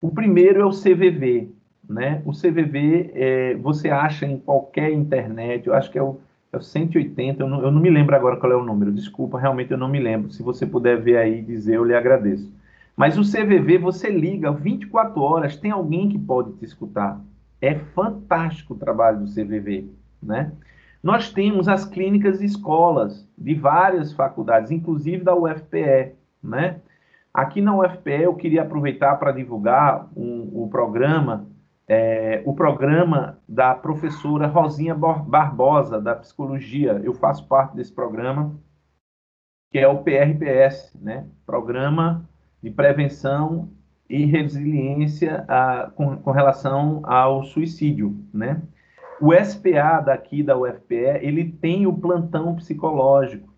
O 0.00 0.10
primeiro 0.10 0.60
é 0.60 0.64
o 0.64 0.70
CVV. 0.70 1.48
Né? 1.88 2.20
O 2.24 2.32
CVV 2.32 3.12
é, 3.14 3.54
você 3.54 3.88
acha 3.88 4.26
em 4.26 4.38
qualquer 4.38 4.92
internet, 4.92 5.68
eu 5.68 5.74
acho 5.74 5.88
que 5.92 5.98
é 5.98 6.02
o, 6.02 6.18
é 6.52 6.56
o 6.56 6.60
180, 6.60 7.40
eu 7.40 7.48
não, 7.48 7.62
eu 7.62 7.70
não 7.70 7.80
me 7.80 7.88
lembro 7.88 8.16
agora 8.16 8.36
qual 8.36 8.50
é 8.50 8.56
o 8.56 8.64
número, 8.64 8.90
desculpa, 8.90 9.38
realmente 9.38 9.70
eu 9.70 9.78
não 9.78 9.88
me 9.88 10.00
lembro. 10.00 10.32
Se 10.32 10.42
você 10.42 10.66
puder 10.66 11.00
ver 11.00 11.18
aí 11.18 11.38
e 11.38 11.42
dizer, 11.42 11.76
eu 11.76 11.84
lhe 11.84 11.94
agradeço. 11.94 12.52
Mas 12.96 13.18
o 13.18 13.22
CVV 13.22 13.76
você 13.76 14.08
liga 14.08 14.50
24 14.50 15.20
horas, 15.20 15.56
tem 15.56 15.70
alguém 15.70 16.08
que 16.08 16.18
pode 16.18 16.54
te 16.54 16.64
escutar. 16.64 17.20
É 17.60 17.74
fantástico 17.74 18.72
o 18.72 18.78
trabalho 18.78 19.20
do 19.20 19.30
CVV, 19.30 19.90
né? 20.22 20.52
Nós 21.02 21.30
temos 21.30 21.68
as 21.68 21.84
clínicas 21.84 22.40
e 22.40 22.46
escolas 22.46 23.28
de 23.36 23.54
várias 23.54 24.12
faculdades, 24.12 24.70
inclusive 24.70 25.22
da 25.22 25.36
UFPE, 25.36 26.14
né? 26.42 26.80
Aqui 27.32 27.60
na 27.60 27.76
UFPE 27.76 28.22
eu 28.22 28.34
queria 28.34 28.62
aproveitar 28.62 29.16
para 29.16 29.30
divulgar 29.30 30.08
um, 30.16 30.50
o 30.54 30.68
programa, 30.70 31.46
é, 31.86 32.42
o 32.46 32.54
programa 32.54 33.38
da 33.46 33.74
professora 33.74 34.46
Rosinha 34.46 34.94
Barbosa, 34.94 36.00
da 36.00 36.16
Psicologia. 36.16 36.98
Eu 37.04 37.12
faço 37.12 37.46
parte 37.46 37.76
desse 37.76 37.92
programa, 37.92 38.58
que 39.70 39.78
é 39.78 39.86
o 39.86 40.02
PRPS, 40.02 40.98
né? 40.98 41.26
Programa 41.44 42.26
de 42.66 42.72
Prevenção 42.72 43.68
e 44.10 44.24
Resiliência 44.24 45.44
a, 45.46 45.88
com, 45.94 46.16
com 46.16 46.32
relação 46.32 47.00
ao 47.04 47.44
suicídio, 47.44 48.16
né? 48.34 48.60
O 49.20 49.32
SPA 49.32 50.00
daqui 50.00 50.42
da 50.42 50.58
UFPE, 50.58 51.20
ele 51.22 51.44
tem 51.48 51.86
o 51.86 51.96
plantão 51.96 52.56
psicológico, 52.56 53.48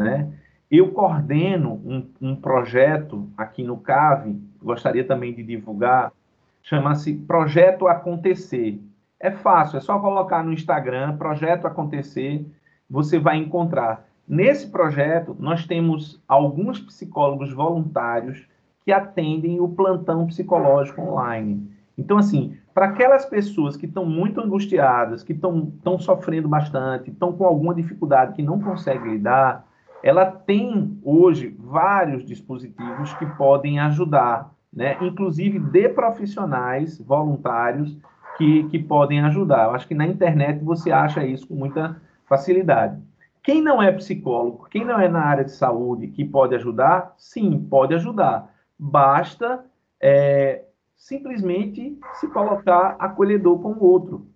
né? 0.00 0.32
Eu 0.68 0.90
coordeno 0.90 1.74
um, 1.84 2.10
um 2.20 2.34
projeto 2.34 3.30
aqui 3.38 3.62
no 3.62 3.76
CAVE, 3.76 4.36
gostaria 4.60 5.04
também 5.04 5.32
de 5.32 5.44
divulgar, 5.44 6.12
chama-se 6.60 7.14
Projeto 7.14 7.86
Acontecer. 7.86 8.80
É 9.20 9.30
fácil, 9.30 9.76
é 9.76 9.80
só 9.80 9.96
colocar 10.00 10.42
no 10.42 10.52
Instagram, 10.52 11.16
Projeto 11.16 11.68
Acontecer, 11.68 12.44
você 12.90 13.16
vai 13.16 13.36
encontrar. 13.36 14.08
Nesse 14.26 14.68
projeto, 14.72 15.36
nós 15.38 15.64
temos 15.64 16.20
alguns 16.26 16.80
psicólogos 16.80 17.52
voluntários 17.52 18.44
que 18.86 18.92
atendem 18.92 19.60
o 19.60 19.68
plantão 19.68 20.28
psicológico 20.28 21.02
online. 21.02 21.68
Então, 21.98 22.18
assim, 22.18 22.56
para 22.72 22.86
aquelas 22.86 23.24
pessoas 23.24 23.76
que 23.76 23.84
estão 23.84 24.06
muito 24.06 24.40
angustiadas, 24.40 25.24
que 25.24 25.32
estão 25.32 25.98
sofrendo 25.98 26.48
bastante, 26.48 27.10
estão 27.10 27.32
com 27.32 27.44
alguma 27.44 27.74
dificuldade 27.74 28.34
que 28.34 28.42
não 28.42 28.60
conseguem 28.60 29.14
lidar, 29.14 29.66
ela 30.04 30.24
tem 30.24 31.00
hoje 31.02 31.56
vários 31.58 32.24
dispositivos 32.24 33.12
que 33.14 33.26
podem 33.26 33.80
ajudar, 33.80 34.54
né? 34.72 34.96
inclusive 35.00 35.58
de 35.58 35.88
profissionais 35.88 36.96
voluntários 37.00 37.98
que, 38.38 38.64
que 38.68 38.78
podem 38.78 39.20
ajudar. 39.22 39.64
Eu 39.64 39.70
acho 39.72 39.88
que 39.88 39.96
na 39.96 40.06
internet 40.06 40.62
você 40.62 40.92
acha 40.92 41.26
isso 41.26 41.48
com 41.48 41.54
muita 41.54 42.00
facilidade. 42.24 43.02
Quem 43.42 43.60
não 43.60 43.82
é 43.82 43.90
psicólogo, 43.90 44.68
quem 44.70 44.84
não 44.84 45.00
é 45.00 45.08
na 45.08 45.24
área 45.24 45.44
de 45.44 45.52
saúde 45.52 46.06
que 46.06 46.24
pode 46.24 46.54
ajudar, 46.54 47.14
sim, 47.16 47.66
pode 47.68 47.92
ajudar. 47.92 48.54
Basta 48.78 49.64
é, 50.00 50.64
simplesmente 50.96 51.98
se 52.14 52.28
colocar 52.28 52.96
acolhedor 52.98 53.60
com 53.60 53.72
o 53.72 53.84
outro, 53.84 54.26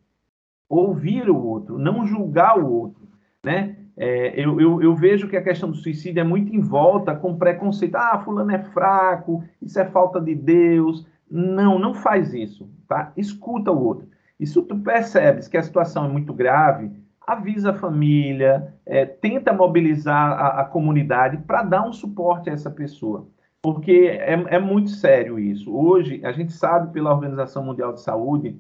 ouvir 0.69 1.29
o 1.29 1.37
outro, 1.37 1.79
não 1.79 2.07
julgar 2.07 2.59
o 2.59 2.71
outro, 2.71 3.09
né? 3.43 3.77
É, 3.97 4.41
eu, 4.41 4.59
eu, 4.59 4.83
eu, 4.83 4.95
vejo 4.95 5.29
que 5.29 5.37
a 5.37 5.43
questão 5.43 5.71
do 5.71 5.77
suicídio 5.77 6.21
é 6.21 6.25
muito 6.25 6.55
em 6.55 6.61
volta 6.61 7.15
com 7.15 7.37
preconceito. 7.37 7.97
Ah, 7.97 8.19
fulano 8.25 8.51
é 8.51 8.59
fraco, 8.59 9.45
isso 9.61 9.79
é 9.79 9.85
falta 9.85 10.19
de 10.19 10.35
Deus. 10.35 11.07
Não, 11.31 11.79
não 11.79 11.93
faz 11.93 12.33
isso, 12.33 12.67
tá? 12.89 13.13
Escuta 13.15 13.71
o 13.71 13.85
outro. 13.85 14.09
E 14.39 14.47
se 14.47 14.55
tu 14.63 14.79
percebes 14.79 15.49
que 15.49 15.57
a 15.59 15.63
situação 15.63 16.07
é 16.07 16.09
muito 16.09 16.33
grave, 16.33 16.91
avisa 17.27 17.73
a 17.73 17.79
família, 17.79 18.75
é, 18.87 19.05
tenta 19.05 19.53
mobilizar 19.53 20.33
a, 20.33 20.61
a 20.61 20.65
comunidade 20.65 21.37
para 21.37 21.63
dar 21.63 21.87
um 21.87 21.93
suporte 21.93 22.49
a 22.49 22.55
essa 22.55 22.71
pessoa. 22.71 23.29
Porque 23.63 24.09
é, 24.11 24.33
é 24.33 24.59
muito 24.59 24.91
sério 24.91 25.39
isso. 25.39 25.75
Hoje, 25.75 26.25
a 26.25 26.33
gente 26.33 26.53
sabe 26.53 26.93
pela 26.93 27.13
Organização 27.13 27.65
Mundial 27.65 27.93
de 27.93 28.03
Saúde 28.03 28.59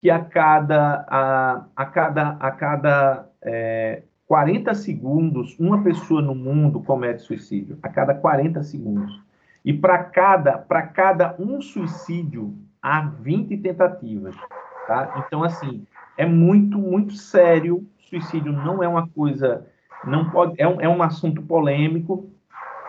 que 0.00 0.10
a 0.10 0.22
cada, 0.22 1.06
a, 1.08 1.66
a 1.74 1.86
cada, 1.86 2.30
a 2.40 2.50
cada 2.50 3.30
é, 3.40 4.02
40 4.26 4.74
segundos, 4.74 5.58
uma 5.58 5.82
pessoa 5.82 6.20
no 6.20 6.34
mundo 6.34 6.82
comete 6.82 7.22
suicídio. 7.22 7.78
A 7.82 7.88
cada 7.88 8.14
40 8.14 8.62
segundos. 8.62 9.22
E 9.64 9.72
para 9.72 10.02
cada, 10.04 10.58
cada 10.94 11.36
um 11.38 11.60
suicídio, 11.60 12.54
há 12.82 13.00
20 13.00 13.56
tentativas. 13.58 14.34
Tá? 14.86 15.24
Então, 15.24 15.42
assim, 15.42 15.86
é 16.18 16.26
muito, 16.26 16.78
muito 16.78 17.14
sério. 17.14 17.86
Suicídio 17.98 18.52
não 18.52 18.82
é 18.82 18.88
uma 18.88 19.08
coisa. 19.08 19.66
não 20.04 20.30
pode 20.30 20.54
É 20.58 20.68
um, 20.68 20.80
é 20.80 20.88
um 20.88 21.02
assunto 21.02 21.40
polêmico, 21.40 22.30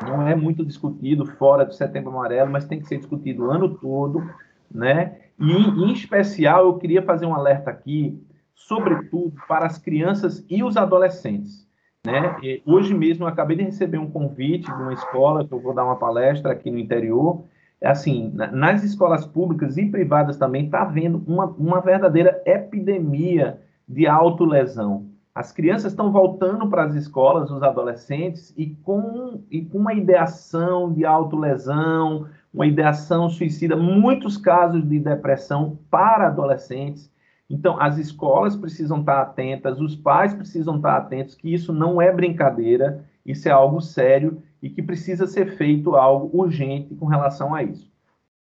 não 0.04 0.28
é 0.28 0.36
muito 0.36 0.66
discutido 0.66 1.26
fora 1.26 1.66
do 1.66 1.74
Setembro 1.74 2.12
Amarelo, 2.12 2.52
mas 2.52 2.66
tem 2.66 2.80
que 2.80 2.88
ser 2.88 2.98
discutido 2.98 3.46
o 3.46 3.52
ano 3.52 3.78
todo, 3.78 4.24
né? 4.70 5.18
E, 5.40 5.52
em 5.52 5.92
especial, 5.92 6.66
eu 6.66 6.78
queria 6.78 7.02
fazer 7.02 7.26
um 7.26 7.36
alerta 7.36 7.70
aqui 7.70 8.22
sobretudo 8.56 9.34
para 9.48 9.66
as 9.66 9.78
crianças 9.78 10.44
e 10.50 10.64
os 10.64 10.78
adolescentes. 10.78 11.68
Né? 12.06 12.38
E 12.42 12.62
hoje 12.66 12.94
mesmo 12.94 13.26
eu 13.26 13.28
acabei 13.28 13.58
de 13.58 13.64
receber 13.64 13.98
um 13.98 14.10
convite 14.10 14.66
de 14.66 14.82
uma 14.82 14.94
escola 14.94 15.46
que 15.46 15.54
eu 15.54 15.60
vou 15.60 15.74
dar 15.74 15.84
uma 15.84 15.98
palestra 15.98 16.52
aqui 16.52 16.72
no 16.72 16.80
interior. 16.80 17.44
É 17.82 17.90
assim, 17.90 18.32
nas 18.34 18.84
escolas 18.84 19.26
públicas 19.26 19.78
e 19.78 19.86
privadas 19.86 20.38
também 20.38 20.66
está 20.66 20.84
havendo 20.84 21.22
uma, 21.28 21.46
uma 21.46 21.82
verdadeira 21.82 22.42
epidemia 22.46 23.60
de 23.88 24.08
autolesão. 24.08 25.08
As 25.36 25.52
crianças 25.52 25.92
estão 25.92 26.14
voltando 26.14 26.70
para 26.70 26.86
as 26.86 26.96
escolas, 26.96 27.52
os 27.52 27.62
adolescentes, 27.62 28.54
e 28.56 28.68
com, 28.68 29.44
e 29.52 29.66
com 29.66 29.80
uma 29.80 29.94
ideação 29.94 30.94
de 30.94 31.04
autolesão, 31.04 32.26
uma 32.54 32.66
ideação 32.66 33.30
suicida, 33.30 33.76
muitos 33.76 34.38
casos 34.38 34.88
de 34.88 34.98
depressão 34.98 35.78
para 35.92 36.28
adolescentes. 36.28 37.12
Então, 37.50 37.78
as 37.82 37.98
escolas 37.98 38.56
precisam 38.56 39.02
estar 39.02 39.22
atentas, 39.22 39.82
os 39.82 39.94
pais 39.94 40.34
precisam 40.34 40.78
estar 40.78 40.96
atentos, 40.96 41.36
que 41.36 41.54
isso 41.54 41.74
não 41.74 42.02
é 42.02 42.14
brincadeira, 42.14 43.04
isso 43.26 43.50
é 43.50 43.52
algo 43.52 43.82
sério 43.82 44.42
e 44.62 44.70
que 44.70 44.82
precisa 44.82 45.28
ser 45.28 45.58
feito 45.58 45.98
algo 45.98 46.30
urgente 46.40 46.96
com 46.96 47.08
relação 47.08 47.54
a 47.54 47.62
isso. 47.62 47.92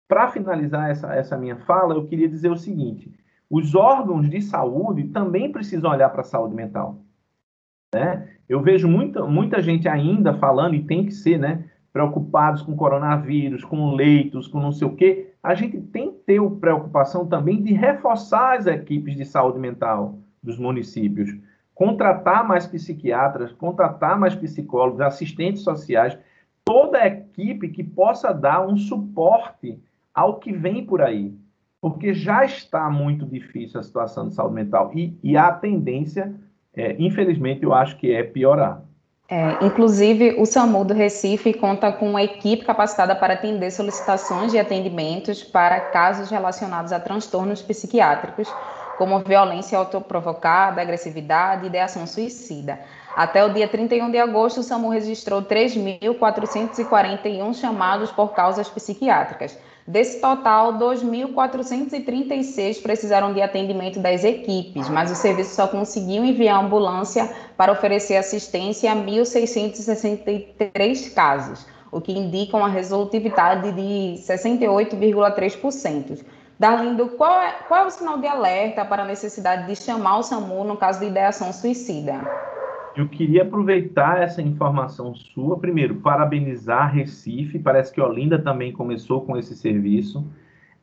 Para 0.07 0.27
finalizar 0.29 0.89
essa, 0.89 1.13
essa 1.13 1.37
minha 1.37 1.55
fala, 1.55 1.93
eu 1.93 2.07
queria 2.07 2.27
dizer 2.27 2.49
o 2.49 2.57
seguinte: 2.57 3.13
os 3.49 3.73
órgãos 3.75 4.29
de 4.29 4.41
saúde 4.41 5.05
também 5.05 5.51
precisam 5.51 5.91
olhar 5.91 6.09
para 6.09 6.21
a 6.21 6.25
saúde 6.25 6.55
mental. 6.55 6.99
Né? 7.93 8.29
Eu 8.47 8.61
vejo 8.61 8.87
muita, 8.87 9.25
muita 9.25 9.61
gente 9.61 9.87
ainda 9.87 10.33
falando, 10.35 10.75
e 10.75 10.83
tem 10.83 11.05
que 11.05 11.11
ser, 11.11 11.39
né? 11.39 11.65
Preocupados 11.91 12.61
com 12.61 12.75
coronavírus, 12.75 13.63
com 13.63 13.95
leitos, 13.95 14.47
com 14.47 14.59
não 14.59 14.71
sei 14.71 14.87
o 14.87 14.95
quê 14.95 15.29
a 15.41 15.55
gente 15.55 15.79
tem 15.79 16.11
que 16.11 16.19
ter 16.19 16.41
preocupação 16.59 17.25
também 17.25 17.61
de 17.61 17.73
reforçar 17.73 18.57
as 18.57 18.65
equipes 18.65 19.15
de 19.15 19.25
saúde 19.25 19.57
mental 19.57 20.19
dos 20.43 20.57
municípios, 20.57 21.33
contratar 21.73 22.45
mais 22.45 22.67
psiquiatras, 22.67 23.51
contratar 23.53 24.19
mais 24.19 24.35
psicólogos, 24.35 24.99
assistentes 24.99 25.61
sociais, 25.63 26.17
toda 26.65 26.99
a 26.99 27.07
equipe 27.07 27.69
que 27.69 27.83
possa 27.83 28.33
dar 28.33 28.67
um 28.67 28.75
suporte 28.75 29.81
ao 30.13 30.39
que 30.39 30.51
vem 30.51 30.85
por 30.85 31.01
aí, 31.01 31.33
porque 31.81 32.13
já 32.13 32.43
está 32.43 32.89
muito 32.89 33.25
difícil 33.25 33.79
a 33.79 33.83
situação 33.83 34.27
de 34.27 34.35
saúde 34.35 34.55
mental 34.55 34.91
e, 34.93 35.17
e 35.23 35.37
a 35.37 35.51
tendência, 35.51 36.33
é, 36.75 36.95
infelizmente, 36.99 37.63
eu 37.63 37.73
acho 37.73 37.97
que 37.97 38.11
é 38.11 38.23
piorar. 38.23 38.83
É, 39.31 39.63
inclusive, 39.63 40.37
o 40.39 40.45
SAMU 40.45 40.83
do 40.83 40.91
Recife 40.93 41.53
conta 41.53 41.91
com 41.91 42.09
uma 42.09 42.23
equipe 42.23 42.65
capacitada 42.65 43.15
para 43.15 43.35
atender 43.35 43.69
solicitações 43.69 44.51
de 44.51 44.57
atendimentos 44.57 45.43
para 45.43 45.79
casos 45.79 46.31
relacionados 46.31 46.91
a 46.91 46.99
transtornos 46.99 47.61
psiquiátricos, 47.61 48.51
como 48.97 49.19
violência 49.19 49.77
autoprovocada, 49.77 50.81
agressividade 50.81 51.63
e 51.63 51.67
ideação 51.67 52.07
suicida. 52.07 52.79
Até 53.15 53.45
o 53.45 53.53
dia 53.53 53.67
31 53.67 54.09
de 54.09 54.17
agosto, 54.17 54.61
o 54.61 54.63
SAMU 54.63 54.89
registrou 54.89 55.43
3.441 55.43 57.53
chamados 57.53 58.11
por 58.11 58.33
causas 58.33 58.67
psiquiátricas, 58.67 59.59
Desse 59.89 60.21
total, 60.21 60.73
2.436 60.73 62.79
precisaram 62.79 63.33
de 63.33 63.41
atendimento 63.41 63.99
das 63.99 64.23
equipes, 64.23 64.87
mas 64.87 65.09
o 65.09 65.15
serviço 65.15 65.55
só 65.55 65.67
conseguiu 65.67 66.23
enviar 66.23 66.63
ambulância 66.63 67.27
para 67.57 67.71
oferecer 67.71 68.15
assistência 68.15 68.91
a 68.91 68.95
1.663 68.95 71.11
casos, 71.11 71.65
o 71.91 71.99
que 71.99 72.11
indica 72.11 72.55
uma 72.55 72.69
resolutividade 72.69 73.71
de 73.71 74.21
68,3%. 74.21 76.23
Darlindo, 76.59 77.07
qual 77.17 77.41
é, 77.41 77.53
qual 77.67 77.85
é 77.85 77.87
o 77.87 77.89
sinal 77.89 78.19
de 78.19 78.27
alerta 78.27 78.85
para 78.85 79.01
a 79.01 79.07
necessidade 79.07 79.65
de 79.65 79.75
chamar 79.75 80.19
o 80.19 80.23
SAMU 80.23 80.65
no 80.65 80.77
caso 80.77 80.99
de 80.99 81.07
ideação 81.07 81.51
suicida? 81.51 82.21
Eu 82.95 83.07
queria 83.07 83.43
aproveitar 83.43 84.21
essa 84.21 84.41
informação 84.41 85.13
sua, 85.13 85.57
primeiro, 85.57 85.95
parabenizar 85.95 86.93
Recife, 86.93 87.59
parece 87.59 87.93
que 87.93 88.01
Olinda 88.01 88.39
também 88.39 88.73
começou 88.73 89.21
com 89.21 89.37
esse 89.37 89.55
serviço. 89.55 90.25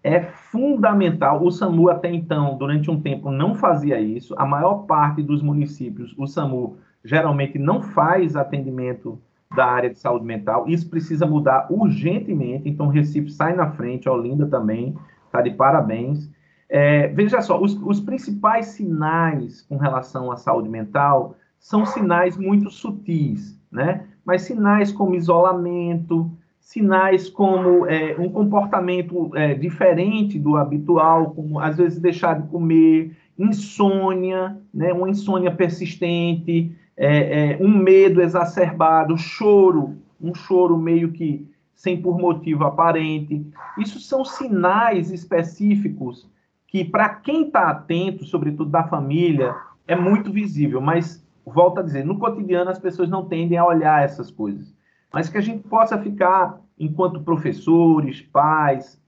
É 0.03 0.21
fundamental, 0.21 1.43
o 1.43 1.51
SAMU 1.51 1.91
até 1.91 2.13
então, 2.13 2.57
durante 2.57 2.91
um 2.91 3.01
tempo, 3.01 3.31
não 3.31 3.57
fazia 3.57 4.01
isso. 4.01 4.35
A 4.39 4.47
maior 4.47 4.87
parte 4.87 5.23
dos 5.23 5.43
municípios, 5.43 6.15
o 6.17 6.27
SAMU 6.27 6.79
geralmente 7.05 7.59
não 7.59 7.83
faz 7.83 8.37
atendimento 8.37 9.21
da 9.55 9.67
área 9.67 9.91
de 9.91 9.99
saúde 9.99 10.25
mental. 10.25 10.69
Isso 10.69 10.89
precisa 10.89 11.27
mudar 11.27 11.67
urgentemente. 11.71 12.69
Então, 12.69 12.89
Recife 12.89 13.31
sai 13.31 13.55
na 13.55 13.71
frente, 13.73 14.09
Olinda 14.09 14.47
também, 14.47 14.97
está 15.27 15.43
de 15.43 15.51
parabéns. 15.51 16.31
É, 16.69 17.09
veja 17.09 17.41
só, 17.41 17.61
os, 17.61 17.75
os 17.83 18.01
principais 18.01 18.67
sinais 18.67 19.63
com 19.63 19.77
relação 19.77 20.33
à 20.33 20.37
saúde 20.37 20.69
mental 20.69 21.37
são 21.67 21.85
sinais 21.85 22.37
muito 22.37 22.71
sutis, 22.71 23.61
né? 23.73 24.05
Mas 24.25 24.43
sinais 24.43 24.93
como 24.93 25.17
isolamento, 25.17 26.31
sinais 26.61 27.29
como 27.29 27.85
é, 27.87 28.15
um 28.17 28.29
comportamento 28.29 29.33
é, 29.35 29.53
diferente 29.53 30.39
do 30.39 30.57
habitual, 30.57 31.33
como 31.33 31.59
às 31.59 31.77
vezes 31.77 31.99
deixar 31.99 32.41
de 32.41 32.47
comer, 32.47 33.17
insônia, 33.37 34.57
né? 34.73 34.93
Uma 34.93 35.11
insônia 35.11 35.51
persistente, 35.51 36.71
é, 36.97 37.55
é, 37.55 37.59
um 37.61 37.77
medo 37.77 38.23
exacerbado, 38.23 39.19
choro, 39.19 39.97
um 40.21 40.33
choro 40.37 40.79
meio 40.79 41.11
que 41.11 41.51
sem 41.75 42.01
por 42.01 42.17
motivo 42.17 42.63
aparente. 42.63 43.45
Isso 43.77 43.99
são 43.99 44.25
sinais 44.25 45.11
específicos 45.11 46.31
que, 46.69 46.85
para 46.85 47.09
quem 47.09 47.47
está 47.47 47.71
atento, 47.71 48.25
sobretudo 48.25 48.71
da 48.71 48.85
família, 48.85 49.53
é 49.89 49.97
muito 49.97 50.31
visível, 50.31 50.81
mas, 50.81 51.26
volto 51.47 51.79
a 51.79 51.83
dizer, 51.83 52.05
no 52.05 52.19
cotidiano 52.19 52.71
as 52.71 52.79
pessoas 52.79 53.09
não 53.09 53.25
tendem 53.25 53.57
a 53.57 53.65
olhar 53.65 54.03
essas 54.03 54.31
coisas. 54.31 54.75
Mas 55.13 55.29
que 55.29 55.39
a 55.39 55.41
gente 55.41 55.67
possa 55.69 55.97
ficar, 55.97 56.61
enquanto 56.79 57.23
professores, 57.23 58.21
pais, 58.21 59.01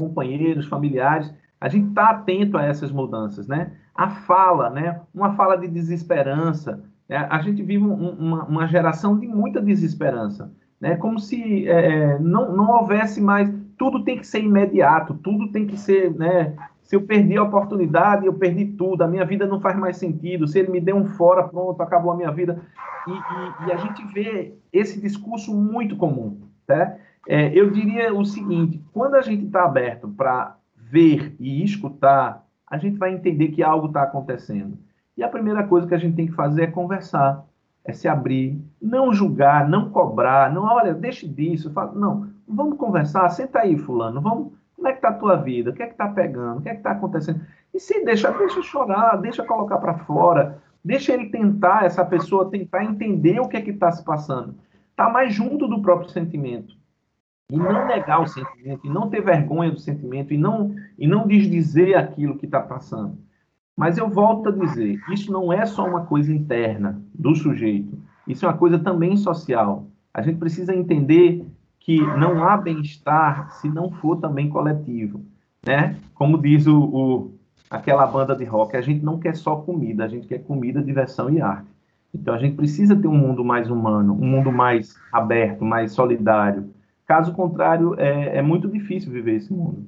companheiros, 0.00 0.66
familiares, 0.66 1.32
a 1.60 1.68
gente 1.68 1.88
está 1.88 2.10
atento 2.10 2.56
a 2.56 2.62
essas 2.64 2.92
mudanças, 2.92 3.48
né? 3.48 3.72
A 3.94 4.08
fala, 4.08 4.70
né? 4.70 5.00
Uma 5.14 5.34
fala 5.34 5.56
de 5.56 5.68
desesperança. 5.68 6.82
Né? 7.08 7.26
A 7.30 7.40
gente 7.40 7.62
vive 7.62 7.84
um, 7.84 8.10
uma, 8.10 8.44
uma, 8.44 8.66
geração 8.66 9.18
de 9.18 9.26
muita 9.26 9.60
desesperança, 9.60 10.52
né? 10.80 10.96
Como 10.96 11.18
se 11.18 11.68
é, 11.68 12.18
não, 12.18 12.54
não 12.54 12.70
houvesse 12.70 13.20
mais... 13.20 13.52
Tudo 13.76 14.04
tem 14.04 14.18
que 14.18 14.26
ser 14.26 14.40
imediato, 14.40 15.14
tudo 15.14 15.50
tem 15.50 15.66
que 15.66 15.76
ser, 15.76 16.14
né? 16.14 16.54
Se 16.84 16.94
eu 16.94 17.02
perdi 17.02 17.36
a 17.36 17.42
oportunidade, 17.42 18.26
eu 18.26 18.34
perdi 18.34 18.66
tudo, 18.66 19.02
a 19.02 19.08
minha 19.08 19.24
vida 19.24 19.46
não 19.46 19.58
faz 19.58 19.76
mais 19.76 19.96
sentido. 19.96 20.46
Se 20.46 20.58
ele 20.58 20.70
me 20.70 20.80
deu 20.80 20.96
um 20.96 21.06
fora, 21.06 21.42
pronto, 21.42 21.82
acabou 21.82 22.12
a 22.12 22.16
minha 22.16 22.30
vida. 22.30 22.60
E, 23.08 23.10
e, 23.10 23.68
e 23.68 23.72
a 23.72 23.76
gente 23.76 24.04
vê 24.12 24.54
esse 24.70 25.00
discurso 25.00 25.54
muito 25.54 25.96
comum. 25.96 26.42
Tá? 26.66 26.96
É, 27.26 27.48
eu 27.58 27.70
diria 27.70 28.12
o 28.12 28.24
seguinte: 28.24 28.82
quando 28.92 29.14
a 29.14 29.22
gente 29.22 29.46
está 29.46 29.64
aberto 29.64 30.08
para 30.08 30.56
ver 30.76 31.34
e 31.40 31.64
escutar, 31.64 32.46
a 32.70 32.76
gente 32.76 32.98
vai 32.98 33.14
entender 33.14 33.48
que 33.48 33.62
algo 33.62 33.86
está 33.86 34.02
acontecendo. 34.02 34.76
E 35.16 35.22
a 35.22 35.28
primeira 35.28 35.62
coisa 35.64 35.86
que 35.86 35.94
a 35.94 35.98
gente 35.98 36.16
tem 36.16 36.26
que 36.26 36.34
fazer 36.34 36.64
é 36.64 36.66
conversar, 36.66 37.46
é 37.82 37.92
se 37.94 38.06
abrir, 38.06 38.60
não 38.80 39.12
julgar, 39.14 39.66
não 39.68 39.90
cobrar, 39.90 40.52
não, 40.52 40.64
olha, 40.64 40.92
deixe 40.92 41.26
disso, 41.26 41.72
não, 41.94 42.28
vamos 42.46 42.76
conversar, 42.76 43.28
senta 43.30 43.60
aí, 43.60 43.78
fulano, 43.78 44.20
vamos 44.20 44.52
como 44.84 44.88
é 44.88 44.92
que 44.92 44.98
está 44.98 45.08
a 45.08 45.14
tua 45.14 45.36
vida? 45.36 45.70
O 45.70 45.72
que 45.72 45.82
é 45.82 45.86
que 45.86 45.92
está 45.92 46.08
pegando? 46.08 46.58
O 46.58 46.60
que 46.62 46.68
é 46.68 46.72
que 46.72 46.80
está 46.80 46.90
acontecendo? 46.90 47.40
E 47.72 47.80
se 47.80 48.04
deixa, 48.04 48.30
deixa 48.32 48.60
chorar, 48.60 49.16
deixa 49.16 49.42
colocar 49.42 49.78
para 49.78 49.94
fora, 50.00 50.62
deixa 50.84 51.14
ele 51.14 51.30
tentar, 51.30 51.86
essa 51.86 52.04
pessoa 52.04 52.50
tentar 52.50 52.84
entender 52.84 53.40
o 53.40 53.48
que 53.48 53.56
é 53.56 53.62
que 53.62 53.70
está 53.70 53.90
se 53.90 54.04
passando. 54.04 54.54
Está 54.90 55.08
mais 55.08 55.32
junto 55.32 55.66
do 55.66 55.80
próprio 55.80 56.10
sentimento. 56.10 56.76
E 57.50 57.56
não 57.56 57.86
negar 57.86 58.20
o 58.20 58.26
sentimento, 58.26 58.86
e 58.86 58.90
não 58.90 59.08
ter 59.08 59.22
vergonha 59.22 59.70
do 59.70 59.80
sentimento, 59.80 60.34
e 60.34 60.36
não, 60.36 60.74
e 60.98 61.06
não 61.06 61.26
desdizer 61.26 61.96
aquilo 61.96 62.36
que 62.36 62.44
está 62.44 62.60
passando. 62.60 63.18
Mas 63.74 63.96
eu 63.96 64.10
volto 64.10 64.50
a 64.50 64.52
dizer, 64.52 65.00
isso 65.10 65.32
não 65.32 65.50
é 65.50 65.64
só 65.64 65.88
uma 65.88 66.04
coisa 66.04 66.30
interna 66.30 67.02
do 67.14 67.34
sujeito, 67.34 67.98
isso 68.28 68.44
é 68.44 68.48
uma 68.48 68.58
coisa 68.58 68.78
também 68.78 69.16
social. 69.16 69.86
A 70.12 70.20
gente 70.20 70.38
precisa 70.38 70.74
entender 70.74 71.46
que 71.84 72.00
não 72.00 72.42
há 72.42 72.56
bem-estar 72.56 73.52
se 73.52 73.68
não 73.68 73.90
for 73.90 74.16
também 74.16 74.48
coletivo, 74.48 75.20
né? 75.64 75.96
Como 76.14 76.40
diz 76.40 76.66
o, 76.66 76.78
o, 76.78 77.34
aquela 77.68 78.06
banda 78.06 78.34
de 78.34 78.42
rock, 78.42 78.74
a 78.74 78.80
gente 78.80 79.04
não 79.04 79.18
quer 79.18 79.36
só 79.36 79.56
comida, 79.56 80.02
a 80.02 80.08
gente 80.08 80.26
quer 80.26 80.38
comida, 80.38 80.82
diversão 80.82 81.28
e 81.28 81.42
arte. 81.42 81.68
Então 82.14 82.32
a 82.32 82.38
gente 82.38 82.56
precisa 82.56 82.96
ter 82.96 83.06
um 83.06 83.16
mundo 83.16 83.44
mais 83.44 83.70
humano, 83.70 84.14
um 84.14 84.26
mundo 84.26 84.50
mais 84.50 84.96
aberto, 85.12 85.62
mais 85.62 85.92
solidário. 85.92 86.70
Caso 87.06 87.34
contrário, 87.34 87.94
é, 87.98 88.38
é 88.38 88.42
muito 88.42 88.66
difícil 88.66 89.12
viver 89.12 89.34
esse 89.34 89.52
mundo. 89.52 89.86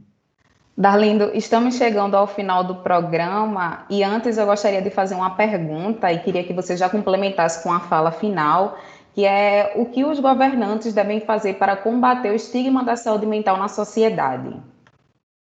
Darlindo, 0.77 1.31
estamos 1.33 1.77
chegando 1.77 2.15
ao 2.15 2.27
final 2.27 2.63
do 2.63 2.75
programa 2.75 3.87
e 3.89 4.05
antes 4.05 4.37
eu 4.37 4.45
gostaria 4.45 4.83
de 4.83 4.91
fazer 4.91 5.15
uma 5.15 5.31
pergunta 5.31 6.13
e 6.13 6.19
queria 6.19 6.45
que 6.45 6.53
você 6.53 6.77
já 6.77 6.91
complementasse 6.91 7.63
com 7.63 7.73
a 7.73 7.81
fala 7.81 8.11
final 8.11 8.77
que 9.17 9.25
é 9.25 9.73
o 9.77 9.87
que 9.87 10.05
os 10.05 10.21
governantes 10.21 10.93
devem 10.93 11.23
fazer 11.23 11.55
para 11.55 11.75
combater 11.75 12.31
o 12.31 12.35
estigma 12.35 12.85
da 12.85 12.97
saúde 12.97 13.25
mental 13.25 13.57
na 13.57 13.67
sociedade? 13.67 14.55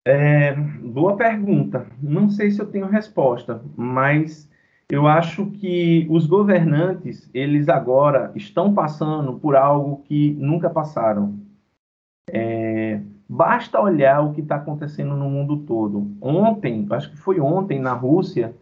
É, 0.05 0.53
boa 0.53 1.15
pergunta. 1.15 1.87
Não 2.03 2.29
sei 2.29 2.51
se 2.51 2.59
eu 2.59 2.69
tenho 2.69 2.87
resposta, 2.87 3.61
mas 3.77 4.49
eu 4.89 5.07
acho 5.07 5.45
que 5.51 6.05
os 6.09 6.25
governantes, 6.25 7.29
eles 7.33 7.69
agora 7.69 8.33
estão 8.35 8.73
passando 8.73 9.39
por 9.39 9.55
algo 9.55 10.01
que 10.03 10.31
nunca 10.31 10.69
passaram. 10.69 11.39
É, 12.29 12.99
basta 13.29 13.79
olhar 13.79 14.19
o 14.19 14.33
que 14.33 14.41
está 14.41 14.55
acontecendo 14.55 15.15
no 15.15 15.29
mundo 15.29 15.59
todo. 15.59 16.11
Ontem, 16.19 16.85
acho 16.89 17.09
que 17.09 17.17
foi 17.17 17.39
ontem, 17.39 17.79
na 17.79 17.93
Rússia, 17.93 18.53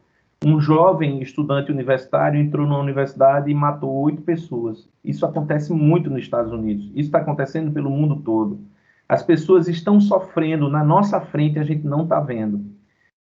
um 0.44 0.60
jovem 0.62 1.22
estudante 1.22 1.70
universitário 1.70 2.40
entrou 2.40 2.66
na 2.66 2.80
universidade 2.80 3.52
e 3.52 3.54
matou 3.54 3.94
oito 4.04 4.22
pessoas. 4.22 4.88
Isso 5.04 5.26
acontece 5.26 5.74
muito 5.74 6.10
nos 6.10 6.22
Estados 6.22 6.54
Unidos. 6.54 6.86
Isso 6.92 7.08
está 7.08 7.20
acontecendo 7.20 7.72
pelo 7.72 7.90
mundo 7.90 8.16
todo. 8.18 8.62
As 9.08 9.22
pessoas 9.22 9.68
estão 9.68 10.00
sofrendo 10.00 10.70
na 10.70 10.84
nossa 10.84 11.20
frente, 11.20 11.60
a 11.60 11.64
gente 11.64 11.86
não 11.86 12.04
está 12.04 12.22
vendo. 12.22 12.64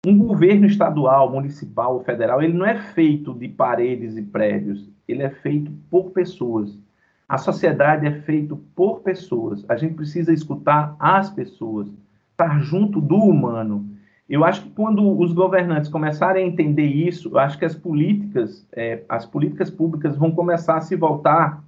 Um 0.05 0.17
governo 0.17 0.67
estadual, 0.67 1.31
municipal, 1.31 1.99
federal, 2.03 2.43
ele 2.43 2.53
não 2.53 2.65
é 2.65 2.77
feito 2.77 3.33
de 3.33 3.47
paredes 3.47 4.15
e 4.15 4.21
prédios. 4.21 4.87
Ele 5.07 5.23
é 5.23 5.29
feito 5.29 5.71
por 5.89 6.11
pessoas. 6.11 6.77
A 7.27 7.37
sociedade 7.37 8.05
é 8.05 8.21
feita 8.21 8.55
por 8.75 8.99
pessoas. 8.99 9.65
A 9.67 9.75
gente 9.75 9.95
precisa 9.95 10.31
escutar 10.31 10.95
as 10.99 11.29
pessoas, 11.31 11.91
estar 12.31 12.59
junto 12.59 13.01
do 13.01 13.15
humano. 13.15 13.88
Eu 14.29 14.45
acho 14.45 14.61
que 14.61 14.69
quando 14.69 15.19
os 15.19 15.33
governantes 15.33 15.89
começarem 15.89 16.43
a 16.43 16.47
entender 16.47 16.85
isso, 16.85 17.29
eu 17.29 17.39
acho 17.39 17.57
que 17.57 17.65
as 17.65 17.75
políticas, 17.75 18.67
é, 18.71 19.03
as 19.09 19.25
políticas 19.25 19.71
públicas 19.71 20.15
vão 20.15 20.31
começar 20.31 20.77
a 20.77 20.81
se 20.81 20.95
voltar 20.95 21.63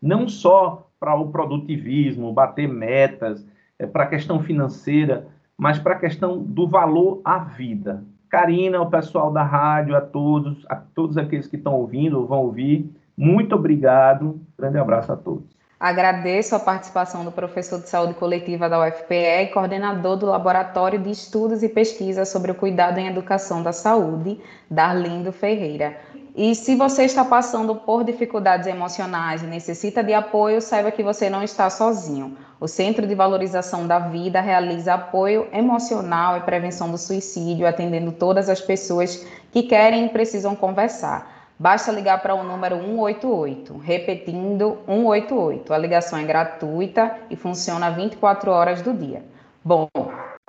não 0.00 0.28
só 0.28 0.88
para 1.00 1.16
o 1.16 1.32
produtivismo, 1.32 2.32
bater 2.32 2.68
metas, 2.68 3.44
é, 3.78 3.86
para 3.86 4.04
a 4.04 4.06
questão 4.06 4.40
financeira, 4.40 5.26
mas 5.58 5.78
para 5.78 5.94
a 5.94 5.98
questão 5.98 6.40
do 6.40 6.68
valor 6.68 7.20
à 7.24 7.40
vida. 7.40 8.04
Karina, 8.28 8.80
o 8.80 8.88
pessoal 8.88 9.32
da 9.32 9.42
rádio, 9.42 9.96
a 9.96 10.00
todos, 10.00 10.64
a 10.68 10.76
todos 10.76 11.18
aqueles 11.18 11.48
que 11.48 11.56
estão 11.56 11.74
ouvindo 11.74 12.18
ou 12.18 12.26
vão 12.26 12.42
ouvir, 12.44 12.88
muito 13.16 13.54
obrigado. 13.54 14.40
Grande 14.56 14.78
abraço 14.78 15.12
a 15.12 15.16
todos. 15.16 15.61
Agradeço 15.82 16.54
a 16.54 16.60
participação 16.60 17.24
do 17.24 17.32
professor 17.32 17.80
de 17.80 17.88
saúde 17.88 18.14
coletiva 18.14 18.68
da 18.68 18.78
UFPE 18.86 19.42
e 19.42 19.46
coordenador 19.48 20.16
do 20.16 20.26
Laboratório 20.26 20.96
de 20.96 21.10
Estudos 21.10 21.60
e 21.64 21.68
Pesquisas 21.68 22.28
sobre 22.28 22.52
o 22.52 22.54
Cuidado 22.54 22.98
em 22.98 23.08
Educação 23.08 23.64
da 23.64 23.72
Saúde, 23.72 24.38
Darlindo 24.70 25.32
Ferreira. 25.32 25.96
E 26.36 26.54
se 26.54 26.76
você 26.76 27.02
está 27.02 27.24
passando 27.24 27.74
por 27.74 28.04
dificuldades 28.04 28.68
emocionais 28.68 29.42
e 29.42 29.46
necessita 29.46 30.04
de 30.04 30.14
apoio, 30.14 30.60
saiba 30.60 30.92
que 30.92 31.02
você 31.02 31.28
não 31.28 31.42
está 31.42 31.68
sozinho. 31.68 32.38
O 32.60 32.68
Centro 32.68 33.04
de 33.04 33.16
Valorização 33.16 33.84
da 33.84 33.98
Vida 33.98 34.40
realiza 34.40 34.94
apoio 34.94 35.48
emocional 35.52 36.36
e 36.36 36.42
prevenção 36.42 36.92
do 36.92 36.96
suicídio, 36.96 37.66
atendendo 37.66 38.12
todas 38.12 38.48
as 38.48 38.60
pessoas 38.60 39.26
que 39.50 39.64
querem 39.64 40.06
e 40.06 40.10
precisam 40.10 40.54
conversar. 40.54 41.31
Basta 41.62 41.92
ligar 41.92 42.20
para 42.20 42.34
o 42.34 42.42
número 42.42 42.74
188, 42.76 43.78
repetindo 43.78 44.78
188. 44.84 45.72
A 45.72 45.78
ligação 45.78 46.18
é 46.18 46.24
gratuita 46.24 47.18
e 47.30 47.36
funciona 47.36 47.88
24 47.88 48.50
horas 48.50 48.82
do 48.82 48.92
dia. 48.92 49.22
Bom, 49.64 49.86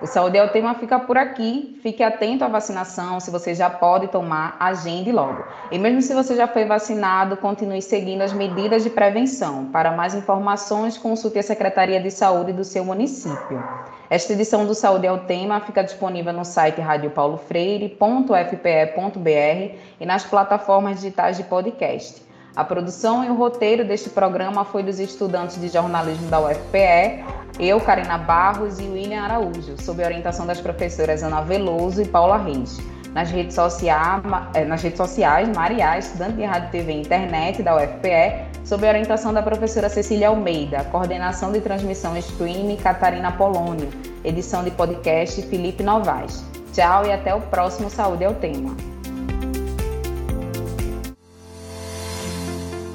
o 0.02 0.06
Saúde 0.06 0.36
é 0.36 0.44
o 0.44 0.50
tema 0.50 0.74
fica 0.74 0.98
por 0.98 1.16
aqui. 1.16 1.78
Fique 1.80 2.02
atento 2.02 2.44
à 2.44 2.48
vacinação. 2.48 3.20
Se 3.20 3.30
você 3.30 3.54
já 3.54 3.70
pode 3.70 4.08
tomar, 4.08 4.56
agende 4.58 5.12
logo. 5.12 5.44
E 5.70 5.78
mesmo 5.78 6.02
se 6.02 6.12
você 6.12 6.34
já 6.34 6.48
foi 6.48 6.64
vacinado, 6.64 7.36
continue 7.36 7.80
seguindo 7.80 8.22
as 8.22 8.32
medidas 8.32 8.82
de 8.82 8.90
prevenção. 8.90 9.66
Para 9.66 9.92
mais 9.92 10.12
informações, 10.12 10.98
consulte 10.98 11.38
a 11.38 11.44
Secretaria 11.44 12.02
de 12.02 12.10
Saúde 12.10 12.52
do 12.52 12.64
seu 12.64 12.84
município. 12.84 13.62
Esta 14.10 14.32
edição 14.32 14.66
do 14.66 14.74
Saúde 14.74 15.06
é 15.06 15.12
o 15.12 15.20
Tema 15.20 15.60
fica 15.60 15.84
disponível 15.84 16.32
no 16.32 16.44
site 16.44 16.80
radiopaulofreire.fpe.br 16.80 19.74
e 20.00 20.04
nas 20.04 20.24
plataformas 20.24 20.96
digitais 20.96 21.36
de 21.36 21.44
podcast. 21.44 22.23
A 22.56 22.62
produção 22.64 23.24
e 23.24 23.28
o 23.28 23.34
roteiro 23.34 23.84
deste 23.84 24.08
programa 24.08 24.64
foi 24.64 24.84
dos 24.84 25.00
estudantes 25.00 25.60
de 25.60 25.66
jornalismo 25.66 26.28
da 26.28 26.38
UFPE, 26.40 27.24
eu, 27.58 27.80
Karina 27.80 28.16
Barros 28.16 28.78
e 28.78 28.84
William 28.84 29.22
Araújo, 29.22 29.74
sob 29.80 30.04
orientação 30.04 30.46
das 30.46 30.60
professoras 30.60 31.24
Ana 31.24 31.40
Veloso 31.42 32.00
e 32.02 32.06
Paula 32.06 32.36
Reis. 32.36 32.78
Nas 33.12 33.30
redes, 33.30 33.54
sociais, 33.56 34.22
eh, 34.54 34.64
nas 34.64 34.82
redes 34.82 34.98
sociais, 34.98 35.48
Maria, 35.54 35.98
estudante 35.98 36.34
de 36.34 36.44
rádio, 36.44 36.70
TV 36.70 36.92
e 36.92 37.00
internet 37.00 37.62
da 37.62 37.76
UFPE, 37.76 38.64
sob 38.64 38.86
orientação 38.86 39.32
da 39.32 39.42
professora 39.42 39.88
Cecília 39.88 40.28
Almeida, 40.28 40.84
coordenação 40.84 41.50
de 41.52 41.60
transmissão 41.60 42.16
streaming 42.16 42.76
Catarina 42.76 43.32
Polônio, 43.32 43.88
edição 44.24 44.62
de 44.62 44.70
podcast 44.70 45.42
Felipe 45.42 45.82
Novaes. 45.82 46.44
Tchau 46.72 47.06
e 47.06 47.12
até 47.12 47.34
o 47.34 47.40
próximo 47.40 47.90
Saúde 47.90 48.24
é 48.24 48.28
o 48.28 48.34
Tema. 48.34 48.93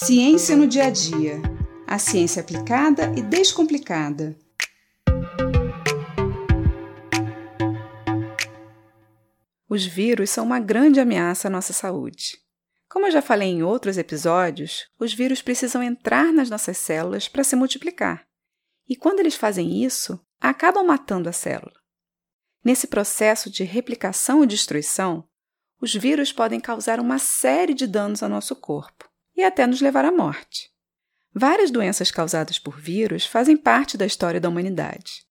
Ciência 0.00 0.54
no 0.54 0.68
dia 0.68 0.84
a 0.84 0.90
dia. 0.90 1.42
A 1.84 1.98
ciência 1.98 2.40
aplicada 2.40 3.12
e 3.18 3.20
descomplicada. 3.20 4.38
Os 9.68 9.84
vírus 9.84 10.30
são 10.30 10.44
uma 10.44 10.60
grande 10.60 11.00
ameaça 11.00 11.48
à 11.48 11.50
nossa 11.50 11.72
saúde. 11.72 12.38
Como 12.88 13.08
eu 13.08 13.10
já 13.10 13.20
falei 13.20 13.48
em 13.48 13.64
outros 13.64 13.98
episódios, 13.98 14.86
os 15.00 15.12
vírus 15.12 15.42
precisam 15.42 15.82
entrar 15.82 16.32
nas 16.32 16.48
nossas 16.48 16.78
células 16.78 17.26
para 17.26 17.42
se 17.42 17.56
multiplicar. 17.56 18.24
E 18.88 18.94
quando 18.94 19.18
eles 19.18 19.34
fazem 19.34 19.82
isso, 19.82 20.24
acabam 20.40 20.86
matando 20.86 21.28
a 21.28 21.32
célula. 21.32 21.74
Nesse 22.64 22.86
processo 22.86 23.50
de 23.50 23.64
replicação 23.64 24.44
e 24.44 24.46
destruição, 24.46 25.28
os 25.82 25.92
vírus 25.92 26.32
podem 26.32 26.60
causar 26.60 27.00
uma 27.00 27.18
série 27.18 27.74
de 27.74 27.86
danos 27.86 28.22
ao 28.22 28.28
nosso 28.28 28.54
corpo 28.54 29.07
e 29.38 29.44
até 29.44 29.66
nos 29.68 29.80
levar 29.80 30.04
à 30.04 30.10
morte. 30.10 30.68
Várias 31.32 31.70
doenças 31.70 32.10
causadas 32.10 32.58
por 32.58 32.80
vírus 32.80 33.24
fazem 33.24 33.56
parte 33.56 33.96
da 33.96 34.04
história 34.04 34.40
da 34.40 34.48
humanidade. 34.48 35.22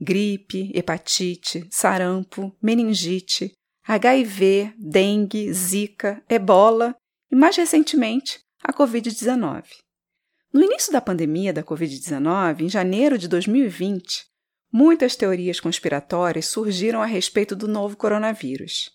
Gripe, 0.00 0.72
hepatite, 0.74 1.68
sarampo, 1.70 2.56
meningite, 2.62 3.52
HIV, 3.86 4.72
dengue, 4.78 5.52
zika, 5.52 6.24
ebola 6.26 6.96
e, 7.30 7.36
mais 7.36 7.54
recentemente, 7.54 8.40
a 8.62 8.72
Covid-19. 8.72 9.64
No 10.52 10.64
início 10.64 10.90
da 10.90 11.00
pandemia 11.00 11.52
da 11.52 11.62
Covid-19, 11.62 12.62
em 12.62 12.68
janeiro 12.68 13.18
de 13.18 13.28
2020, 13.28 14.24
muitas 14.72 15.14
teorias 15.16 15.60
conspiratórias 15.60 16.46
surgiram 16.46 17.02
a 17.02 17.06
respeito 17.06 17.54
do 17.54 17.68
novo 17.68 17.94
coronavírus. 17.94 18.90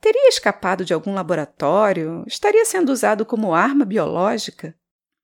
Teria 0.00 0.28
escapado 0.28 0.84
de 0.84 0.94
algum 0.94 1.12
laboratório? 1.12 2.24
Estaria 2.26 2.64
sendo 2.64 2.92
usado 2.92 3.26
como 3.26 3.54
arma 3.54 3.84
biológica? 3.84 4.76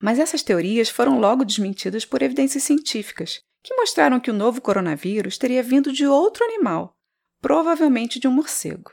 Mas 0.02 0.18
essas 0.18 0.42
teorias 0.42 0.88
foram 0.88 1.20
logo 1.20 1.44
desmentidas 1.44 2.04
por 2.04 2.22
evidências 2.22 2.64
científicas, 2.64 3.40
que 3.62 3.74
mostraram 3.76 4.20
que 4.20 4.30
o 4.30 4.34
novo 4.34 4.60
coronavírus 4.60 5.38
teria 5.38 5.62
vindo 5.62 5.92
de 5.92 6.06
outro 6.06 6.44
animal, 6.44 6.96
provavelmente 7.40 8.18
de 8.18 8.26
um 8.26 8.32
morcego. 8.32 8.90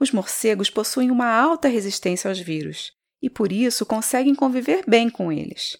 Os 0.00 0.12
morcegos 0.12 0.68
possuem 0.68 1.10
uma 1.10 1.28
alta 1.28 1.68
resistência 1.68 2.28
aos 2.28 2.38
vírus 2.38 2.92
e, 3.22 3.30
por 3.30 3.52
isso, 3.52 3.86
conseguem 3.86 4.34
conviver 4.34 4.84
bem 4.86 5.08
com 5.08 5.32
eles. 5.32 5.78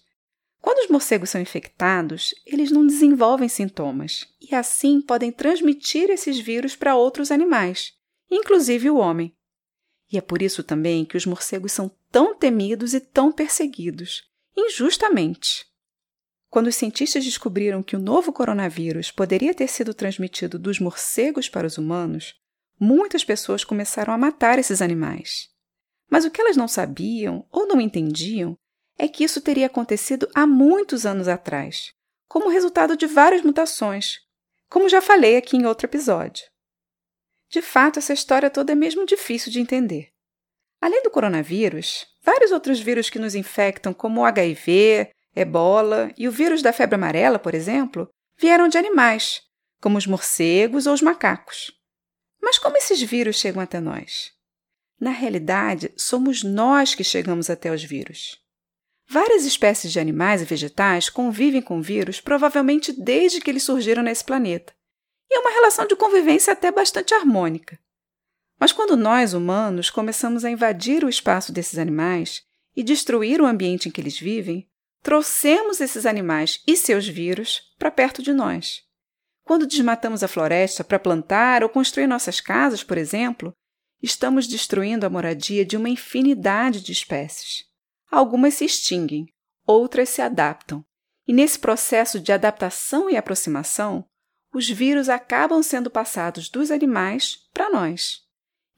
Quando 0.61 0.79
os 0.79 0.89
morcegos 0.89 1.29
são 1.29 1.39
infectados, 1.39 2.33
eles 2.45 2.71
não 2.71 2.85
desenvolvem 2.85 3.47
sintomas 3.47 4.27
e, 4.41 4.55
assim, 4.55 5.01
podem 5.01 5.31
transmitir 5.31 6.09
esses 6.09 6.39
vírus 6.39 6.75
para 6.75 6.95
outros 6.95 7.31
animais, 7.31 7.93
inclusive 8.29 8.89
o 8.89 8.97
homem. 8.97 9.35
E 10.11 10.17
é 10.17 10.21
por 10.21 10.41
isso 10.41 10.63
também 10.63 11.05
que 11.05 11.17
os 11.17 11.25
morcegos 11.25 11.71
são 11.71 11.91
tão 12.11 12.35
temidos 12.35 12.93
e 12.93 12.99
tão 12.99 13.31
perseguidos, 13.31 14.23
injustamente. 14.57 15.67
Quando 16.49 16.67
os 16.67 16.75
cientistas 16.75 17.23
descobriram 17.23 17.83
que 17.83 17.95
o 17.95 17.99
novo 17.99 18.33
coronavírus 18.33 19.11
poderia 19.11 19.53
ter 19.53 19.67
sido 19.67 19.93
transmitido 19.93 20.57
dos 20.57 20.79
morcegos 20.79 21.47
para 21.47 21.67
os 21.67 21.77
humanos, 21.77 22.33
muitas 22.79 23.23
pessoas 23.23 23.63
começaram 23.63 24.11
a 24.11 24.17
matar 24.17 24.57
esses 24.57 24.81
animais. 24.81 25.49
Mas 26.09 26.25
o 26.25 26.31
que 26.31 26.41
elas 26.41 26.57
não 26.57 26.67
sabiam 26.67 27.45
ou 27.51 27.67
não 27.67 27.79
entendiam 27.79 28.57
é 28.97 29.07
que 29.07 29.23
isso 29.23 29.41
teria 29.41 29.67
acontecido 29.67 30.27
há 30.33 30.47
muitos 30.47 31.05
anos 31.05 31.27
atrás, 31.27 31.93
como 32.27 32.49
resultado 32.49 32.97
de 32.97 33.05
várias 33.05 33.43
mutações, 33.43 34.19
como 34.67 34.89
já 34.89 35.01
falei 35.01 35.37
aqui 35.37 35.55
em 35.55 35.65
outro 35.65 35.85
episódio. 35.85 36.45
De 37.49 37.63
fato, 37.63 37.97
essa 37.97 38.13
história 38.13 38.49
toda 38.49 38.73
é 38.73 38.75
mesmo 38.75 39.05
difícil 39.05 39.51
de 39.51 39.59
entender. 39.59 40.09
Além 40.79 41.01
do 41.01 41.09
coronavírus, 41.09 42.05
vários 42.21 42.51
outros 42.51 42.79
vírus 42.79 43.09
que 43.09 43.17
nos 43.17 43.33
infectam, 43.33 43.91
como 43.91 44.21
o 44.21 44.25
HIV, 44.25 45.09
ebola 45.35 46.11
e 46.15 46.27
o 46.27 46.31
vírus 46.31 46.61
da 46.61 46.71
febre 46.71 46.95
amarela, 46.95 47.39
por 47.39 47.55
exemplo, 47.55 48.07
vieram 48.37 48.67
de 48.67 48.77
animais, 48.77 49.41
como 49.81 49.97
os 49.97 50.05
morcegos 50.05 50.85
ou 50.85 50.93
os 50.93 51.01
macacos. 51.01 51.71
Mas 52.41 52.59
como 52.59 52.77
esses 52.77 53.01
vírus 53.01 53.37
chegam 53.37 53.61
até 53.61 53.79
nós? 53.79 54.31
Na 54.99 55.11
realidade, 55.11 55.91
somos 55.97 56.43
nós 56.43 56.93
que 56.93 57.03
chegamos 57.03 57.49
até 57.49 57.71
os 57.71 57.83
vírus. 57.83 58.37
Várias 59.07 59.43
espécies 59.43 59.91
de 59.91 59.99
animais 59.99 60.41
e 60.41 60.45
vegetais 60.45 61.09
convivem 61.09 61.63
com 61.63 61.81
vírus 61.81 62.21
provavelmente 62.21 62.93
desde 62.93 63.41
que 63.41 63.49
eles 63.49 63.63
surgiram 63.63 64.03
nesse 64.03 64.23
planeta 64.23 64.71
e 65.29 65.37
é 65.37 65.39
uma 65.39 65.51
relação 65.51 65.85
de 65.85 65.95
convivência 65.95 66.53
até 66.53 66.71
bastante 66.71 67.13
harmônica. 67.13 67.79
Mas 68.59 68.71
quando 68.71 68.97
nós, 68.97 69.33
humanos, 69.33 69.89
começamos 69.89 70.43
a 70.43 70.49
invadir 70.49 71.03
o 71.03 71.09
espaço 71.09 71.53
desses 71.53 71.79
animais 71.79 72.43
e 72.75 72.83
destruir 72.83 73.41
o 73.41 73.45
ambiente 73.45 73.87
em 73.87 73.91
que 73.91 74.01
eles 74.01 74.19
vivem, 74.19 74.67
trouxemos 75.01 75.79
esses 75.79 76.05
animais 76.05 76.61
e 76.67 76.75
seus 76.75 77.07
vírus 77.07 77.61
para 77.77 77.91
perto 77.91 78.21
de 78.21 78.33
nós. 78.33 78.81
Quando 79.43 79.65
desmatamos 79.65 80.23
a 80.23 80.27
floresta 80.27 80.83
para 80.83 80.99
plantar 80.99 81.63
ou 81.63 81.69
construir 81.69 82.05
nossas 82.05 82.39
casas, 82.41 82.83
por 82.83 82.97
exemplo, 82.97 83.53
estamos 84.01 84.45
destruindo 84.47 85.05
a 85.05 85.09
moradia 85.09 85.65
de 85.65 85.77
uma 85.77 85.89
infinidade 85.89 86.81
de 86.81 86.91
espécies. 86.91 87.63
Algumas 88.11 88.55
se 88.55 88.65
extinguem, 88.65 89.25
outras 89.65 90.09
se 90.09 90.21
adaptam. 90.21 90.83
E 91.27 91.33
nesse 91.33 91.59
processo 91.59 92.19
de 92.19 92.31
adaptação 92.31 93.09
e 93.09 93.15
aproximação, 93.15 94.05
os 94.53 94.69
vírus 94.69 95.09
acabam 95.09 95.61
sendo 95.61 95.89
passados 95.89 96.49
dos 96.49 96.71
animais 96.71 97.47
para 97.53 97.69
nós. 97.69 98.21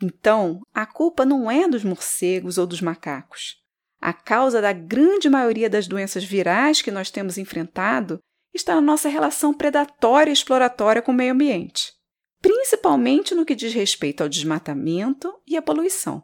Então, 0.02 0.62
a 0.74 0.86
culpa 0.86 1.26
não 1.26 1.50
é 1.50 1.68
dos 1.68 1.84
morcegos 1.84 2.58
ou 2.58 2.66
dos 2.66 2.82
macacos. 2.82 3.62
A 4.00 4.12
causa 4.12 4.62
da 4.62 4.74
grande 4.74 5.30
maioria 5.30 5.70
das 5.70 5.88
doenças 5.88 6.24
virais 6.24 6.82
que 6.82 6.90
nós 6.90 7.12
temos 7.12 7.38
enfrentado 7.38 8.20
está 8.54 8.76
na 8.76 8.82
nossa 8.82 9.08
relação 9.08 9.54
predatória 9.54 10.32
e 10.32 10.34
exploratória 10.34 11.02
com 11.02 11.12
o 11.12 11.16
meio 11.16 11.34
ambiente, 11.34 11.94
principalmente 12.42 13.36
no 13.36 13.46
que 13.46 13.56
diz 13.56 13.74
respeito 13.74 14.22
ao 14.22 14.30
desmatamento 14.30 15.34
e 15.48 15.56
à 15.56 15.62
poluição. 15.62 16.24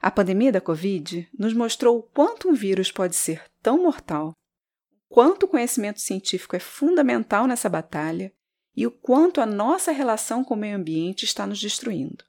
A 0.00 0.10
pandemia 0.10 0.52
da 0.52 0.60
Covid 0.60 1.28
nos 1.38 1.54
mostrou 1.54 1.98
o 1.98 2.02
quanto 2.02 2.48
um 2.48 2.54
vírus 2.54 2.92
pode 2.92 3.16
ser 3.16 3.44
tão 3.62 3.82
mortal, 3.82 4.32
quanto 5.08 5.44
o 5.44 5.48
conhecimento 5.48 6.00
científico 6.00 6.56
é 6.56 6.58
fundamental 6.58 7.46
nessa 7.46 7.68
batalha 7.68 8.32
e 8.76 8.86
o 8.86 8.90
quanto 8.90 9.40
a 9.40 9.46
nossa 9.46 9.90
relação 9.90 10.44
com 10.44 10.54
o 10.54 10.56
meio 10.56 10.76
ambiente 10.76 11.24
está 11.24 11.46
nos 11.46 11.58
destruindo. 11.58 12.24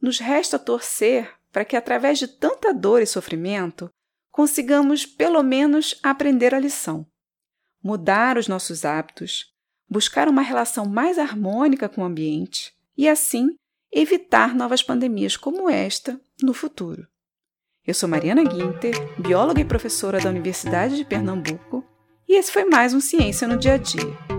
Nos 0.00 0.18
resta 0.18 0.58
torcer 0.58 1.30
para 1.52 1.64
que, 1.64 1.76
através 1.76 2.18
de 2.18 2.26
tanta 2.26 2.72
dor 2.72 3.02
e 3.02 3.06
sofrimento, 3.06 3.90
consigamos 4.30 5.04
pelo 5.04 5.42
menos 5.42 5.98
aprender 6.02 6.54
a 6.54 6.58
lição, 6.58 7.06
mudar 7.82 8.38
os 8.38 8.48
nossos 8.48 8.84
hábitos, 8.84 9.52
buscar 9.88 10.28
uma 10.28 10.42
relação 10.42 10.86
mais 10.86 11.18
harmônica 11.18 11.88
com 11.88 12.02
o 12.02 12.04
ambiente 12.04 12.74
e, 12.96 13.08
assim, 13.08 13.54
evitar 13.92 14.54
novas 14.54 14.82
pandemias 14.82 15.36
como 15.36 15.68
esta 15.70 16.20
no 16.42 16.52
futuro. 16.52 17.06
Eu 17.86 17.94
sou 17.94 18.08
Mariana 18.08 18.42
Guinter, 18.42 18.94
bióloga 19.16 19.60
e 19.60 19.64
professora 19.64 20.20
da 20.20 20.28
Universidade 20.28 20.96
de 20.96 21.04
Pernambuco, 21.04 21.84
e 22.28 22.36
esse 22.36 22.50
foi 22.50 22.64
mais 22.64 22.92
um 22.92 23.00
Ciência 23.00 23.46
no 23.46 23.56
Dia 23.56 23.74
a 23.74 23.78
Dia. 23.78 24.35